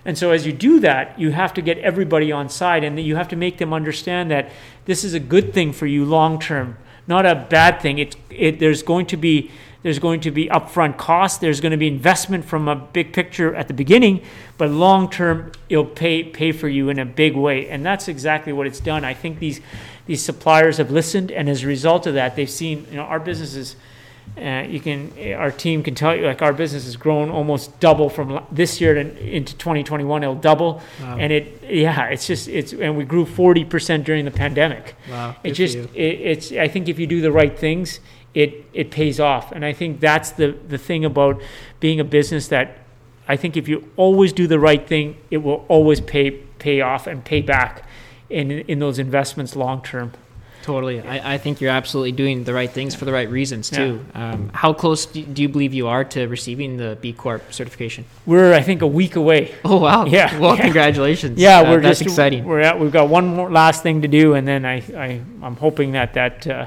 And 0.04 0.16
so, 0.16 0.30
as 0.30 0.46
you 0.46 0.52
do 0.52 0.80
that, 0.80 1.18
you 1.18 1.32
have 1.32 1.52
to 1.54 1.62
get 1.62 1.78
everybody 1.78 2.30
on 2.30 2.48
side, 2.48 2.84
and 2.84 2.98
you 3.00 3.16
have 3.16 3.28
to 3.28 3.36
make 3.36 3.58
them 3.58 3.72
understand 3.72 4.30
that 4.30 4.50
this 4.84 5.02
is 5.02 5.12
a 5.12 5.20
good 5.20 5.52
thing 5.52 5.72
for 5.72 5.86
you 5.86 6.04
long 6.04 6.38
term, 6.38 6.78
not 7.08 7.26
a 7.26 7.34
bad 7.34 7.80
thing. 7.80 7.98
It's 7.98 8.16
it, 8.30 8.60
there's 8.60 8.82
going 8.82 9.06
to 9.06 9.16
be 9.16 9.50
there's 9.88 9.98
going 9.98 10.20
to 10.20 10.30
be 10.30 10.48
upfront 10.48 10.98
costs, 10.98 11.38
there's 11.38 11.62
going 11.62 11.70
to 11.70 11.78
be 11.78 11.88
investment 11.88 12.44
from 12.44 12.68
a 12.68 12.76
big 12.76 13.10
picture 13.10 13.54
at 13.54 13.68
the 13.68 13.72
beginning, 13.72 14.20
but 14.58 14.68
long 14.68 15.08
term 15.08 15.50
it'll 15.70 15.82
pay 15.82 16.22
pay 16.22 16.52
for 16.52 16.68
you 16.68 16.90
in 16.90 16.98
a 16.98 17.06
big 17.06 17.34
way. 17.34 17.70
And 17.70 17.86
that's 17.86 18.06
exactly 18.06 18.52
what 18.52 18.66
it's 18.66 18.80
done. 18.80 19.02
I 19.02 19.14
think 19.14 19.38
these 19.38 19.62
these 20.04 20.22
suppliers 20.22 20.76
have 20.76 20.90
listened, 20.90 21.32
and 21.32 21.48
as 21.48 21.64
a 21.64 21.66
result 21.66 22.06
of 22.06 22.12
that, 22.12 22.36
they've 22.36 22.50
seen 22.50 22.86
you 22.90 22.96
know 22.96 23.04
our 23.04 23.18
businesses. 23.18 23.76
Uh, 24.36 24.62
you 24.68 24.78
can 24.78 25.10
our 25.34 25.50
team 25.50 25.82
can 25.82 25.94
tell 25.94 26.14
you 26.14 26.26
like 26.26 26.42
our 26.42 26.52
business 26.52 26.84
has 26.84 26.96
grown 26.96 27.30
almost 27.30 27.80
double 27.80 28.10
from 28.10 28.44
this 28.52 28.78
year 28.78 28.92
to, 28.92 29.00
into 29.00 29.56
2021 29.56 30.22
it'll 30.22 30.34
double 30.34 30.82
Wow. 31.00 31.16
and 31.16 31.32
it 31.32 31.64
yeah 31.64 32.08
it's 32.08 32.26
just 32.26 32.46
it's 32.46 32.74
and 32.74 32.94
we 32.94 33.04
grew 33.04 33.24
40% 33.24 34.04
during 34.04 34.26
the 34.26 34.30
pandemic 34.30 34.94
wow. 35.10 35.34
it 35.42 35.52
just 35.52 35.78
it, 35.78 35.88
it's 35.96 36.52
i 36.52 36.68
think 36.68 36.90
if 36.90 36.98
you 36.98 37.06
do 37.06 37.22
the 37.22 37.32
right 37.32 37.58
things 37.58 38.00
it 38.42 38.50
it 38.80 38.88
pays 38.98 39.18
off 39.32 39.46
and 39.54 39.62
i 39.70 39.72
think 39.80 39.90
that's 40.08 40.30
the 40.40 40.48
the 40.74 40.78
thing 40.88 41.02
about 41.12 41.34
being 41.80 41.98
a 42.00 42.04
business 42.18 42.44
that 42.54 42.66
i 43.34 43.36
think 43.36 43.56
if 43.56 43.66
you 43.70 43.78
always 43.96 44.32
do 44.40 44.46
the 44.54 44.58
right 44.68 44.84
thing 44.92 45.06
it 45.30 45.38
will 45.46 45.60
always 45.76 46.00
pay 46.14 46.30
pay 46.66 46.78
off 46.92 47.06
and 47.10 47.24
pay 47.32 47.40
back 47.54 47.72
in 48.38 48.46
in 48.72 48.78
those 48.84 48.98
investments 49.08 49.56
long 49.56 49.82
term 49.82 50.10
Totally. 50.68 51.00
I, 51.00 51.34
I 51.34 51.38
think 51.38 51.62
you're 51.62 51.70
absolutely 51.82 52.12
doing 52.12 52.44
the 52.44 52.52
right 52.52 52.70
things 52.78 52.94
for 52.94 53.06
the 53.06 53.12
right 53.18 53.30
reasons 53.30 53.70
too. 53.70 54.04
Um, 54.12 54.50
how 54.52 54.74
close 54.74 55.06
do, 55.06 55.22
do 55.24 55.40
you 55.40 55.48
believe 55.48 55.72
you 55.72 55.86
are 55.88 56.04
to 56.14 56.26
receiving 56.26 56.76
the 56.76 56.98
B 57.00 57.14
Corp 57.14 57.40
certification? 57.58 58.04
we're 58.26 58.52
i 58.52 58.60
think 58.68 58.82
a 58.82 58.86
week 59.00 59.16
away 59.16 59.54
Oh 59.64 59.78
wow! 59.86 60.04
Yeah. 60.04 60.28
Well, 60.42 60.56
Yeah. 60.56 60.64
congratulations. 60.68 61.38
yeah 61.40 61.60
Uh, 61.60 61.70
we're 61.70 61.80
that's 61.80 62.00
just 62.00 62.10
exciting. 62.10 62.44
we're 62.44 62.60
at, 62.68 62.78
we've 62.78 62.92
got 63.00 63.08
one 63.08 63.26
more 63.38 63.50
last 63.62 63.82
thing 63.82 64.02
to 64.02 64.08
do 64.20 64.24
and 64.36 64.44
then 64.46 64.62
i, 64.66 64.76
I 65.06 65.08
i'm 65.46 65.56
hoping 65.66 65.92
that 65.98 66.12
that 66.20 66.46
uh, 66.46 66.66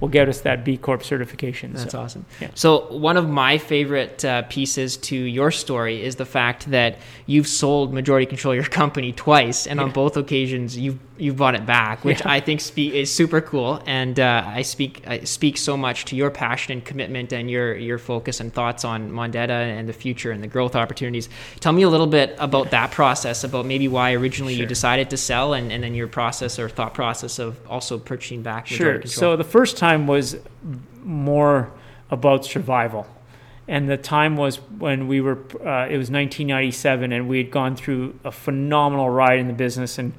will 0.00 0.08
get 0.08 0.28
us 0.28 0.40
that 0.42 0.64
b 0.64 0.76
corp 0.76 1.02
certification 1.02 1.72
That's 1.72 1.92
so. 1.92 2.00
awesome. 2.00 2.26
yeah. 2.40 2.50
So 2.54 2.86
one 2.92 3.16
of 3.16 3.28
my 3.28 3.58
favorite 3.58 4.24
uh, 4.24 4.42
pieces 4.42 4.96
to 4.98 5.16
your 5.16 5.50
story 5.50 6.02
is 6.04 6.16
the 6.16 6.26
fact 6.26 6.70
that 6.70 6.98
you've 7.26 7.48
sold 7.48 7.92
majority 7.94 8.26
control 8.26 8.52
of 8.52 8.56
your 8.56 8.64
company 8.82 9.12
twice, 9.12 9.66
and 9.66 9.80
on 9.80 9.90
both 9.92 10.16
occasions 10.16 10.76
you've 10.76 10.98
you've 11.18 11.36
bought 11.38 11.54
it 11.54 11.64
back, 11.64 12.04
which 12.04 12.20
Yeah. 12.20 12.30
I 12.32 12.40
think 12.40 12.60
spe- 12.60 12.92
is 12.92 13.10
super 13.10 13.40
cool. 13.40 13.82
And 13.86 14.20
uh, 14.20 14.44
I 14.46 14.60
speak 14.62 15.02
I 15.06 15.20
speak 15.20 15.56
so 15.56 15.74
much 15.76 16.04
to 16.06 16.16
your 16.16 16.30
passion 16.30 16.72
and 16.74 16.84
commitment 16.84 17.32
and 17.32 17.50
your 17.50 17.74
your 17.74 17.96
focus 17.98 18.40
and 18.40 18.52
thoughts 18.52 18.84
on 18.84 19.10
Mondetta 19.10 19.48
and 19.78 19.88
the 19.88 19.94
future 19.94 20.30
and 20.30 20.42
the 20.42 20.46
growth 20.46 20.76
opportunities. 20.76 21.30
Tell 21.60 21.72
me 21.72 21.82
a 21.84 21.88
little 21.88 22.06
bit 22.06 22.36
about 22.38 22.70
that 22.72 22.90
process, 22.90 23.44
about 23.44 23.64
maybe 23.64 23.88
why 23.88 24.12
originally 24.12 24.52
you 24.54 24.66
decided 24.66 25.08
to 25.10 25.16
sell, 25.16 25.54
and, 25.54 25.72
and 25.72 25.82
then 25.82 25.94
your 25.94 26.08
process 26.08 26.58
or 26.58 26.68
thought 26.68 26.92
process 26.92 27.38
of 27.38 27.56
also 27.66 27.98
purchasing 27.98 28.42
back 28.42 28.66
Sure. 28.66 29.00
So 29.06 29.36
the 29.36 29.44
first 29.44 29.78
time 29.78 29.85
was 29.94 30.36
more 31.02 31.70
about 32.10 32.44
survival. 32.44 33.06
And 33.68 33.88
the 33.88 33.96
time 33.96 34.36
was 34.36 34.56
when 34.56 35.08
we 35.08 35.20
were, 35.20 35.38
uh, 35.64 35.86
it 35.88 35.98
was 35.98 36.10
1997, 36.10 37.12
and 37.12 37.28
we 37.28 37.38
had 37.38 37.50
gone 37.50 37.76
through 37.76 38.18
a 38.24 38.30
phenomenal 38.30 39.10
ride 39.10 39.38
in 39.38 39.48
the 39.48 39.52
business 39.52 39.98
and, 39.98 40.12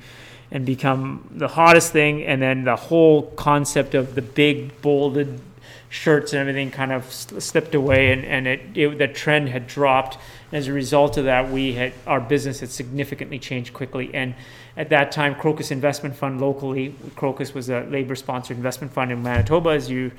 and 0.51 0.65
become 0.65 1.27
the 1.31 1.47
hottest 1.47 1.91
thing. 1.91 2.23
And 2.23 2.41
then 2.41 2.65
the 2.65 2.75
whole 2.75 3.23
concept 3.31 3.95
of 3.95 4.15
the 4.15 4.21
big, 4.21 4.81
bolded 4.81 5.39
shirts 5.89 6.33
and 6.33 6.39
everything 6.39 6.69
kind 6.69 6.91
of 6.91 7.11
slipped 7.11 7.73
away, 7.73 8.11
and, 8.11 8.25
and 8.25 8.47
it, 8.47 8.61
it, 8.75 8.97
the 8.97 9.07
trend 9.07 9.49
had 9.49 9.67
dropped. 9.67 10.17
As 10.51 10.67
a 10.67 10.73
result 10.73 11.17
of 11.17 11.25
that, 11.25 11.49
we 11.49 11.73
had 11.73 11.93
our 12.05 12.19
business 12.19 12.59
had 12.59 12.69
significantly 12.69 13.39
changed 13.39 13.73
quickly. 13.73 14.13
And 14.13 14.35
at 14.75 14.89
that 14.89 15.11
time, 15.11 15.35
Crocus 15.35 15.71
Investment 15.71 16.15
Fund 16.15 16.39
locally, 16.39 16.95
Crocus 17.15 17.53
was 17.53 17.69
a 17.69 17.81
labor-sponsored 17.81 18.55
investment 18.55 18.93
fund 18.93 19.11
in 19.11 19.23
Manitoba. 19.23 19.69
As 19.69 19.89
you, 19.89 20.11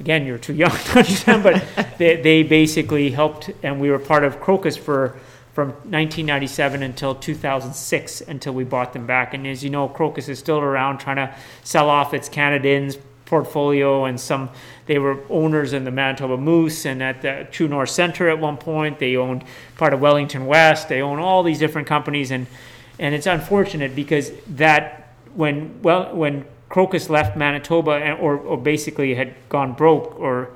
again, 0.00 0.26
you're 0.26 0.38
too 0.38 0.54
young 0.54 0.70
to 0.84 0.98
understand, 0.98 1.42
but 1.42 1.64
they, 1.98 2.20
they 2.20 2.42
basically 2.42 3.10
helped, 3.10 3.50
and 3.62 3.80
we 3.80 3.90
were 3.90 3.98
part 3.98 4.24
of 4.24 4.40
Crocus 4.40 4.76
for 4.76 5.18
from 5.52 5.68
1997 5.68 6.82
until 6.82 7.14
2006 7.14 8.22
until 8.22 8.54
we 8.54 8.64
bought 8.64 8.94
them 8.94 9.06
back. 9.06 9.34
And 9.34 9.46
as 9.46 9.62
you 9.62 9.68
know, 9.68 9.86
Crocus 9.86 10.30
is 10.30 10.38
still 10.38 10.58
around 10.58 10.96
trying 10.96 11.16
to 11.16 11.34
sell 11.62 11.90
off 11.90 12.14
its 12.14 12.30
Canadians 12.30 12.96
portfolio 13.32 14.04
and 14.04 14.20
some 14.20 14.50
they 14.84 14.98
were 14.98 15.16
owners 15.30 15.72
in 15.72 15.84
the 15.84 15.90
Manitoba 15.90 16.36
Moose 16.36 16.84
and 16.84 17.02
at 17.02 17.22
the 17.22 17.48
True 17.50 17.66
North 17.66 17.88
Center 17.88 18.28
at 18.28 18.38
one 18.38 18.58
point. 18.58 18.98
They 18.98 19.16
owned 19.16 19.42
part 19.78 19.94
of 19.94 20.00
Wellington 20.00 20.44
West. 20.44 20.90
They 20.90 21.00
own 21.00 21.18
all 21.18 21.42
these 21.42 21.58
different 21.58 21.88
companies 21.88 22.30
and 22.30 22.46
and 22.98 23.14
it's 23.14 23.26
unfortunate 23.26 23.96
because 23.96 24.32
that 24.56 25.14
when 25.34 25.80
well 25.80 26.14
when 26.14 26.44
Crocus 26.68 27.08
left 27.08 27.34
Manitoba 27.34 27.92
and, 27.92 28.20
or 28.20 28.36
or 28.36 28.58
basically 28.58 29.14
had 29.14 29.34
gone 29.48 29.72
broke 29.72 30.20
or 30.20 30.50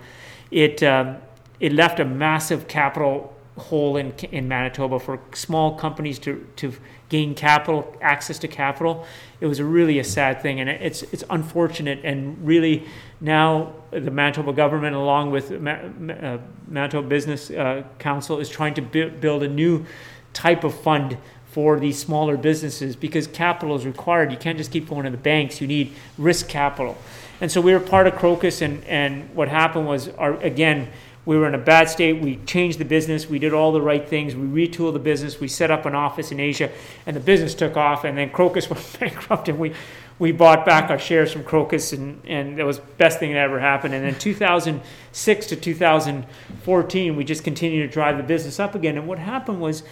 it 0.51 0.83
um, 0.83 1.17
it 1.61 1.73
left 1.73 1.99
a 1.99 2.05
massive 2.05 2.69
capital 2.69 3.35
hole 3.57 3.97
in 3.97 4.13
in 4.33 4.49
Manitoba 4.49 4.99
for 4.99 5.19
small 5.33 5.79
companies 5.79 6.19
to 6.19 6.47
to 6.57 6.75
gain 7.09 7.35
capital 7.35 7.97
access 8.01 8.39
to 8.41 8.49
capital. 8.49 9.07
It 9.41 9.47
was 9.47 9.61
really 9.61 9.99
a 9.99 10.05
sad 10.05 10.43
thing, 10.43 10.61
and 10.61 10.69
it's 10.69 11.03
it's 11.05 11.25
unfortunate. 11.31 12.01
And 12.05 12.37
really, 12.45 12.85
now 13.21 13.73
the 13.91 14.11
Manitoba 14.11 14.53
government, 14.53 14.97
along 14.97 15.31
with 15.31 15.51
Ma- 15.61 15.73
uh, 15.73 16.39
Manitoba 16.69 17.09
Business 17.09 17.51
uh, 17.51 17.85
Council, 17.99 18.39
is 18.41 18.49
trying 18.49 18.75
to 18.75 18.83
bu- 18.83 19.11
build 19.11 19.43
a 19.43 19.49
new 19.49 19.85
type 20.33 20.65
of 20.65 20.75
fund 20.75 21.17
for 21.47 21.81
these 21.81 21.99
smaller 21.99 22.37
businesses 22.37 22.97
because 22.97 23.27
capital 23.27 23.75
is 23.77 23.87
required. 23.87 24.31
You 24.31 24.37
can't 24.37 24.59
just 24.59 24.71
keep 24.71 24.89
going 24.89 25.05
to 25.05 25.11
the 25.11 25.17
banks. 25.17 25.61
You 25.61 25.67
need 25.67 25.93
risk 26.19 26.49
capital. 26.49 26.99
And 27.41 27.51
so 27.51 27.61
we 27.61 27.73
were 27.73 27.81
part 27.81 28.07
of 28.07 28.17
Crocus, 28.17 28.63
and, 28.63 28.83
and 28.85 29.35
what 29.35 29.49
happened 29.49 29.87
was, 29.87 30.09
our, 30.09 30.35
again, 30.41 30.89
we 31.27 31.37
were 31.37 31.49
in 31.49 31.57
a 31.57 31.59
bad 31.59 31.91
state. 31.91 32.23
We 32.23 32.37
changed 32.47 32.79
the 32.79 32.85
business. 32.85 33.29
We 33.29 33.41
did 33.41 33.53
all 33.53 33.73
the 33.73 33.83
right 33.83 34.09
things. 34.09 34.37
We 34.37 34.69
retooled 34.69 34.93
the 34.93 35.01
business. 35.01 35.41
We 35.41 35.49
set 35.49 35.73
up 35.73 35.85
an 35.85 35.95
office 35.95 36.31
in 36.31 36.39
Asia, 36.39 36.71
and 37.05 37.17
the 37.17 37.21
business 37.21 37.53
took 37.53 37.77
off. 37.77 38.05
And 38.05 38.17
then 38.17 38.31
Crocus 38.31 38.71
went 38.71 38.99
bankrupt, 39.01 39.49
and 39.49 39.59
we, 39.59 39.75
we 40.21 40.31
bought 40.31 40.65
back 40.65 40.89
our 40.89 41.01
shares 41.01 41.33
from 41.33 41.43
Crocus, 41.43 41.93
and, 41.93 42.23
and 42.27 42.57
that 42.59 42.65
was 42.65 42.79
the 42.79 42.87
best 42.97 43.19
thing 43.19 43.33
that 43.33 43.41
ever 43.41 43.59
happened. 43.59 43.93
And 43.93 44.05
then 44.05 44.17
2006 44.17 45.47
to 45.49 45.57
2014, 45.57 47.17
we 47.17 47.25
just 47.25 47.43
continued 47.43 47.89
to 47.89 47.93
drive 47.93 48.17
the 48.19 48.23
business 48.23 48.61
up 48.61 48.77
again. 48.77 48.97
And 48.97 49.09
what 49.09 49.19
happened 49.19 49.61
was, 49.61 49.83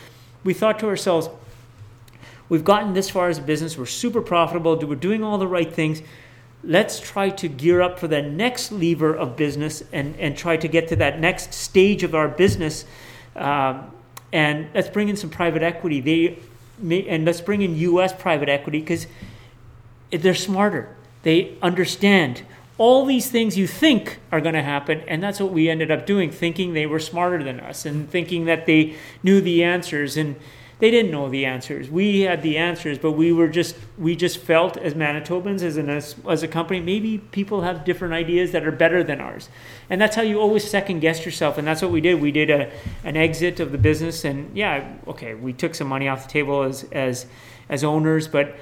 we 0.44 0.54
thought 0.54 0.78
to 0.80 0.86
ourselves, 0.86 1.28
we've 2.48 2.64
gotten 2.64 2.92
this 2.92 3.10
far 3.10 3.28
as 3.28 3.38
a 3.38 3.42
business. 3.42 3.76
We're 3.76 3.86
super 3.86 4.22
profitable. 4.22 4.78
We're 4.78 4.94
doing 4.94 5.24
all 5.24 5.38
the 5.38 5.48
right 5.48 5.72
things. 5.72 6.00
Let's 6.66 6.98
try 6.98 7.30
to 7.30 7.48
gear 7.48 7.82
up 7.82 7.98
for 7.98 8.08
the 8.08 8.22
next 8.22 8.72
lever 8.72 9.14
of 9.14 9.36
business 9.36 9.82
and, 9.92 10.16
and 10.18 10.36
try 10.36 10.56
to 10.56 10.68
get 10.68 10.88
to 10.88 10.96
that 10.96 11.20
next 11.20 11.52
stage 11.52 12.02
of 12.02 12.14
our 12.14 12.28
business. 12.28 12.84
Um, 13.36 13.90
and 14.32 14.68
let's 14.74 14.88
bring 14.88 15.08
in 15.08 15.16
some 15.16 15.30
private 15.30 15.62
equity. 15.62 16.00
They 16.00 16.38
may, 16.78 17.06
and 17.06 17.24
let's 17.24 17.40
bring 17.40 17.62
in 17.62 17.76
U.S. 17.76 18.12
private 18.12 18.48
equity 18.48 18.80
because 18.80 19.06
they're 20.10 20.34
smarter. 20.34 20.96
They 21.22 21.56
understand 21.62 22.42
all 22.76 23.04
these 23.04 23.30
things 23.30 23.56
you 23.56 23.66
think 23.66 24.18
are 24.32 24.40
going 24.40 24.54
to 24.54 24.62
happen, 24.62 25.02
and 25.06 25.22
that's 25.22 25.38
what 25.38 25.52
we 25.52 25.68
ended 25.68 25.90
up 25.90 26.06
doing, 26.06 26.30
thinking 26.30 26.74
they 26.74 26.86
were 26.86 26.98
smarter 26.98 27.42
than 27.42 27.60
us 27.60 27.86
and 27.86 28.10
thinking 28.10 28.46
that 28.46 28.66
they 28.66 28.96
knew 29.22 29.40
the 29.40 29.62
answers, 29.62 30.16
and 30.16 30.34
they 30.84 30.90
didn't 30.90 31.12
know 31.12 31.30
the 31.30 31.46
answers. 31.46 31.88
We 31.88 32.20
had 32.20 32.42
the 32.42 32.58
answers, 32.58 32.98
but 32.98 33.12
we 33.12 33.32
were 33.32 33.48
just 33.48 33.74
we 33.96 34.14
just 34.14 34.36
felt 34.36 34.76
as 34.76 34.92
Manitobans, 34.92 35.62
as 35.62 35.78
an 35.78 35.88
as, 35.88 36.14
as 36.28 36.42
a 36.42 36.46
company, 36.46 36.78
maybe 36.78 37.16
people 37.16 37.62
have 37.62 37.86
different 37.86 38.12
ideas 38.12 38.52
that 38.52 38.66
are 38.66 38.70
better 38.70 39.02
than 39.02 39.18
ours, 39.18 39.48
and 39.88 39.98
that's 39.98 40.14
how 40.14 40.20
you 40.20 40.38
always 40.38 40.68
second 40.68 41.00
guess 41.00 41.24
yourself, 41.24 41.56
and 41.56 41.66
that's 41.66 41.80
what 41.80 41.90
we 41.90 42.02
did. 42.02 42.20
We 42.20 42.30
did 42.30 42.50
a 42.50 42.70
an 43.02 43.16
exit 43.16 43.60
of 43.60 43.72
the 43.72 43.78
business, 43.78 44.26
and 44.26 44.54
yeah, 44.54 44.92
okay, 45.06 45.32
we 45.32 45.54
took 45.54 45.74
some 45.74 45.88
money 45.88 46.06
off 46.06 46.26
the 46.26 46.30
table 46.30 46.62
as 46.62 46.84
as 46.92 47.24
as 47.70 47.82
owners, 47.82 48.28
but 48.28 48.54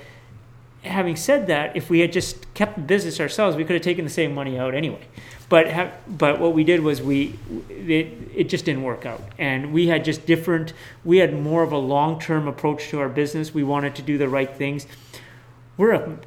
having 0.85 1.17
said 1.17 1.49
that, 1.49 1.77
if 1.77 1.91
we 1.91 1.99
had 1.99 2.13
just 2.13 2.55
kept 2.55 2.77
the 2.77 2.83
business 2.83 3.19
ourselves, 3.19 3.57
we 3.57 3.65
could 3.65 3.75
have 3.75 3.83
taken 3.83 4.05
the 4.05 4.11
same 4.13 4.33
money 4.33 4.57
out 4.57 4.77
anyway. 4.77 5.05
But 5.53 5.71
ha- 5.71 5.91
but 6.09 6.41
what 6.41 6.55
we 6.55 6.65
did 6.65 6.81
was 6.81 7.03
we 7.03 7.39
it, 7.69 8.07
it 8.35 8.45
just 8.45 8.65
didn't 8.65 8.85
work 8.85 9.05
out, 9.05 9.21
and 9.37 9.71
we 9.71 9.87
had 9.87 10.03
just 10.03 10.25
different. 10.25 10.73
We 11.05 11.19
had 11.19 11.39
more 11.39 11.63
of 11.63 11.73
a 11.73 11.77
long 11.77 12.19
term 12.19 12.49
approach 12.49 12.89
to 12.89 13.01
our 13.01 13.11
business. 13.11 13.53
We 13.53 13.63
wanted 13.63 13.95
to 13.97 14.03
do 14.03 14.17
the 14.17 14.31
right 14.31 14.51
things. 14.51 14.87
We're 15.77 15.93
a 15.93 16.19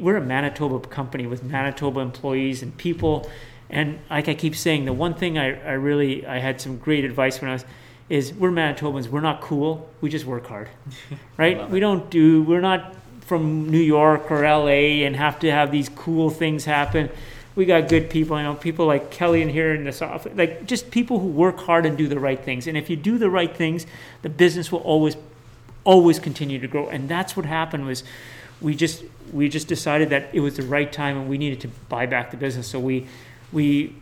we're 0.00 0.16
a 0.16 0.20
Manitoba 0.20 0.80
company 0.88 1.28
with 1.28 1.44
Manitoba 1.44 2.00
employees 2.00 2.60
and 2.60 2.76
people, 2.76 3.30
and 3.70 4.00
like 4.10 4.28
I 4.28 4.34
keep 4.34 4.56
saying, 4.56 4.86
the 4.86 4.92
one 4.92 5.14
thing 5.14 5.38
I, 5.38 5.60
I 5.60 5.74
really 5.74 6.26
I 6.26 6.40
had 6.40 6.60
some 6.60 6.76
great 6.76 7.04
advice 7.04 7.40
when 7.40 7.50
I 7.50 7.52
was 7.52 7.64
is 8.08 8.34
we're 8.34 8.50
Manitobans. 8.50 9.06
We're 9.06 9.20
not 9.20 9.40
cool. 9.42 9.88
We 10.00 10.10
just 10.10 10.26
work 10.26 10.48
hard, 10.48 10.68
right? 11.36 11.70
we 11.70 11.78
don't 11.78 12.10
do. 12.10 12.42
We're 12.42 12.60
not 12.60 12.96
from 13.20 13.70
New 13.70 13.78
York 13.78 14.28
or 14.28 14.42
LA 14.42 15.04
and 15.06 15.14
have 15.14 15.38
to 15.38 15.52
have 15.52 15.70
these 15.70 15.88
cool 15.88 16.30
things 16.30 16.64
happen. 16.64 17.10
We 17.54 17.66
got 17.66 17.88
good 17.88 18.08
people, 18.08 18.36
you 18.38 18.44
know, 18.44 18.54
people 18.54 18.86
like 18.86 19.10
Kelly 19.10 19.42
in 19.42 19.48
here 19.48 19.74
in 19.74 19.84
this 19.84 20.00
office, 20.00 20.32
like 20.36 20.66
just 20.66 20.90
people 20.90 21.18
who 21.18 21.28
work 21.28 21.60
hard 21.60 21.84
and 21.84 21.98
do 21.98 22.08
the 22.08 22.18
right 22.18 22.42
things. 22.42 22.66
And 22.66 22.76
if 22.76 22.88
you 22.88 22.96
do 22.96 23.18
the 23.18 23.28
right 23.28 23.54
things, 23.54 23.86
the 24.22 24.30
business 24.30 24.72
will 24.72 24.80
always, 24.80 25.16
always 25.84 26.18
continue 26.18 26.58
to 26.58 26.66
grow. 26.66 26.88
And 26.88 27.08
that's 27.08 27.36
what 27.36 27.44
happened 27.44 27.86
was, 27.86 28.04
we 28.62 28.74
just 28.74 29.04
we 29.32 29.48
just 29.48 29.68
decided 29.68 30.10
that 30.10 30.30
it 30.32 30.40
was 30.40 30.56
the 30.56 30.62
right 30.62 30.90
time 30.90 31.18
and 31.18 31.28
we 31.28 31.36
needed 31.36 31.60
to 31.60 31.68
buy 31.88 32.06
back 32.06 32.30
the 32.30 32.36
business. 32.36 32.68
So 32.68 32.78
we 32.78 33.06
we 33.52 33.94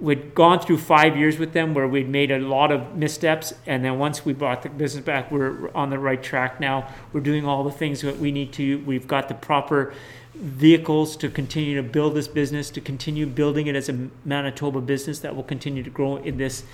we'd 0.00 0.34
gone 0.34 0.58
through 0.58 0.78
five 0.78 1.16
years 1.16 1.38
with 1.38 1.52
them 1.52 1.74
where 1.74 1.86
we'd 1.86 2.08
made 2.08 2.30
a 2.30 2.38
lot 2.38 2.72
of 2.72 2.96
missteps 2.96 3.54
and 3.64 3.84
then 3.84 3.98
once 3.98 4.24
we 4.24 4.32
bought 4.32 4.62
the 4.62 4.68
business 4.68 5.04
back 5.04 5.30
we're 5.30 5.70
on 5.72 5.88
the 5.88 5.98
right 5.98 6.20
track 6.20 6.58
now 6.58 6.92
we're 7.12 7.20
doing 7.20 7.46
all 7.46 7.62
the 7.62 7.70
things 7.70 8.00
that 8.00 8.18
we 8.18 8.32
need 8.32 8.52
to 8.52 8.78
we've 8.78 9.06
got 9.06 9.28
the 9.28 9.34
proper 9.34 9.94
vehicles 10.34 11.16
to 11.16 11.28
continue 11.28 11.76
to 11.76 11.82
build 11.82 12.14
this 12.14 12.28
business 12.28 12.70
to 12.70 12.80
continue 12.80 13.26
building 13.26 13.66
it 13.66 13.76
as 13.76 13.88
a 13.88 14.08
manitoba 14.24 14.80
business 14.80 15.20
that 15.20 15.34
will 15.36 15.44
continue 15.44 15.82
to 15.82 15.90
grow 15.90 16.16
in 16.16 16.36
this 16.36 16.64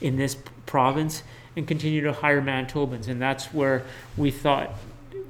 in 0.00 0.16
this 0.16 0.36
province 0.64 1.22
and 1.54 1.68
continue 1.68 2.00
to 2.00 2.12
hire 2.12 2.40
manitobans 2.40 3.08
and 3.08 3.20
that's 3.20 3.52
where 3.52 3.84
we 4.16 4.30
thought 4.30 4.70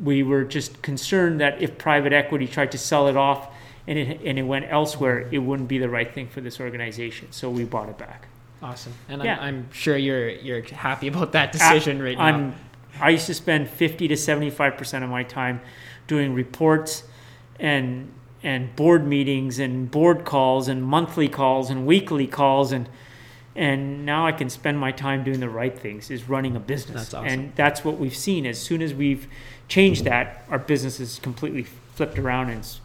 we 0.02 0.22
were 0.22 0.44
just 0.44 0.80
concerned 0.82 1.40
that 1.40 1.60
if 1.60 1.76
private 1.78 2.12
equity 2.12 2.46
tried 2.46 2.72
to 2.72 2.78
sell 2.78 3.08
it 3.08 3.16
off 3.16 3.48
and 3.86 3.98
it, 3.98 4.20
and 4.24 4.38
it 4.38 4.42
went 4.42 4.66
elsewhere, 4.68 5.28
it 5.30 5.38
wouldn't 5.38 5.68
be 5.68 5.78
the 5.78 5.88
right 5.88 6.12
thing 6.12 6.28
for 6.28 6.40
this 6.40 6.60
organization. 6.60 7.28
So 7.32 7.50
we 7.50 7.64
bought 7.64 7.88
it 7.88 7.98
back. 7.98 8.28
Awesome, 8.62 8.92
and 9.08 9.22
Yeah. 9.24 9.36
I'm, 9.36 9.40
I'm 9.40 9.72
sure 9.72 9.96
you're 9.96 10.28
you're 10.28 10.62
happy 10.62 11.08
about 11.08 11.32
that 11.32 11.52
decision 11.52 12.02
right 12.02 12.16
now. 12.16 12.24
I'm, 12.24 12.54
I 13.00 13.10
used 13.10 13.26
to 13.26 13.34
spend 13.34 13.68
50 13.68 14.08
to 14.08 14.14
75% 14.14 15.02
of 15.02 15.08
my 15.08 15.22
time 15.22 15.60
doing 16.06 16.34
reports 16.34 17.04
and 17.60 18.12
and 18.42 18.74
board 18.74 19.06
meetings 19.06 19.58
and 19.58 19.90
board 19.90 20.24
calls 20.24 20.66
and 20.66 20.82
monthly 20.82 21.28
calls 21.28 21.70
and 21.70 21.86
weekly 21.86 22.26
calls 22.26 22.72
and 22.72 22.88
and 23.54 24.06
now 24.06 24.26
I 24.26 24.32
can 24.32 24.48
spend 24.48 24.78
my 24.78 24.92
time 24.92 25.24
doing 25.24 25.40
the 25.40 25.48
right 25.48 25.76
things 25.76 26.10
is 26.10 26.28
running 26.28 26.56
a 26.56 26.60
business. 26.60 27.10
That's 27.10 27.14
awesome. 27.14 27.26
And 27.26 27.52
that's 27.56 27.84
what 27.84 27.98
we've 27.98 28.16
seen. 28.16 28.46
As 28.46 28.58
soon 28.60 28.80
as 28.80 28.94
we've 28.94 29.26
changed 29.68 30.04
that, 30.04 30.44
our 30.48 30.58
business 30.58 31.00
is 31.00 31.18
completely 31.18 31.64
flipped 31.94 32.18
around 32.18 32.50
and 32.50 32.60
it's 32.60 32.80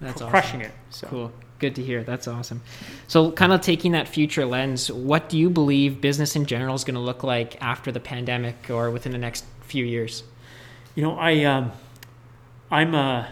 That's 0.00 0.20
awesome. 0.20 0.30
crushing 0.30 0.60
it. 0.60 0.72
So 0.90 1.06
Cool. 1.08 1.32
Good 1.60 1.76
to 1.76 1.82
hear. 1.82 2.04
That's 2.04 2.28
awesome. 2.28 2.60
So, 3.08 3.30
kind 3.30 3.52
of 3.52 3.60
taking 3.62 3.92
that 3.92 4.06
future 4.06 4.44
lens, 4.44 4.92
what 4.92 5.28
do 5.28 5.38
you 5.38 5.48
believe 5.48 6.00
business 6.00 6.36
in 6.36 6.46
general 6.46 6.74
is 6.74 6.84
going 6.84 6.96
to 6.96 7.00
look 7.00 7.22
like 7.22 7.56
after 7.62 7.90
the 7.90 8.00
pandemic 8.00 8.68
or 8.68 8.90
within 8.90 9.12
the 9.12 9.18
next 9.18 9.44
few 9.62 9.84
years? 9.84 10.24
You 10.94 11.04
know, 11.04 11.16
I 11.16 11.44
um, 11.44 11.72
I'm 12.70 12.94
a, 12.94 13.28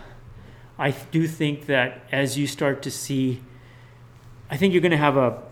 I 0.79 0.91
do 0.91 1.27
think 1.29 1.66
that 1.66 2.05
as 2.11 2.39
you 2.39 2.47
start 2.47 2.83
to 2.83 2.91
see, 2.91 3.41
I 4.51 4.57
think 4.57 4.73
you're 4.73 4.83
going 4.83 4.91
to 4.93 4.97
have 4.97 5.16
a 5.16 5.43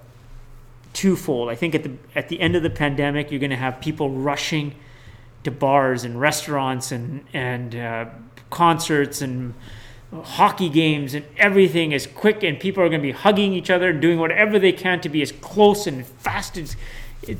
twofold. 0.92 1.48
I 1.48 1.54
think 1.54 1.74
at 1.74 1.82
the 1.84 1.92
at 2.14 2.28
the 2.28 2.40
end 2.40 2.56
of 2.56 2.62
the 2.62 2.70
pandemic, 2.70 3.30
you're 3.30 3.40
going 3.40 3.50
to 3.50 3.56
have 3.56 3.80
people 3.80 4.10
rushing 4.10 4.74
to 5.44 5.50
bars 5.50 6.04
and 6.04 6.20
restaurants 6.20 6.92
and 6.92 7.24
and 7.32 7.74
uh, 7.74 8.06
concerts 8.50 9.22
and 9.22 9.54
hockey 10.12 10.68
games 10.68 11.14
and 11.14 11.24
everything 11.36 11.92
is 11.92 12.06
quick 12.06 12.42
and 12.42 12.58
people 12.58 12.82
are 12.82 12.88
going 12.88 13.00
to 13.00 13.06
be 13.06 13.12
hugging 13.12 13.52
each 13.52 13.70
other 13.70 13.90
and 13.90 14.02
doing 14.02 14.18
whatever 14.18 14.58
they 14.58 14.72
can 14.72 15.00
to 15.00 15.08
be 15.08 15.22
as 15.22 15.30
close 15.30 15.86
and 15.86 16.04
fast 16.04 16.58
as 16.58 16.76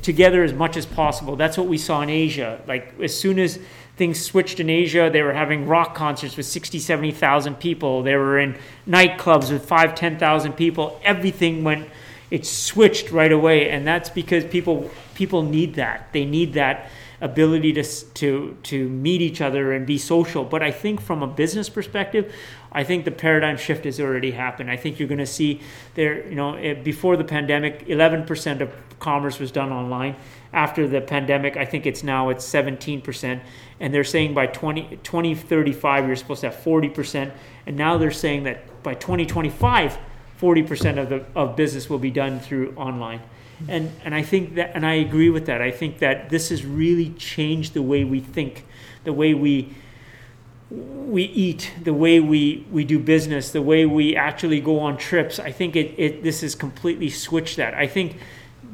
together 0.01 0.41
as 0.41 0.53
much 0.53 0.77
as 0.77 0.85
possible 0.85 1.35
that's 1.35 1.57
what 1.57 1.67
we 1.67 1.77
saw 1.77 2.01
in 2.01 2.09
asia 2.09 2.61
like 2.67 2.93
as 3.01 3.17
soon 3.17 3.37
as 3.39 3.59
things 4.01 4.19
switched 4.19 4.59
in 4.59 4.67
asia. 4.67 5.11
They 5.13 5.21
were 5.21 5.31
having 5.31 5.67
rock 5.67 5.93
concerts 5.93 6.35
with 6.35 6.47
60 6.47 6.79
70,000 6.79 7.59
people. 7.59 8.01
They 8.01 8.15
were 8.15 8.39
in 8.39 8.57
nightclubs 8.87 9.51
with 9.51 9.63
5 9.63 9.93
10,000 9.93 10.53
people. 10.53 10.99
Everything 11.03 11.63
went 11.63 11.87
it 12.31 12.43
switched 12.43 13.11
right 13.11 13.31
away 13.31 13.69
and 13.69 13.85
that's 13.85 14.09
because 14.09 14.43
people 14.45 14.89
people 15.13 15.43
need 15.43 15.75
that. 15.75 16.11
They 16.13 16.25
need 16.25 16.53
that 16.53 16.89
ability 17.21 17.73
to 17.73 17.83
to 18.15 18.57
to 18.63 18.89
meet 18.89 19.21
each 19.21 19.39
other 19.39 19.71
and 19.71 19.85
be 19.85 19.99
social. 19.99 20.43
But 20.45 20.63
i 20.63 20.71
think 20.71 20.99
from 20.99 21.21
a 21.21 21.27
business 21.27 21.69
perspective 21.69 22.33
i 22.71 22.83
think 22.83 23.05
the 23.05 23.11
paradigm 23.11 23.57
shift 23.57 23.85
has 23.85 23.99
already 23.99 24.31
happened. 24.31 24.71
I 24.71 24.77
think 24.77 24.97
you're 24.97 25.07
going 25.15 25.27
to 25.29 25.33
see 25.39 25.61
there 25.93 26.27
you 26.27 26.33
know 26.33 26.55
eh, 26.55 26.73
before 26.73 27.17
the 27.17 27.23
pandemic 27.23 27.85
11% 27.85 28.61
of 28.61 28.69
commerce 28.97 29.37
was 29.37 29.51
done 29.51 29.71
online. 29.71 30.15
After 30.53 30.87
the 30.87 31.01
pandemic 31.01 31.55
i 31.55 31.65
think 31.65 31.85
it's 31.85 32.01
now 32.01 32.29
it's 32.29 32.45
17% 32.45 33.41
and 33.81 33.93
they're 33.93 34.05
saying 34.05 34.33
by 34.33 34.47
20 34.47 34.99
2035 35.03 36.07
you're 36.07 36.15
supposed 36.15 36.41
to 36.41 36.49
have 36.49 36.59
40% 36.59 37.31
and 37.65 37.75
now 37.75 37.97
they're 37.97 38.11
saying 38.11 38.43
that 38.43 38.83
by 38.83 38.93
2025 38.93 39.97
40% 40.41 40.97
of 40.97 41.09
the 41.09 41.23
of 41.35 41.55
business 41.55 41.89
will 41.89 41.99
be 41.99 42.09
done 42.09 42.39
through 42.39 42.73
online. 42.75 43.21
And 43.67 43.91
and 44.03 44.15
I 44.15 44.23
think 44.23 44.55
that 44.55 44.71
and 44.75 44.85
I 44.85 44.95
agree 44.95 45.29
with 45.29 45.45
that. 45.45 45.61
I 45.61 45.69
think 45.69 45.99
that 45.99 46.29
this 46.29 46.49
has 46.49 46.65
really 46.65 47.09
changed 47.11 47.75
the 47.75 47.83
way 47.83 48.03
we 48.03 48.19
think 48.19 48.65
the 49.03 49.13
way 49.13 49.35
we 49.35 49.75
we 50.71 51.23
eat 51.23 51.71
the 51.83 51.93
way 51.93 52.19
we 52.19 52.65
we 52.71 52.83
do 52.85 52.97
business 52.97 53.51
the 53.51 53.61
way 53.61 53.85
we 53.85 54.15
actually 54.15 54.59
go 54.61 54.79
on 54.79 54.97
trips. 54.97 55.37
I 55.37 55.51
think 55.51 55.75
it, 55.75 55.93
it 55.97 56.23
this 56.23 56.41
has 56.41 56.55
completely 56.55 57.11
switched 57.11 57.57
that. 57.57 57.75
I 57.75 57.85
think 57.85 58.17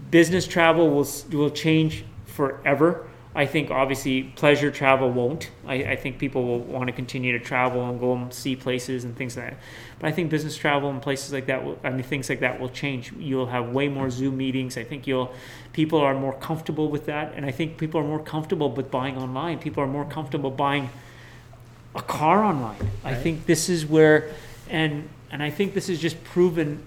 business 0.10 0.48
travel 0.48 0.90
will 0.90 1.08
will 1.34 1.50
change 1.50 2.06
forever 2.26 3.07
I 3.38 3.46
think 3.46 3.70
obviously 3.70 4.24
pleasure 4.24 4.72
travel 4.72 5.12
won't. 5.12 5.52
I, 5.68 5.76
I 5.76 5.96
think 5.96 6.18
people 6.18 6.44
will 6.44 6.60
want 6.60 6.88
to 6.88 6.92
continue 6.92 7.38
to 7.38 7.40
travel 7.40 7.88
and 7.88 8.00
go 8.00 8.14
and 8.14 8.34
see 8.34 8.56
places 8.56 9.04
and 9.04 9.16
things 9.16 9.38
like 9.38 9.52
that. 9.52 9.60
But 10.00 10.08
I 10.08 10.12
think 10.12 10.32
business 10.32 10.58
travel 10.58 10.90
and 10.90 11.00
places 11.00 11.32
like 11.32 11.46
that, 11.46 11.64
will, 11.64 11.78
I 11.84 11.92
mean 11.92 12.02
things 12.02 12.30
like 12.30 12.40
that 12.40 12.60
will 12.60 12.70
change. 12.70 13.14
You'll 13.14 13.46
have 13.46 13.70
way 13.70 13.90
more 13.90 14.10
Zoom 14.10 14.38
meetings. 14.38 14.76
I 14.76 14.84
think 14.84 15.06
you'll 15.06 15.32
people 15.72 16.00
are 16.00 16.16
more 16.16 16.34
comfortable 16.34 16.90
with 16.90 17.06
that, 17.06 17.34
and 17.36 17.46
I 17.46 17.52
think 17.52 17.78
people 17.78 18.02
are 18.02 18.04
more 18.04 18.24
comfortable 18.24 18.72
with 18.72 18.90
buying 18.90 19.18
online. 19.18 19.60
People 19.60 19.84
are 19.84 19.88
more 19.88 20.06
comfortable 20.06 20.50
buying 20.50 20.90
a 21.94 22.02
car 22.02 22.44
online. 22.44 22.90
I 23.04 23.14
think 23.14 23.46
this 23.46 23.70
is 23.70 23.86
where, 23.86 24.34
and 24.68 25.08
and 25.30 25.44
I 25.44 25.52
think 25.52 25.76
this 25.76 25.90
is 25.90 26.00
just 26.00 26.24
proven 26.24 26.82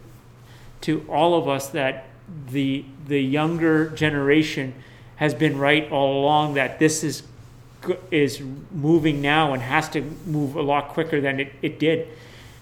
to 0.81 1.07
all 1.09 1.39
of 1.39 1.49
us 1.49 1.69
that 1.69 2.07
the 2.49 2.85
the 3.07 3.21
younger 3.21 3.91
generation 3.91 4.75
has 5.21 5.35
been 5.35 5.59
right 5.59 5.93
all 5.93 6.23
along 6.23 6.55
that 6.55 6.79
this 6.79 7.05
is 7.05 7.23
is 8.11 8.41
moving 8.73 9.21
now 9.21 9.53
and 9.53 9.63
has 9.63 9.89
to 9.91 10.01
move 10.27 10.57
a 10.57 10.63
lot 10.63 10.89
quicker 10.89 11.21
than 11.21 11.41
it, 11.41 11.53
it 11.63 11.79
did. 11.79 12.09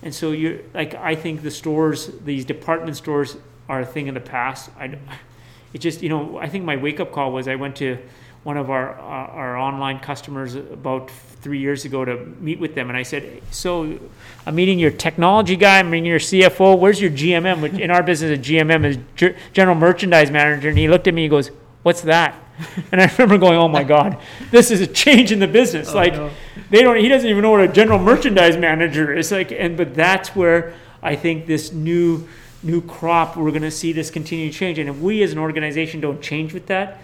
And 0.02 0.14
so 0.14 0.32
you 0.32 0.64
like 0.74 0.94
i 0.94 1.14
think 1.14 1.42
the 1.42 1.50
stores 1.50 2.10
these 2.24 2.44
department 2.44 2.96
stores 2.96 3.36
are 3.68 3.80
a 3.80 3.86
thing 3.86 4.08
of 4.08 4.14
the 4.14 4.20
past. 4.20 4.70
I 4.78 4.98
it 5.72 5.78
just 5.78 6.02
you 6.02 6.08
know 6.08 6.38
i 6.38 6.48
think 6.48 6.64
my 6.64 6.76
wake 6.76 6.98
up 6.98 7.12
call 7.12 7.30
was 7.30 7.46
i 7.46 7.54
went 7.54 7.76
to 7.76 7.98
one 8.42 8.56
of 8.56 8.70
our 8.70 8.98
uh, 8.98 9.38
our 9.42 9.56
online 9.56 10.00
customers 10.00 10.54
about 10.54 11.10
three 11.10 11.58
years 11.58 11.84
ago 11.84 12.04
to 12.04 12.16
meet 12.40 12.58
with 12.58 12.74
them 12.74 12.88
and 12.88 12.96
i 12.96 13.02
said 13.02 13.42
so 13.50 13.98
i'm 14.46 14.54
meeting 14.54 14.78
your 14.78 14.90
technology 14.90 15.56
guy 15.56 15.78
i'm 15.78 15.90
meeting 15.90 16.06
your 16.06 16.18
cfo 16.18 16.78
where's 16.78 17.00
your 17.00 17.10
gmm 17.10 17.60
which 17.60 17.74
in 17.74 17.90
our 17.90 18.02
business 18.02 18.38
a 18.38 18.40
gmm 18.40 18.84
is 18.86 18.96
Ge- 19.14 19.36
general 19.52 19.76
merchandise 19.76 20.30
manager 20.30 20.70
and 20.70 20.78
he 20.78 20.88
looked 20.88 21.06
at 21.06 21.12
me 21.12 21.24
and 21.24 21.30
goes 21.30 21.50
what's 21.82 22.00
that 22.00 22.34
and 22.92 23.00
i 23.00 23.06
remember 23.12 23.38
going 23.38 23.56
oh 23.56 23.68
my 23.68 23.84
god 23.84 24.20
this 24.50 24.70
is 24.70 24.80
a 24.80 24.86
change 24.86 25.32
in 25.32 25.38
the 25.38 25.46
business. 25.46 25.90
Oh, 25.90 25.94
like 25.94 26.14
no. 26.14 26.30
they 26.70 26.82
don't 26.82 26.96
he 26.96 27.08
doesn't 27.08 27.28
even 27.28 27.42
know 27.42 27.50
what 27.50 27.60
a 27.60 27.68
general 27.68 27.98
merchandise 27.98 28.56
manager 28.56 29.12
is 29.12 29.30
like 29.32 29.52
and 29.52 29.76
but 29.76 29.94
that's 29.94 30.34
where 30.34 30.74
i 31.02 31.14
think 31.14 31.46
this 31.46 31.72
new 31.72 32.26
new 32.62 32.80
crop 32.82 33.36
we're 33.36 33.50
going 33.50 33.62
to 33.62 33.70
see 33.70 33.92
this 33.92 34.10
continue 34.10 34.50
to 34.50 34.56
change. 34.56 34.78
And 34.78 34.88
if 34.88 34.96
we 34.98 35.22
as 35.22 35.32
an 35.32 35.38
organization 35.38 36.00
don't 36.00 36.20
change 36.20 36.52
with 36.52 36.66
that 36.66 36.98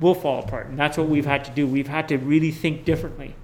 we'll 0.00 0.14
fall 0.14 0.44
apart. 0.44 0.68
And 0.68 0.78
that's 0.78 0.96
what 0.96 1.08
we've 1.08 1.26
had 1.26 1.44
to 1.46 1.50
do. 1.50 1.66
We've 1.66 1.88
had 1.88 2.08
to 2.08 2.18
really 2.18 2.50
think 2.50 2.84
differently 2.84 3.34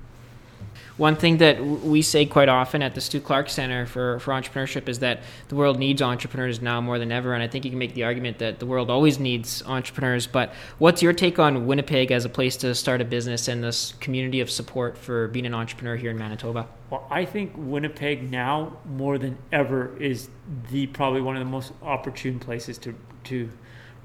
One 1.02 1.16
thing 1.16 1.38
that 1.38 1.60
we 1.60 2.00
say 2.00 2.26
quite 2.26 2.48
often 2.48 2.80
at 2.80 2.94
the 2.94 3.00
Stu 3.00 3.20
Clark 3.20 3.50
Center 3.50 3.86
for, 3.86 4.20
for 4.20 4.30
Entrepreneurship 4.30 4.88
is 4.88 5.00
that 5.00 5.24
the 5.48 5.56
world 5.56 5.76
needs 5.76 6.00
entrepreneurs 6.00 6.62
now 6.62 6.80
more 6.80 6.96
than 6.96 7.10
ever. 7.10 7.34
And 7.34 7.42
I 7.42 7.48
think 7.48 7.64
you 7.64 7.72
can 7.72 7.78
make 7.80 7.94
the 7.94 8.04
argument 8.04 8.38
that 8.38 8.60
the 8.60 8.66
world 8.66 8.88
always 8.88 9.18
needs 9.18 9.64
entrepreneurs. 9.66 10.28
But 10.28 10.54
what's 10.78 11.02
your 11.02 11.12
take 11.12 11.40
on 11.40 11.66
Winnipeg 11.66 12.12
as 12.12 12.24
a 12.24 12.28
place 12.28 12.56
to 12.58 12.72
start 12.76 13.00
a 13.00 13.04
business 13.04 13.48
and 13.48 13.64
this 13.64 13.94
community 13.94 14.40
of 14.40 14.48
support 14.48 14.96
for 14.96 15.26
being 15.26 15.44
an 15.44 15.54
entrepreneur 15.54 15.96
here 15.96 16.12
in 16.12 16.18
Manitoba? 16.18 16.68
Well, 16.88 17.04
I 17.10 17.24
think 17.24 17.54
Winnipeg 17.56 18.30
now 18.30 18.76
more 18.86 19.18
than 19.18 19.38
ever 19.50 20.00
is 20.00 20.28
the 20.70 20.86
probably 20.86 21.20
one 21.20 21.36
of 21.36 21.40
the 21.40 21.50
most 21.50 21.72
opportune 21.82 22.38
places 22.38 22.78
to 22.78 22.94
to 23.24 23.50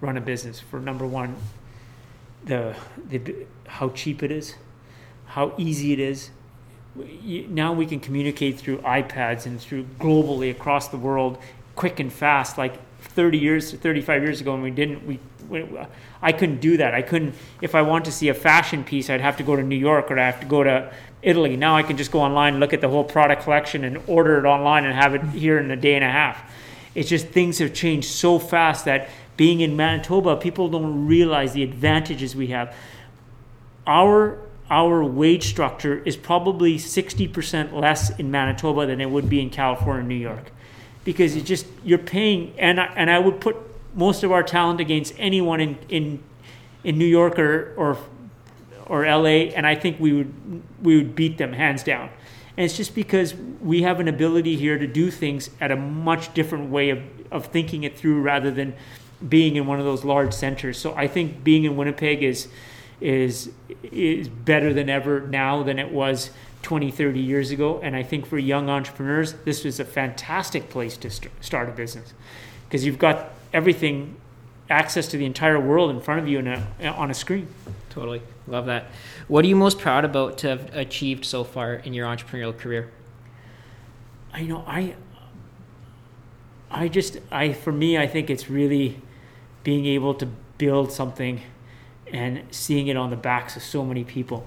run 0.01 0.17
a 0.17 0.21
business. 0.21 0.59
For 0.59 0.79
number 0.79 1.05
one, 1.05 1.35
the 2.45 2.75
the 3.07 3.45
how 3.67 3.89
cheap 3.89 4.23
it 4.23 4.31
is, 4.31 4.55
how 5.27 5.53
easy 5.59 5.93
it 5.93 5.99
is. 5.99 6.31
Now 7.49 7.73
we 7.73 7.85
can 7.85 7.99
communicate 7.99 8.57
through 8.57 8.79
iPads 8.79 9.45
and 9.45 9.59
through 9.59 9.83
globally 9.99 10.51
across 10.51 10.87
the 10.87 10.97
world, 10.97 11.37
quick 11.75 11.99
and 11.99 12.11
fast. 12.11 12.57
Like 12.57 12.73
30 13.01 13.37
years, 13.37 13.73
35 13.73 14.23
years 14.23 14.41
ago, 14.41 14.53
when 14.53 14.61
we 14.61 14.71
didn't, 14.71 15.05
we, 15.05 15.19
we 15.49 15.65
I 16.21 16.31
couldn't 16.31 16.59
do 16.59 16.77
that. 16.77 16.93
I 16.93 17.01
couldn't. 17.01 17.35
If 17.61 17.75
I 17.75 17.81
want 17.81 18.05
to 18.05 18.11
see 18.11 18.29
a 18.29 18.33
fashion 18.33 18.83
piece, 18.83 19.09
I'd 19.09 19.21
have 19.21 19.37
to 19.37 19.43
go 19.43 19.55
to 19.55 19.63
New 19.63 19.75
York 19.75 20.09
or 20.09 20.19
I'd 20.19 20.25
have 20.25 20.39
to 20.41 20.47
go 20.47 20.63
to 20.63 20.91
Italy. 21.21 21.55
Now 21.55 21.75
I 21.75 21.83
can 21.83 21.97
just 21.97 22.11
go 22.11 22.19
online, 22.19 22.59
look 22.59 22.73
at 22.73 22.81
the 22.81 22.89
whole 22.89 23.03
product 23.03 23.43
collection, 23.43 23.83
and 23.83 23.99
order 24.07 24.37
it 24.39 24.45
online 24.45 24.85
and 24.85 24.93
have 24.93 25.15
it 25.15 25.23
here 25.29 25.59
in 25.59 25.69
a 25.71 25.75
day 25.75 25.95
and 25.95 26.03
a 26.03 26.09
half. 26.09 26.51
It's 26.95 27.09
just 27.09 27.27
things 27.27 27.59
have 27.59 27.73
changed 27.73 28.07
so 28.07 28.39
fast 28.39 28.85
that 28.85 29.09
being 29.35 29.61
in 29.61 29.75
Manitoba, 29.75 30.35
people 30.35 30.67
don't 30.67 31.05
realize 31.05 31.53
the 31.53 31.61
advantages 31.61 32.35
we 32.35 32.47
have. 32.47 32.75
Our 33.85 34.39
our 34.70 35.03
wage 35.03 35.47
structure 35.47 36.01
is 36.03 36.18
probably 36.18 36.78
60% 36.78 37.74
less 37.74 38.09
in 38.18 38.30
Manitoba 38.32 38.86
than 38.86 38.99
it 38.99 39.09
would 39.09 39.30
be 39.30 39.41
in 39.41 39.49
California 39.49 39.99
and 39.99 40.09
New 40.09 40.15
York 40.15 40.51
because 41.07 41.38
you 41.38 41.41
just 41.41 41.65
you're 41.86 41.97
paying 41.97 42.53
and 42.57 42.82
I, 42.82 42.86
and 42.97 43.09
I 43.09 43.18
would 43.18 43.39
put 43.39 43.55
most 43.95 44.24
of 44.24 44.32
our 44.34 44.43
talent 44.43 44.82
against 44.82 45.13
anyone 45.18 45.61
in 45.61 45.78
in 45.88 46.24
in 46.84 46.97
New 46.97 47.05
York 47.05 47.39
or 47.39 47.74
or 47.78 47.97
or 48.88 49.05
LA 49.05 49.53
and 49.55 49.65
I 49.65 49.76
think 49.76 50.01
we 50.01 50.11
would 50.11 50.34
we 50.82 50.97
would 50.97 51.15
beat 51.15 51.38
them 51.38 51.53
hands 51.53 51.82
down. 51.84 52.09
And 52.57 52.65
it's 52.65 52.76
just 52.76 52.93
because 52.93 53.36
we 53.36 53.84
have 53.84 53.99
an 53.99 54.07
ability 54.07 54.57
here 54.57 54.78
to 54.78 54.88
do 54.88 55.11
things 55.11 55.49
at 55.61 55.72
a 55.72 55.76
much 55.76 56.34
different 56.34 56.72
way 56.72 56.89
of, 56.89 56.99
of 57.32 57.45
thinking 57.45 57.84
it 57.84 57.97
through 57.97 58.22
rather 58.22 58.51
than 58.51 58.74
being 59.30 59.55
in 59.55 59.65
one 59.65 59.80
of 59.80 59.86
those 59.86 60.03
large 60.03 60.34
centers. 60.34 60.78
So 60.78 60.93
I 60.95 61.07
think 61.07 61.43
being 61.43 61.65
in 61.65 61.78
Winnipeg 61.78 62.24
is 62.24 62.47
is 62.99 63.51
is 63.83 64.27
better 64.27 64.73
than 64.73 64.89
ever 64.89 65.21
now 65.27 65.63
than 65.63 65.77
it 65.79 65.91
was 65.91 66.31
20, 66.63 66.91
30 66.91 67.19
years 67.19 67.51
ago. 67.51 67.79
And 67.81 67.95
I 67.95 68.03
think 68.03 68.25
for 68.25 68.37
young 68.37 68.69
entrepreneurs, 68.69 69.33
this 69.45 69.65
is 69.65 69.79
a 69.79 69.85
fantastic 69.85 70.69
place 70.69 70.97
to 70.97 71.09
st- 71.09 71.31
start 71.41 71.69
a 71.69 71.71
business 71.71 72.13
because 72.67 72.85
you've 72.85 72.99
got 72.99 73.29
everything, 73.53 74.15
access 74.69 75.07
to 75.07 75.17
the 75.17 75.25
entire 75.25 75.59
world 75.59 75.91
in 75.91 76.01
front 76.01 76.19
of 76.19 76.27
you 76.27 76.39
a, 76.39 76.87
on 76.87 77.09
a 77.09 77.13
screen. 77.13 77.47
Totally. 77.89 78.21
Love 78.47 78.65
that. 78.65 78.87
What 79.27 79.45
are 79.45 79.47
you 79.47 79.55
most 79.55 79.79
proud 79.79 80.05
about 80.05 80.37
to 80.39 80.49
have 80.49 80.75
achieved 80.75 81.25
so 81.25 81.43
far 81.43 81.75
in 81.75 81.93
your 81.93 82.07
entrepreneurial 82.07 82.57
career? 82.57 82.91
I 84.33 84.43
know 84.43 84.63
I 84.67 84.95
I 86.69 86.89
just 86.89 87.17
I 87.31 87.53
for 87.53 87.71
me 87.71 87.97
I 87.97 88.07
think 88.07 88.29
it's 88.29 88.49
really 88.49 89.01
being 89.63 89.85
able 89.85 90.13
to 90.15 90.27
build 90.57 90.91
something 90.91 91.41
and 92.12 92.43
seeing 92.51 92.88
it 92.88 92.97
on 92.97 93.10
the 93.10 93.16
backs 93.16 93.55
of 93.55 93.64
so 93.64 93.84
many 93.84 94.03
people 94.03 94.45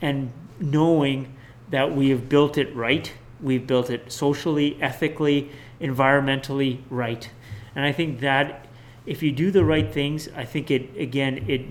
and 0.00 0.32
knowing 0.58 1.34
that 1.70 1.94
we 1.94 2.10
have 2.10 2.28
built 2.28 2.58
it 2.58 2.74
right. 2.74 3.12
We've 3.40 3.66
built 3.66 3.90
it 3.90 4.12
socially, 4.12 4.80
ethically, 4.82 5.50
environmentally 5.80 6.80
right. 6.90 7.28
And 7.74 7.84
I 7.84 7.92
think 7.92 8.20
that 8.20 8.66
if 9.06 9.22
you 9.22 9.32
do 9.32 9.50
the 9.50 9.64
right 9.64 9.90
things, 9.90 10.28
I 10.36 10.44
think 10.44 10.70
it 10.70 10.96
again 10.96 11.44
it 11.48 11.62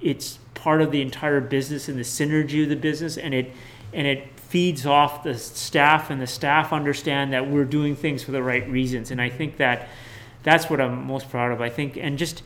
it's 0.00 0.38
part 0.54 0.82
of 0.82 0.90
the 0.90 1.00
entire 1.00 1.40
business 1.40 1.88
and 1.88 1.98
the 1.98 2.02
synergy 2.02 2.62
of 2.62 2.68
the 2.68 2.76
business 2.76 3.16
and 3.16 3.32
it 3.32 3.52
and 3.92 4.06
it 4.06 4.38
feeds 4.38 4.86
off 4.86 5.22
the 5.22 5.36
staff 5.36 6.10
and 6.10 6.20
the 6.20 6.26
staff 6.26 6.72
understand 6.72 7.32
that 7.32 7.48
we're 7.48 7.64
doing 7.64 7.96
things 7.96 8.22
for 8.22 8.32
the 8.32 8.42
right 8.42 8.68
reasons. 8.68 9.10
And 9.10 9.20
I 9.20 9.28
think 9.28 9.56
that 9.56 9.88
that's 10.42 10.70
what 10.70 10.80
I'm 10.80 11.06
most 11.06 11.30
proud 11.30 11.52
of. 11.52 11.60
I 11.60 11.70
think 11.70 11.96
and 11.96 12.18
just 12.18 12.42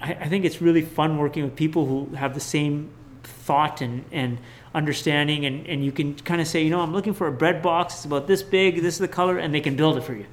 I, 0.00 0.12
I 0.14 0.28
think 0.28 0.44
it's 0.44 0.60
really 0.60 0.82
fun 0.82 1.18
working 1.18 1.44
with 1.44 1.56
people 1.56 1.86
who 1.86 2.14
have 2.14 2.34
the 2.34 2.40
same 2.40 2.90
thought 3.22 3.80
and, 3.80 4.04
and 4.12 4.38
understanding 4.74 5.46
and, 5.46 5.66
and 5.66 5.84
you 5.84 5.92
can 5.92 6.14
kind 6.14 6.40
of 6.40 6.48
say 6.48 6.62
you 6.62 6.70
know 6.70 6.80
i'm 6.80 6.92
looking 6.92 7.14
for 7.14 7.26
a 7.26 7.32
bread 7.32 7.62
box. 7.62 7.94
It's 7.94 8.04
about 8.04 8.26
this 8.26 8.42
big 8.42 8.76
this 8.76 8.94
is 8.94 8.98
the 8.98 9.08
color 9.08 9.38
and 9.38 9.54
they 9.54 9.60
can 9.60 9.76
build 9.76 9.96
it 9.96 10.02
for 10.02 10.14
you. 10.14 10.26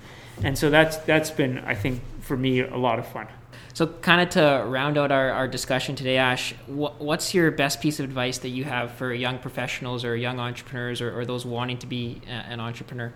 And 0.43 0.57
so 0.57 0.69
that's 0.69 0.97
that's 0.97 1.29
been 1.31 1.59
i 1.59 1.75
think 1.75 2.01
for 2.21 2.35
me 2.37 2.61
a 2.61 2.77
lot 2.77 2.99
of 2.99 3.07
fun. 3.07 3.27
So 3.73 3.87
kind 3.87 4.19
of 4.19 4.29
to 4.31 4.65
round 4.67 4.97
out 4.97 5.11
our, 5.11 5.31
our 5.31 5.47
discussion 5.47 5.95
today 5.95 6.17
ash 6.17 6.53
wh- 6.67 6.99
what's 6.99 7.33
your 7.33 7.51
best 7.51 7.81
piece 7.81 7.99
of 7.99 8.05
advice 8.05 8.39
that 8.39 8.49
you 8.49 8.63
have 8.65 8.91
for 8.91 9.13
young 9.13 9.39
professionals 9.39 10.03
or 10.03 10.15
young 10.15 10.39
entrepreneurs 10.39 11.01
or, 11.01 11.17
or 11.17 11.25
those 11.25 11.45
wanting 11.45 11.77
to 11.79 11.87
be 11.87 12.21
a, 12.27 12.31
an 12.31 12.59
entrepreneur? 12.59 13.13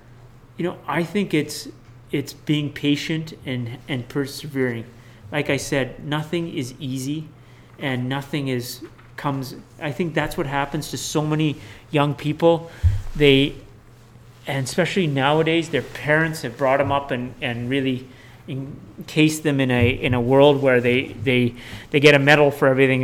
You 0.58 0.66
know 0.66 0.78
i 0.88 1.04
think 1.04 1.34
it's 1.34 1.68
it's 2.12 2.34
being 2.34 2.72
patient 2.72 3.34
and 3.46 3.78
and 3.88 4.08
persevering 4.08 4.86
like 5.32 5.50
i 5.50 5.58
said 5.58 6.04
nothing 6.06 6.54
is 6.54 6.74
easy 6.80 7.28
and 7.80 8.08
nothing 8.08 8.48
is 8.48 8.82
comes 9.18 9.56
i 9.82 9.92
think 9.92 10.14
that's 10.14 10.38
what 10.38 10.46
happens 10.46 10.92
to 10.92 10.98
so 10.98 11.22
many 11.22 11.56
young 11.96 12.14
people. 12.14 12.70
They 13.16 13.56
and 14.46 14.66
especially 14.66 15.08
nowadays 15.08 15.70
their 15.70 15.82
parents 15.82 16.44
have 16.44 16.56
brought 16.58 16.78
them 16.78 16.92
up 16.92 17.10
and, 17.10 17.34
and 17.42 17.70
really 17.70 18.08
encased 18.48 19.42
them 19.42 19.60
in 19.60 19.72
a 19.72 19.90
in 19.90 20.14
a 20.14 20.22
world 20.22 20.62
where 20.62 20.80
they 20.82 21.08
they 21.30 21.56
they 21.90 22.00
get 22.00 22.14
a 22.14 22.20
medal 22.20 22.52
for 22.52 22.68
everything. 22.68 23.02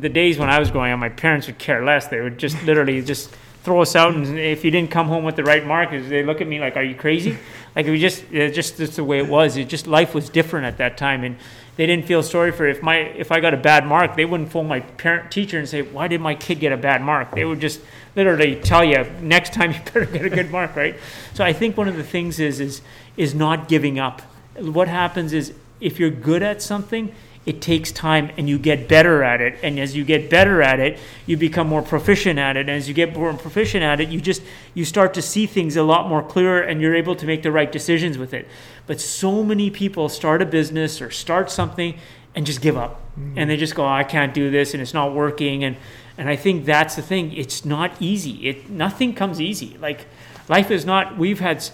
The 0.00 0.08
days 0.08 0.38
when 0.38 0.48
i 0.48 0.58
was 0.58 0.70
growing 0.70 0.92
up 0.92 0.98
my 0.98 1.10
parents 1.10 1.46
would 1.46 1.58
care 1.58 1.84
less. 1.84 2.06
They 2.08 2.20
would 2.20 2.38
just 2.38 2.62
literally 2.64 3.02
just 3.02 3.36
throw 3.62 3.82
us 3.82 3.94
out 3.94 4.14
and 4.14 4.38
if 4.38 4.64
you 4.64 4.70
didn't 4.70 4.90
come 4.90 5.06
home 5.08 5.22
with 5.24 5.36
the 5.36 5.44
right 5.44 5.66
mark 5.66 5.90
they 5.90 6.22
look 6.22 6.40
at 6.40 6.46
me 6.46 6.58
like 6.58 6.76
are 6.76 6.82
you 6.82 6.94
crazy 6.94 7.36
like 7.76 7.86
we 7.86 7.98
just 7.98 8.24
it 8.32 8.52
just 8.52 8.78
that's 8.78 8.96
the 8.96 9.04
way 9.04 9.18
it 9.18 9.28
was 9.28 9.56
it 9.56 9.68
just 9.68 9.86
life 9.86 10.14
was 10.14 10.30
different 10.30 10.66
at 10.66 10.78
that 10.78 10.96
time 10.96 11.24
and 11.24 11.36
they 11.80 11.86
didn't 11.86 12.04
feel 12.04 12.22
sorry 12.22 12.52
for 12.52 12.66
it. 12.68 12.76
if 12.76 12.82
my 12.82 12.96
if 12.96 13.32
I 13.32 13.40
got 13.40 13.54
a 13.54 13.56
bad 13.56 13.86
mark, 13.86 14.14
they 14.14 14.26
wouldn't 14.26 14.52
phone 14.52 14.68
my 14.68 14.80
parent 14.80 15.30
teacher 15.30 15.58
and 15.58 15.66
say, 15.66 15.80
"Why 15.80 16.08
did 16.08 16.20
my 16.20 16.34
kid 16.34 16.60
get 16.60 16.72
a 16.72 16.76
bad 16.76 17.00
mark?" 17.00 17.34
They 17.34 17.46
would 17.46 17.58
just 17.58 17.80
literally 18.14 18.56
tell 18.56 18.84
you, 18.84 19.06
"Next 19.22 19.54
time 19.54 19.72
you 19.72 19.80
better 19.86 20.04
get 20.04 20.26
a 20.26 20.28
good 20.28 20.50
mark." 20.50 20.76
Right. 20.76 20.96
So 21.32 21.42
I 21.42 21.54
think 21.54 21.78
one 21.78 21.88
of 21.88 21.96
the 21.96 22.04
things 22.04 22.38
is 22.38 22.60
is 22.60 22.82
is 23.16 23.34
not 23.34 23.66
giving 23.66 23.98
up. 23.98 24.20
What 24.58 24.88
happens 24.88 25.32
is 25.32 25.54
if 25.80 25.98
you're 25.98 26.10
good 26.10 26.42
at 26.42 26.60
something, 26.60 27.14
it 27.50 27.60
takes 27.60 27.90
time 27.90 28.30
and 28.36 28.48
you 28.48 28.60
get 28.60 28.86
better 28.86 29.24
at 29.24 29.40
it. 29.40 29.58
And 29.64 29.80
as 29.80 29.96
you 29.96 30.04
get 30.04 30.30
better 30.30 30.62
at 30.62 30.78
it 30.78 31.00
you 31.26 31.36
become 31.36 31.66
more 31.66 31.82
proficient 31.82 32.38
at 32.38 32.56
it. 32.56 32.60
And 32.60 32.70
as 32.70 32.86
you 32.86 32.94
get 32.94 33.12
more 33.12 33.34
proficient 33.34 33.82
at 33.82 34.00
it 34.00 34.08
you 34.08 34.20
just 34.20 34.40
you 34.72 34.84
start 34.84 35.14
to 35.14 35.22
see 35.22 35.46
things 35.46 35.74
a 35.74 35.82
lot 35.82 36.08
more 36.08 36.22
clearer 36.22 36.60
and 36.60 36.80
you're 36.80 36.94
able 36.94 37.16
to 37.16 37.26
make 37.26 37.42
the 37.42 37.50
right 37.50 37.72
decisions 37.72 38.16
with 38.16 38.32
it. 38.32 38.46
But 38.86 39.00
so 39.00 39.42
many 39.42 39.68
people 39.68 40.08
start 40.08 40.40
a 40.42 40.46
business 40.46 41.02
or 41.02 41.10
start 41.10 41.50
something 41.50 41.98
and 42.36 42.46
just 42.46 42.60
give 42.60 42.76
up. 42.76 43.02
Mm. 43.18 43.34
and 43.36 43.50
they 43.50 43.56
just 43.56 43.74
go 43.74 43.82
oh, 43.84 43.88
i 43.88 44.04
can't 44.04 44.32
do 44.32 44.52
this 44.52 44.72
and 44.72 44.80
it's 44.80 44.94
not 44.94 45.12
working. 45.12 45.64
And 45.64 45.76
and 46.16 46.28
i 46.28 46.36
think 46.36 46.64
that's 46.64 46.94
the 46.94 47.02
thing. 47.02 47.32
It's 47.32 47.64
not 47.64 47.90
easy. 48.00 48.48
It 48.48 48.70
nothing 48.70 49.12
comes 49.12 49.40
easy. 49.40 49.76
Like 49.80 50.06
life 50.48 50.70
is 50.70 50.84
not 50.84 51.18
we've 51.18 51.40
had 51.40 51.68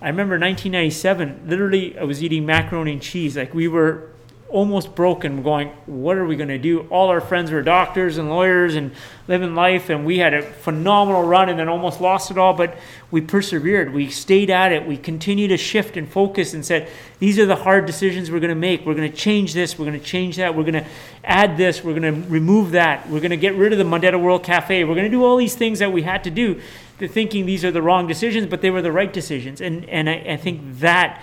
i 0.00 0.08
remember 0.08 0.34
1997 0.38 1.42
literally 1.46 1.98
i 1.98 2.04
was 2.04 2.22
eating 2.24 2.46
macaroni 2.46 2.92
and 2.92 3.02
cheese. 3.02 3.36
Like 3.36 3.52
we 3.52 3.68
were 3.68 4.08
almost 4.50 4.94
broken 4.94 5.42
going 5.42 5.68
what 5.84 6.16
are 6.16 6.24
we 6.24 6.34
going 6.34 6.48
to 6.48 6.58
do? 6.58 6.80
All 6.90 7.08
our 7.08 7.20
friends 7.20 7.50
were 7.50 7.62
doctors 7.62 8.16
and 8.16 8.30
lawyers 8.30 8.76
and 8.76 8.92
living 9.26 9.54
life 9.54 9.90
and 9.90 10.06
we 10.06 10.18
had 10.18 10.32
a 10.32 10.42
phenomenal 10.42 11.22
run 11.22 11.50
and 11.50 11.58
then 11.58 11.68
almost 11.68 12.00
lost 12.00 12.30
it 12.30 12.38
all 12.38 12.54
but 12.54 12.76
we 13.10 13.20
persevered. 13.20 13.92
We 13.92 14.08
stayed 14.08 14.48
at 14.48 14.72
it. 14.72 14.86
We 14.86 14.96
continued 14.96 15.48
to 15.48 15.58
shift 15.58 15.96
and 15.96 16.10
focus 16.10 16.54
and 16.54 16.64
said 16.64 16.88
these 17.18 17.38
are 17.38 17.44
the 17.44 17.56
hard 17.56 17.84
decisions 17.84 18.30
we're 18.30 18.40
going 18.40 18.48
to 18.48 18.54
make. 18.54 18.86
We're 18.86 18.94
going 18.94 19.10
to 19.10 19.16
change 19.16 19.52
this. 19.52 19.78
We're 19.78 19.86
going 19.86 20.00
to 20.00 20.04
change 20.06 20.36
that. 20.36 20.54
We're 20.54 20.62
going 20.62 20.84
to 20.84 20.86
add 21.24 21.56
this. 21.56 21.84
We're 21.84 21.98
going 21.98 22.22
to 22.22 22.28
remove 22.30 22.70
that. 22.70 23.08
We're 23.10 23.20
going 23.20 23.30
to 23.30 23.36
get 23.36 23.54
rid 23.54 23.72
of 23.72 23.78
the 23.78 23.84
Mondetta 23.84 24.20
World 24.20 24.44
Cafe. 24.44 24.84
We're 24.84 24.94
going 24.94 25.10
to 25.10 25.10
do 25.10 25.24
all 25.24 25.36
these 25.36 25.54
things 25.56 25.78
that 25.80 25.92
we 25.92 26.02
had 26.02 26.24
to 26.24 26.30
do 26.30 26.60
thinking 26.98 27.46
these 27.46 27.64
are 27.64 27.70
the 27.70 27.80
wrong 27.80 28.08
decisions 28.08 28.48
but 28.48 28.60
they 28.60 28.70
were 28.70 28.82
the 28.82 28.92
right 28.92 29.12
decisions. 29.12 29.60
And 29.60 29.88
and 29.88 30.08
I, 30.08 30.24
I 30.30 30.36
think 30.36 30.80
that 30.80 31.22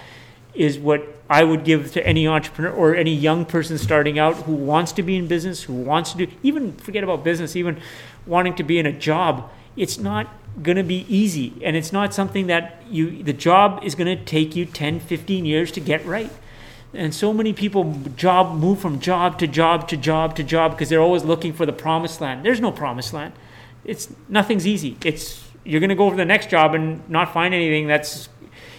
is 0.54 0.78
what 0.80 1.15
I 1.30 1.44
would 1.44 1.64
give 1.64 1.92
to 1.94 2.06
any 2.06 2.28
entrepreneur 2.28 2.72
or 2.72 2.96
any 2.96 3.14
young 3.14 3.46
person 3.46 3.78
starting 3.78 4.20
out 4.20 4.36
who 4.44 4.54
wants 4.54 4.92
to 4.94 5.04
be 5.04 5.16
in 5.16 5.28
business, 5.28 5.64
who 5.64 5.74
wants 5.74 6.12
to 6.12 6.26
do, 6.26 6.28
even 6.44 6.74
forget 6.74 7.04
about 7.04 7.24
business, 7.24 7.56
even 7.56 7.82
wanting 8.28 8.56
to 8.56 8.64
be 8.64 8.78
in 8.78 8.86
a 8.86 8.92
job. 8.92 9.50
It's 9.76 9.98
not 9.98 10.28
going 10.62 10.78
to 10.78 10.84
be 10.84 11.06
easy. 11.10 11.54
And 11.64 11.76
it's 11.76 11.92
not 11.92 12.14
something 12.14 12.48
that 12.48 12.84
you, 12.90 13.24
the 13.24 13.34
job 13.34 13.84
is 13.84 13.96
going 13.96 14.18
to 14.18 14.24
take 14.24 14.56
you 14.56 14.66
10, 14.66 15.00
15 15.00 15.46
years 15.46 15.72
to 15.72 15.80
get 15.80 16.06
right. 16.06 16.32
And 16.94 17.14
so 17.14 17.34
many 17.34 17.54
people 17.54 17.94
job 18.16 18.56
move 18.56 18.80
from 18.80 19.00
job 19.00 19.38
to 19.40 19.48
job 19.48 19.88
to 19.90 19.98
job 19.98 20.36
to 20.38 20.44
job 20.44 20.72
because 20.72 20.90
they're 20.90 21.02
always 21.02 21.24
looking 21.24 21.54
for 21.54 21.66
the 21.66 21.74
promised 21.74 22.22
land. 22.22 22.46
There's 22.46 22.62
no 22.62 22.72
promised 22.72 23.14
land. 23.14 23.34
It's 23.84 24.10
nothing's 24.30 24.66
easy. 24.66 24.98
It's 25.04 25.44
you're 25.66 25.80
going 25.80 25.90
to 25.90 25.96
go 25.96 26.10
for 26.10 26.16
the 26.16 26.26
next 26.26 26.50
job 26.50 26.76
and 26.76 27.08
not 27.10 27.34
find 27.34 27.54
anything 27.54 27.88
that's 27.88 28.30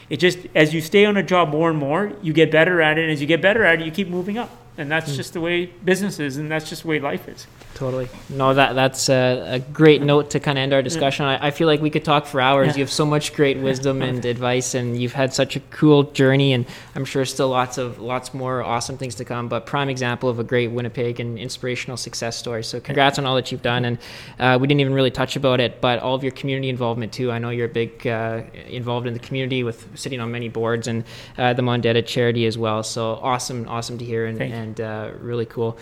it 0.09 0.19
just 0.19 0.39
as 0.55 0.73
you 0.73 0.81
stay 0.81 1.05
on 1.05 1.17
a 1.17 1.23
job 1.23 1.51
more 1.51 1.71
and 1.71 1.79
more, 1.79 2.13
you 2.23 2.33
get 2.33 2.51
better 2.51 2.81
at 2.81 2.99
it, 2.99 3.03
and 3.03 3.13
as 3.13 3.21
you 3.21 3.27
get 3.27 3.43
better 3.43 3.65
at 3.65 3.81
it, 3.81 3.85
you 3.85 3.93
keep 3.93 4.09
moving 4.09 4.39
up, 4.39 4.51
and 4.79 4.91
that's 4.91 5.13
mm. 5.13 5.17
just 5.17 5.33
the 5.33 5.41
way 5.41 5.67
business 5.67 6.21
is, 6.21 6.37
and 6.37 6.51
that's 6.51 6.69
just 6.69 6.83
the 6.83 6.89
way 6.89 7.01
life 7.01 7.29
is. 7.29 7.47
Totally. 7.77 8.09
No, 8.31 8.55
that 8.55 8.75
that's 8.75 9.11
a, 9.11 9.57
a 9.57 9.59
great 9.59 10.01
note 10.01 10.31
to 10.31 10.41
kind 10.41 10.57
of 10.57 10.63
end 10.63 10.73
our 10.73 10.81
discussion. 10.81 11.27
I, 11.27 11.49
I, 11.49 11.51
feel 11.51 11.67
like 11.67 11.83
we 11.83 11.91
could 11.91 12.07
talk 12.07 12.25
for 12.25 12.41
hours. 12.41 12.69
Yeah. 12.69 12.77
You 12.77 12.81
have 12.85 12.91
so 12.91 13.05
much 13.05 13.35
great 13.35 13.59
wisdom 13.59 14.01
and 14.01 14.25
advice, 14.25 14.75
and 14.75 14.99
you've 14.99 15.13
had 15.13 15.35
such 15.35 15.57
a 15.57 15.61
cool 15.61 16.05
journey. 16.05 16.55
And 16.55 16.65
I'm 16.95 17.05
sure 17.05 17.27
still 17.27 17.51
lots 17.51 17.77
of 17.77 17.99
lots 17.99 18.33
more 18.33 18.63
awesome 18.63 18.97
things 18.97 19.17
to 19.17 19.27
come. 19.27 19.49
But 19.49 19.67
prime 19.67 19.91
example 19.91 20.31
of 20.31 20.39
a 20.39 20.45
great 20.45 20.69
Winnipeg 20.69 21.21
and 21.21 21.39
inspirational 21.39 21.99
success 21.99 22.35
story. 22.39 22.65
So 22.65 22.81
congrats 22.81 23.19
on 23.19 23.27
all 23.27 23.35
that 23.35 23.53
you've 23.53 23.61
done. 23.61 23.85
And 23.85 23.99
uh, 24.39 24.57
we 24.59 24.67
didn't 24.67 24.81
even 24.81 24.95
really 24.95 25.11
touch 25.11 25.37
about 25.37 25.61
it, 25.61 25.83
but 25.83 25.99
all 25.99 26.15
of 26.15 26.23
your 26.23 26.33
community 26.33 26.71
involvement 26.71 27.13
too. 27.13 27.31
I 27.31 27.39
know 27.39 27.51
you're 27.51 27.69
big 27.69 28.07
uh, 28.07 28.41
involved 28.69 29.07
in 29.07 29.13
the 29.13 29.21
community 29.21 29.63
with 29.63 29.87
sitting 29.99 30.19
on 30.19 30.33
many 30.33 30.49
boards 30.49 30.89
and 30.89 31.05
uh, 31.37 31.53
the 31.53 31.61
Mondetta 31.61 32.07
charity 32.07 32.47
as 32.47 32.57
well. 32.57 32.83
So 32.83 33.17
awesome, 33.17 33.69
awesome 33.69 33.99
to 33.99 34.05
hear 34.07 34.25
and, 34.25 34.41
and 34.41 34.81
uh, 34.81 35.11
really 35.21 35.45
cool. 35.45 35.77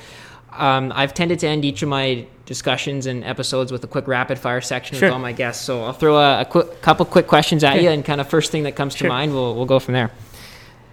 Um, 0.56 0.92
I've 0.94 1.14
tended 1.14 1.38
to 1.40 1.48
end 1.48 1.64
each 1.64 1.82
of 1.82 1.88
my 1.88 2.26
discussions 2.46 3.06
and 3.06 3.24
episodes 3.24 3.72
with 3.72 3.82
a 3.84 3.86
quick 3.86 4.06
rapid 4.06 4.38
fire 4.38 4.60
section 4.60 4.96
sure. 4.96 5.08
with 5.08 5.14
all 5.14 5.18
my 5.18 5.32
guests. 5.32 5.64
So 5.64 5.84
I'll 5.84 5.92
throw 5.92 6.16
a, 6.16 6.42
a 6.42 6.44
quick, 6.44 6.80
couple 6.82 7.04
quick 7.06 7.26
questions 7.26 7.64
at 7.64 7.74
sure. 7.74 7.82
you, 7.82 7.90
and 7.90 8.04
kind 8.04 8.20
of 8.20 8.28
first 8.28 8.52
thing 8.52 8.64
that 8.64 8.76
comes 8.76 8.94
to 8.96 9.08
mind, 9.08 9.32
we'll 9.32 9.54
we'll 9.54 9.66
go 9.66 9.78
from 9.78 9.94
there. 9.94 10.10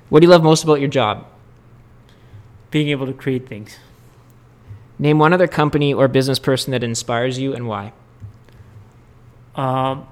What 0.10 0.22
do 0.22 0.26
you 0.26 0.32
love 0.32 0.44
most 0.44 0.64
about 0.64 0.80
your 0.80 0.90
job? 0.90 1.26
Being 2.70 2.90
able 2.90 3.06
to 3.06 3.14
create 3.14 3.48
things. 3.48 3.78
Name 4.98 5.20
one 5.20 5.34
other 5.34 5.48
company 5.48 5.94
or 5.94 6.08
business 6.08 6.40
person 6.40 6.72
that 6.72 6.84
inspires 6.84 7.40
you 7.40 7.54
and 7.54 7.68
why. 7.68 7.94
Um, 9.56 10.08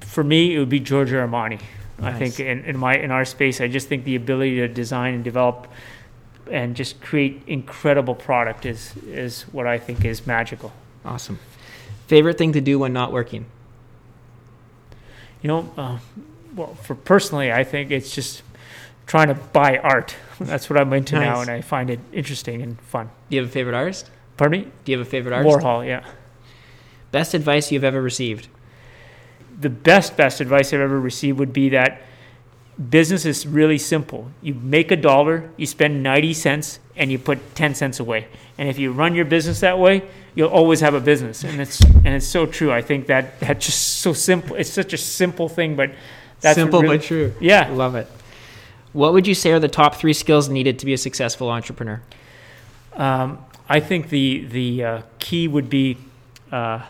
for 0.00 0.24
me, 0.24 0.54
it 0.54 0.58
would 0.58 0.68
be 0.68 0.80
Giorgio 0.80 1.26
Armani. 1.26 1.60
I 2.02 2.12
think 2.12 2.40
in, 2.40 2.64
in 2.64 2.78
my 2.78 2.96
in 2.96 3.10
our 3.10 3.24
space, 3.24 3.60
I 3.60 3.68
just 3.68 3.88
think 3.88 4.04
the 4.04 4.16
ability 4.16 4.56
to 4.56 4.68
design 4.68 5.14
and 5.14 5.24
develop 5.24 5.68
and 6.50 6.76
just 6.76 7.00
create 7.00 7.42
incredible 7.46 8.14
product 8.14 8.66
is 8.66 8.94
is 9.06 9.42
what 9.52 9.66
I 9.66 9.78
think 9.78 10.04
is 10.04 10.26
magical. 10.26 10.72
Awesome. 11.04 11.38
Favorite 12.06 12.38
thing 12.38 12.52
to 12.52 12.60
do 12.60 12.78
when 12.78 12.92
not 12.92 13.12
working? 13.12 13.46
You 15.42 15.48
know, 15.48 15.72
uh, 15.76 15.98
well, 16.54 16.74
for 16.74 16.94
personally, 16.94 17.52
I 17.52 17.64
think 17.64 17.90
it's 17.90 18.14
just 18.14 18.42
trying 19.06 19.28
to 19.28 19.34
buy 19.34 19.78
art. 19.78 20.14
That's 20.40 20.68
what 20.68 20.78
I'm 20.78 20.92
into 20.92 21.18
now, 21.18 21.40
and 21.40 21.50
I 21.50 21.60
find 21.60 21.88
it 21.88 22.00
interesting 22.12 22.62
and 22.62 22.80
fun. 22.80 23.10
Do 23.28 23.36
you 23.36 23.42
have 23.42 23.50
a 23.50 23.52
favorite 23.52 23.74
artist? 23.74 24.10
Pardon 24.36 24.60
me? 24.60 24.70
Do 24.84 24.92
you 24.92 24.98
have 24.98 25.06
a 25.06 25.10
favorite 25.10 25.32
artist? 25.32 25.58
Warhol, 25.58 25.86
yeah. 25.86 26.04
Best 27.10 27.34
advice 27.34 27.72
you've 27.72 27.84
ever 27.84 28.02
received? 28.02 28.48
the 29.60 29.70
best 29.70 30.16
best 30.16 30.40
advice 30.40 30.72
I've 30.72 30.80
ever 30.80 30.98
received 30.98 31.38
would 31.38 31.52
be 31.52 31.70
that 31.70 32.02
business 32.88 33.26
is 33.26 33.46
really 33.46 33.78
simple. 33.78 34.30
You 34.40 34.54
make 34.54 34.90
a 34.90 34.96
dollar, 34.96 35.50
you 35.56 35.66
spend 35.66 36.02
90 36.02 36.32
cents 36.32 36.78
and 36.96 37.12
you 37.12 37.18
put 37.18 37.54
10 37.54 37.74
cents 37.74 38.00
away. 38.00 38.28
And 38.56 38.68
if 38.68 38.78
you 38.78 38.92
run 38.92 39.14
your 39.14 39.24
business 39.24 39.60
that 39.60 39.78
way, 39.78 40.02
you'll 40.34 40.48
always 40.48 40.80
have 40.80 40.94
a 40.94 41.00
business. 41.00 41.44
And 41.44 41.60
it's 41.60 41.80
and 41.80 42.08
it's 42.08 42.26
so 42.26 42.46
true. 42.46 42.72
I 42.72 42.82
think 42.82 43.06
that 43.06 43.40
that's 43.40 43.66
just 43.66 43.98
so 43.98 44.12
simple. 44.12 44.56
It's 44.56 44.70
such 44.70 44.92
a 44.92 44.98
simple 44.98 45.48
thing, 45.48 45.76
but 45.76 45.92
that's 46.40 46.56
Simple 46.56 46.80
really, 46.80 46.98
but 46.98 47.04
true. 47.04 47.34
Yeah. 47.40 47.68
Love 47.70 47.94
it. 47.94 48.06
What 48.92 49.12
would 49.12 49.26
you 49.26 49.34
say 49.34 49.52
are 49.52 49.60
the 49.60 49.68
top 49.68 49.94
three 49.94 50.12
skills 50.12 50.48
needed 50.48 50.78
to 50.80 50.86
be 50.86 50.92
a 50.92 50.98
successful 50.98 51.48
entrepreneur? 51.50 52.02
Um, 52.94 53.44
I 53.68 53.80
think 53.80 54.08
the 54.08 54.44
the 54.46 54.84
uh, 54.84 55.02
key 55.18 55.48
would 55.48 55.70
be 55.70 55.98
uh, 56.50 56.84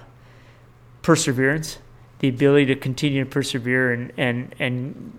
perseverance, 1.02 1.78
the 2.20 2.28
ability 2.28 2.66
to 2.66 2.76
continue 2.76 3.24
to 3.24 3.30
persevere 3.30 3.92
and 3.92 4.12
and 4.16 4.54
and 4.58 5.12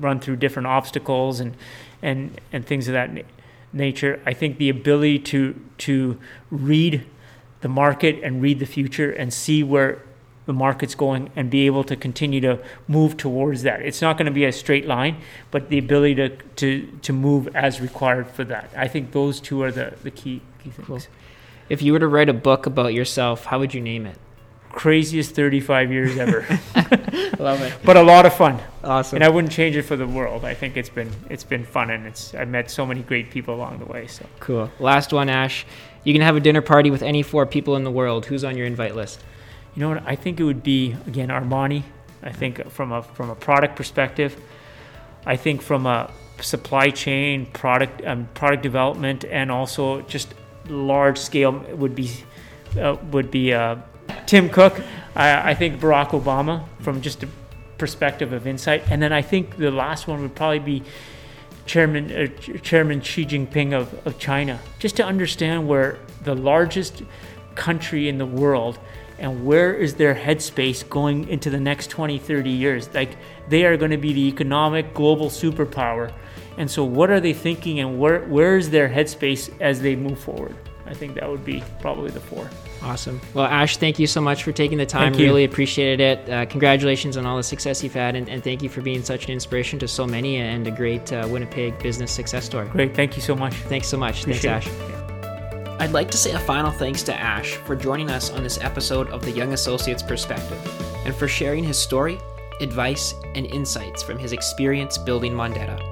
run 0.00 0.20
through 0.20 0.36
different 0.36 0.66
obstacles 0.66 1.40
and 1.40 1.56
and 2.02 2.40
and 2.52 2.66
things 2.66 2.88
of 2.88 2.94
that 2.94 3.12
na- 3.12 3.22
nature. 3.72 4.20
I 4.26 4.32
think 4.32 4.58
the 4.58 4.68
ability 4.68 5.18
to 5.20 5.60
to 5.78 6.18
read 6.50 7.06
the 7.60 7.68
market 7.68 8.22
and 8.22 8.42
read 8.42 8.58
the 8.58 8.66
future 8.66 9.10
and 9.10 9.32
see 9.32 9.62
where 9.62 10.02
the 10.46 10.52
market's 10.52 10.94
going 10.94 11.30
and 11.34 11.50
be 11.50 11.66
able 11.66 11.82
to 11.84 11.96
continue 11.96 12.40
to 12.40 12.58
move 12.86 13.16
towards 13.16 13.62
that. 13.62 13.82
It's 13.82 14.00
not 14.00 14.16
going 14.16 14.26
to 14.26 14.32
be 14.32 14.44
a 14.44 14.52
straight 14.52 14.86
line, 14.86 15.16
but 15.50 15.68
the 15.68 15.78
ability 15.78 16.14
to 16.16 16.28
to 16.56 16.86
to 17.02 17.12
move 17.12 17.48
as 17.54 17.80
required 17.80 18.28
for 18.28 18.44
that. 18.44 18.70
I 18.76 18.88
think 18.88 19.12
those 19.12 19.40
two 19.40 19.62
are 19.62 19.72
the 19.72 19.94
the 20.02 20.10
key 20.10 20.42
key 20.62 20.70
things. 20.70 20.86
Cool. 20.86 21.00
If 21.68 21.82
you 21.82 21.92
were 21.92 21.98
to 21.98 22.06
write 22.06 22.28
a 22.28 22.32
book 22.32 22.66
about 22.66 22.94
yourself, 22.94 23.46
how 23.46 23.58
would 23.58 23.74
you 23.74 23.80
name 23.80 24.06
it? 24.06 24.18
Craziest 24.76 25.34
35 25.34 25.90
years 25.90 26.18
ever, 26.18 26.40
Love 27.38 27.62
it. 27.62 27.72
but 27.82 27.96
a 27.96 28.02
lot 28.02 28.26
of 28.26 28.34
fun. 28.34 28.60
Awesome. 28.84 29.16
And 29.16 29.24
I 29.24 29.30
wouldn't 29.30 29.52
change 29.52 29.74
it 29.74 29.82
for 29.82 29.96
the 29.96 30.06
world. 30.06 30.44
I 30.44 30.52
think 30.54 30.76
it's 30.76 30.90
been 30.90 31.10
it's 31.30 31.44
been 31.44 31.64
fun 31.64 31.90
and 31.90 32.06
it's 32.06 32.34
I 32.34 32.44
met 32.44 32.70
so 32.70 32.84
many 32.84 33.00
great 33.02 33.30
people 33.30 33.54
along 33.54 33.78
the 33.78 33.86
way. 33.86 34.06
So 34.06 34.26
Cool. 34.38 34.70
Last 34.78 35.12
one, 35.12 35.28
Ash. 35.30 35.64
You 36.04 36.12
can 36.12 36.20
have 36.22 36.36
a 36.36 36.40
dinner 36.40 36.60
party 36.62 36.90
with 36.90 37.02
any 37.02 37.22
four 37.22 37.46
people 37.46 37.74
in 37.76 37.84
the 37.84 37.90
world. 37.90 38.26
Who's 38.26 38.44
on 38.44 38.56
your 38.56 38.66
invite 38.66 38.94
list? 38.94 39.24
you 39.74 39.80
know 39.80 39.88
what? 39.90 40.02
I 40.06 40.14
think 40.14 40.40
it 40.40 40.44
would 40.44 40.62
be 40.62 40.94
again 41.06 41.28
Armani. 41.28 41.82
I 42.22 42.32
think 42.32 42.70
from 42.70 42.92
a 42.92 43.02
from 43.02 43.30
a 43.30 43.34
product 43.34 43.76
perspective, 43.76 44.36
I 45.24 45.36
think 45.36 45.62
from 45.62 45.86
a 45.86 46.10
supply 46.40 46.90
chain 46.90 47.46
product 47.46 48.04
um, 48.04 48.28
product 48.34 48.62
development 48.62 49.24
and 49.24 49.50
also 49.50 50.02
just 50.02 50.34
large 50.68 51.16
scale 51.18 51.52
would 51.74 51.94
be 51.94 52.10
uh, 52.78 52.96
would 53.10 53.30
be 53.30 53.54
uh, 53.54 53.76
Tim 54.26 54.48
Cook. 54.48 54.80
I, 55.14 55.50
I 55.50 55.54
think 55.54 55.80
Barack 55.80 56.10
Obama 56.10 56.64
from 56.80 57.00
just 57.00 57.22
a 57.22 57.28
perspective 57.78 58.32
of 58.32 58.46
insight, 58.46 58.82
and 58.90 59.00
then 59.00 59.12
I 59.12 59.22
think 59.22 59.56
the 59.56 59.70
last 59.70 60.06
one 60.06 60.22
would 60.22 60.34
probably 60.34 60.58
be 60.58 60.82
Chairman 61.66 62.12
uh, 62.12 62.26
Chairman 62.60 63.00
Xi 63.00 63.24
Jinping 63.26 63.72
of, 63.72 64.06
of 64.06 64.18
China, 64.18 64.60
just 64.78 64.96
to 64.96 65.04
understand 65.04 65.66
where 65.66 65.98
the 66.24 66.34
largest 66.34 67.02
country 67.54 68.08
in 68.08 68.18
the 68.18 68.26
world 68.26 68.78
and 69.18 69.46
where 69.46 69.74
is 69.74 69.94
their 69.94 70.14
headspace 70.14 70.86
going 70.88 71.26
into 71.28 71.48
the 71.48 71.58
next 71.58 71.88
20 71.88 72.18
30 72.18 72.50
years. 72.50 72.92
Like 72.94 73.16
they 73.48 73.64
are 73.64 73.76
going 73.76 73.90
to 73.90 73.96
be 73.96 74.12
the 74.12 74.28
economic 74.28 74.94
global 74.94 75.28
superpower. 75.28 76.12
And 76.58 76.70
so 76.70 76.84
what 76.84 77.10
are 77.10 77.20
they 77.20 77.32
thinking 77.32 77.80
and 77.80 77.98
where 77.98 78.20
where 78.24 78.56
is 78.56 78.70
their 78.70 78.88
headspace 78.88 79.50
as 79.60 79.80
they 79.80 79.96
move 79.96 80.18
forward? 80.18 80.54
I 80.86 80.94
think 80.94 81.14
that 81.14 81.28
would 81.28 81.44
be 81.44 81.64
probably 81.80 82.10
the 82.10 82.20
four 82.20 82.48
Awesome. 82.86 83.20
Well, 83.34 83.46
Ash, 83.46 83.76
thank 83.78 83.98
you 83.98 84.06
so 84.06 84.20
much 84.20 84.44
for 84.44 84.52
taking 84.52 84.78
the 84.78 84.86
time. 84.86 85.12
Really 85.14 85.42
appreciated 85.42 86.00
it. 86.00 86.30
Uh, 86.30 86.46
congratulations 86.46 87.16
on 87.16 87.26
all 87.26 87.36
the 87.36 87.42
success 87.42 87.82
you've 87.82 87.94
had, 87.94 88.14
and, 88.14 88.28
and 88.28 88.44
thank 88.44 88.62
you 88.62 88.68
for 88.68 88.80
being 88.80 89.02
such 89.02 89.24
an 89.24 89.32
inspiration 89.32 89.78
to 89.80 89.88
so 89.88 90.06
many 90.06 90.36
and 90.36 90.66
a 90.68 90.70
great 90.70 91.12
uh, 91.12 91.26
Winnipeg 91.28 91.76
business 91.80 92.12
success 92.12 92.44
story. 92.44 92.68
great 92.68 92.94
thank 92.94 93.16
you 93.16 93.22
so 93.22 93.34
much 93.34 93.54
Thanks 93.54 93.88
so 93.88 93.96
much. 93.96 94.20
Appreciate 94.20 94.62
Thanks, 94.62 94.66
it. 94.68 94.70
Ash. 94.70 95.80
I'd 95.80 95.92
like 95.92 96.10
to 96.12 96.16
say 96.16 96.32
a 96.32 96.38
final 96.38 96.70
thanks 96.70 97.02
to 97.04 97.14
Ash 97.14 97.54
for 97.56 97.74
joining 97.74 98.10
us 98.10 98.30
on 98.30 98.42
this 98.42 98.58
episode 98.62 99.08
of 99.08 99.22
the 99.22 99.30
Young 99.30 99.52
Associates 99.52 100.02
Perspective 100.02 100.58
and 101.04 101.14
for 101.14 101.26
sharing 101.26 101.64
his 101.64 101.76
story, 101.76 102.18
advice, 102.60 103.14
and 103.34 103.46
insights 103.46 104.02
from 104.02 104.18
his 104.18 104.32
experience 104.32 104.96
building 104.96 105.32
Mondetta. 105.32 105.82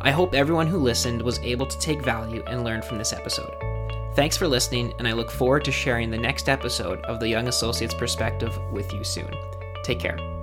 I 0.00 0.12
hope 0.12 0.34
everyone 0.34 0.68
who 0.68 0.78
listened 0.78 1.20
was 1.20 1.40
able 1.40 1.66
to 1.66 1.78
take 1.78 2.00
value 2.00 2.42
and 2.46 2.62
learn 2.62 2.82
from 2.82 2.98
this 2.98 3.12
episode. 3.12 3.52
Thanks 4.18 4.36
for 4.36 4.48
listening, 4.48 4.94
and 4.98 5.06
I 5.06 5.12
look 5.12 5.30
forward 5.30 5.64
to 5.66 5.70
sharing 5.70 6.10
the 6.10 6.18
next 6.18 6.48
episode 6.48 7.00
of 7.02 7.20
the 7.20 7.28
Young 7.28 7.46
Associates 7.46 7.94
Perspective 7.94 8.58
with 8.72 8.92
you 8.92 9.04
soon. 9.04 9.32
Take 9.84 10.00
care. 10.00 10.37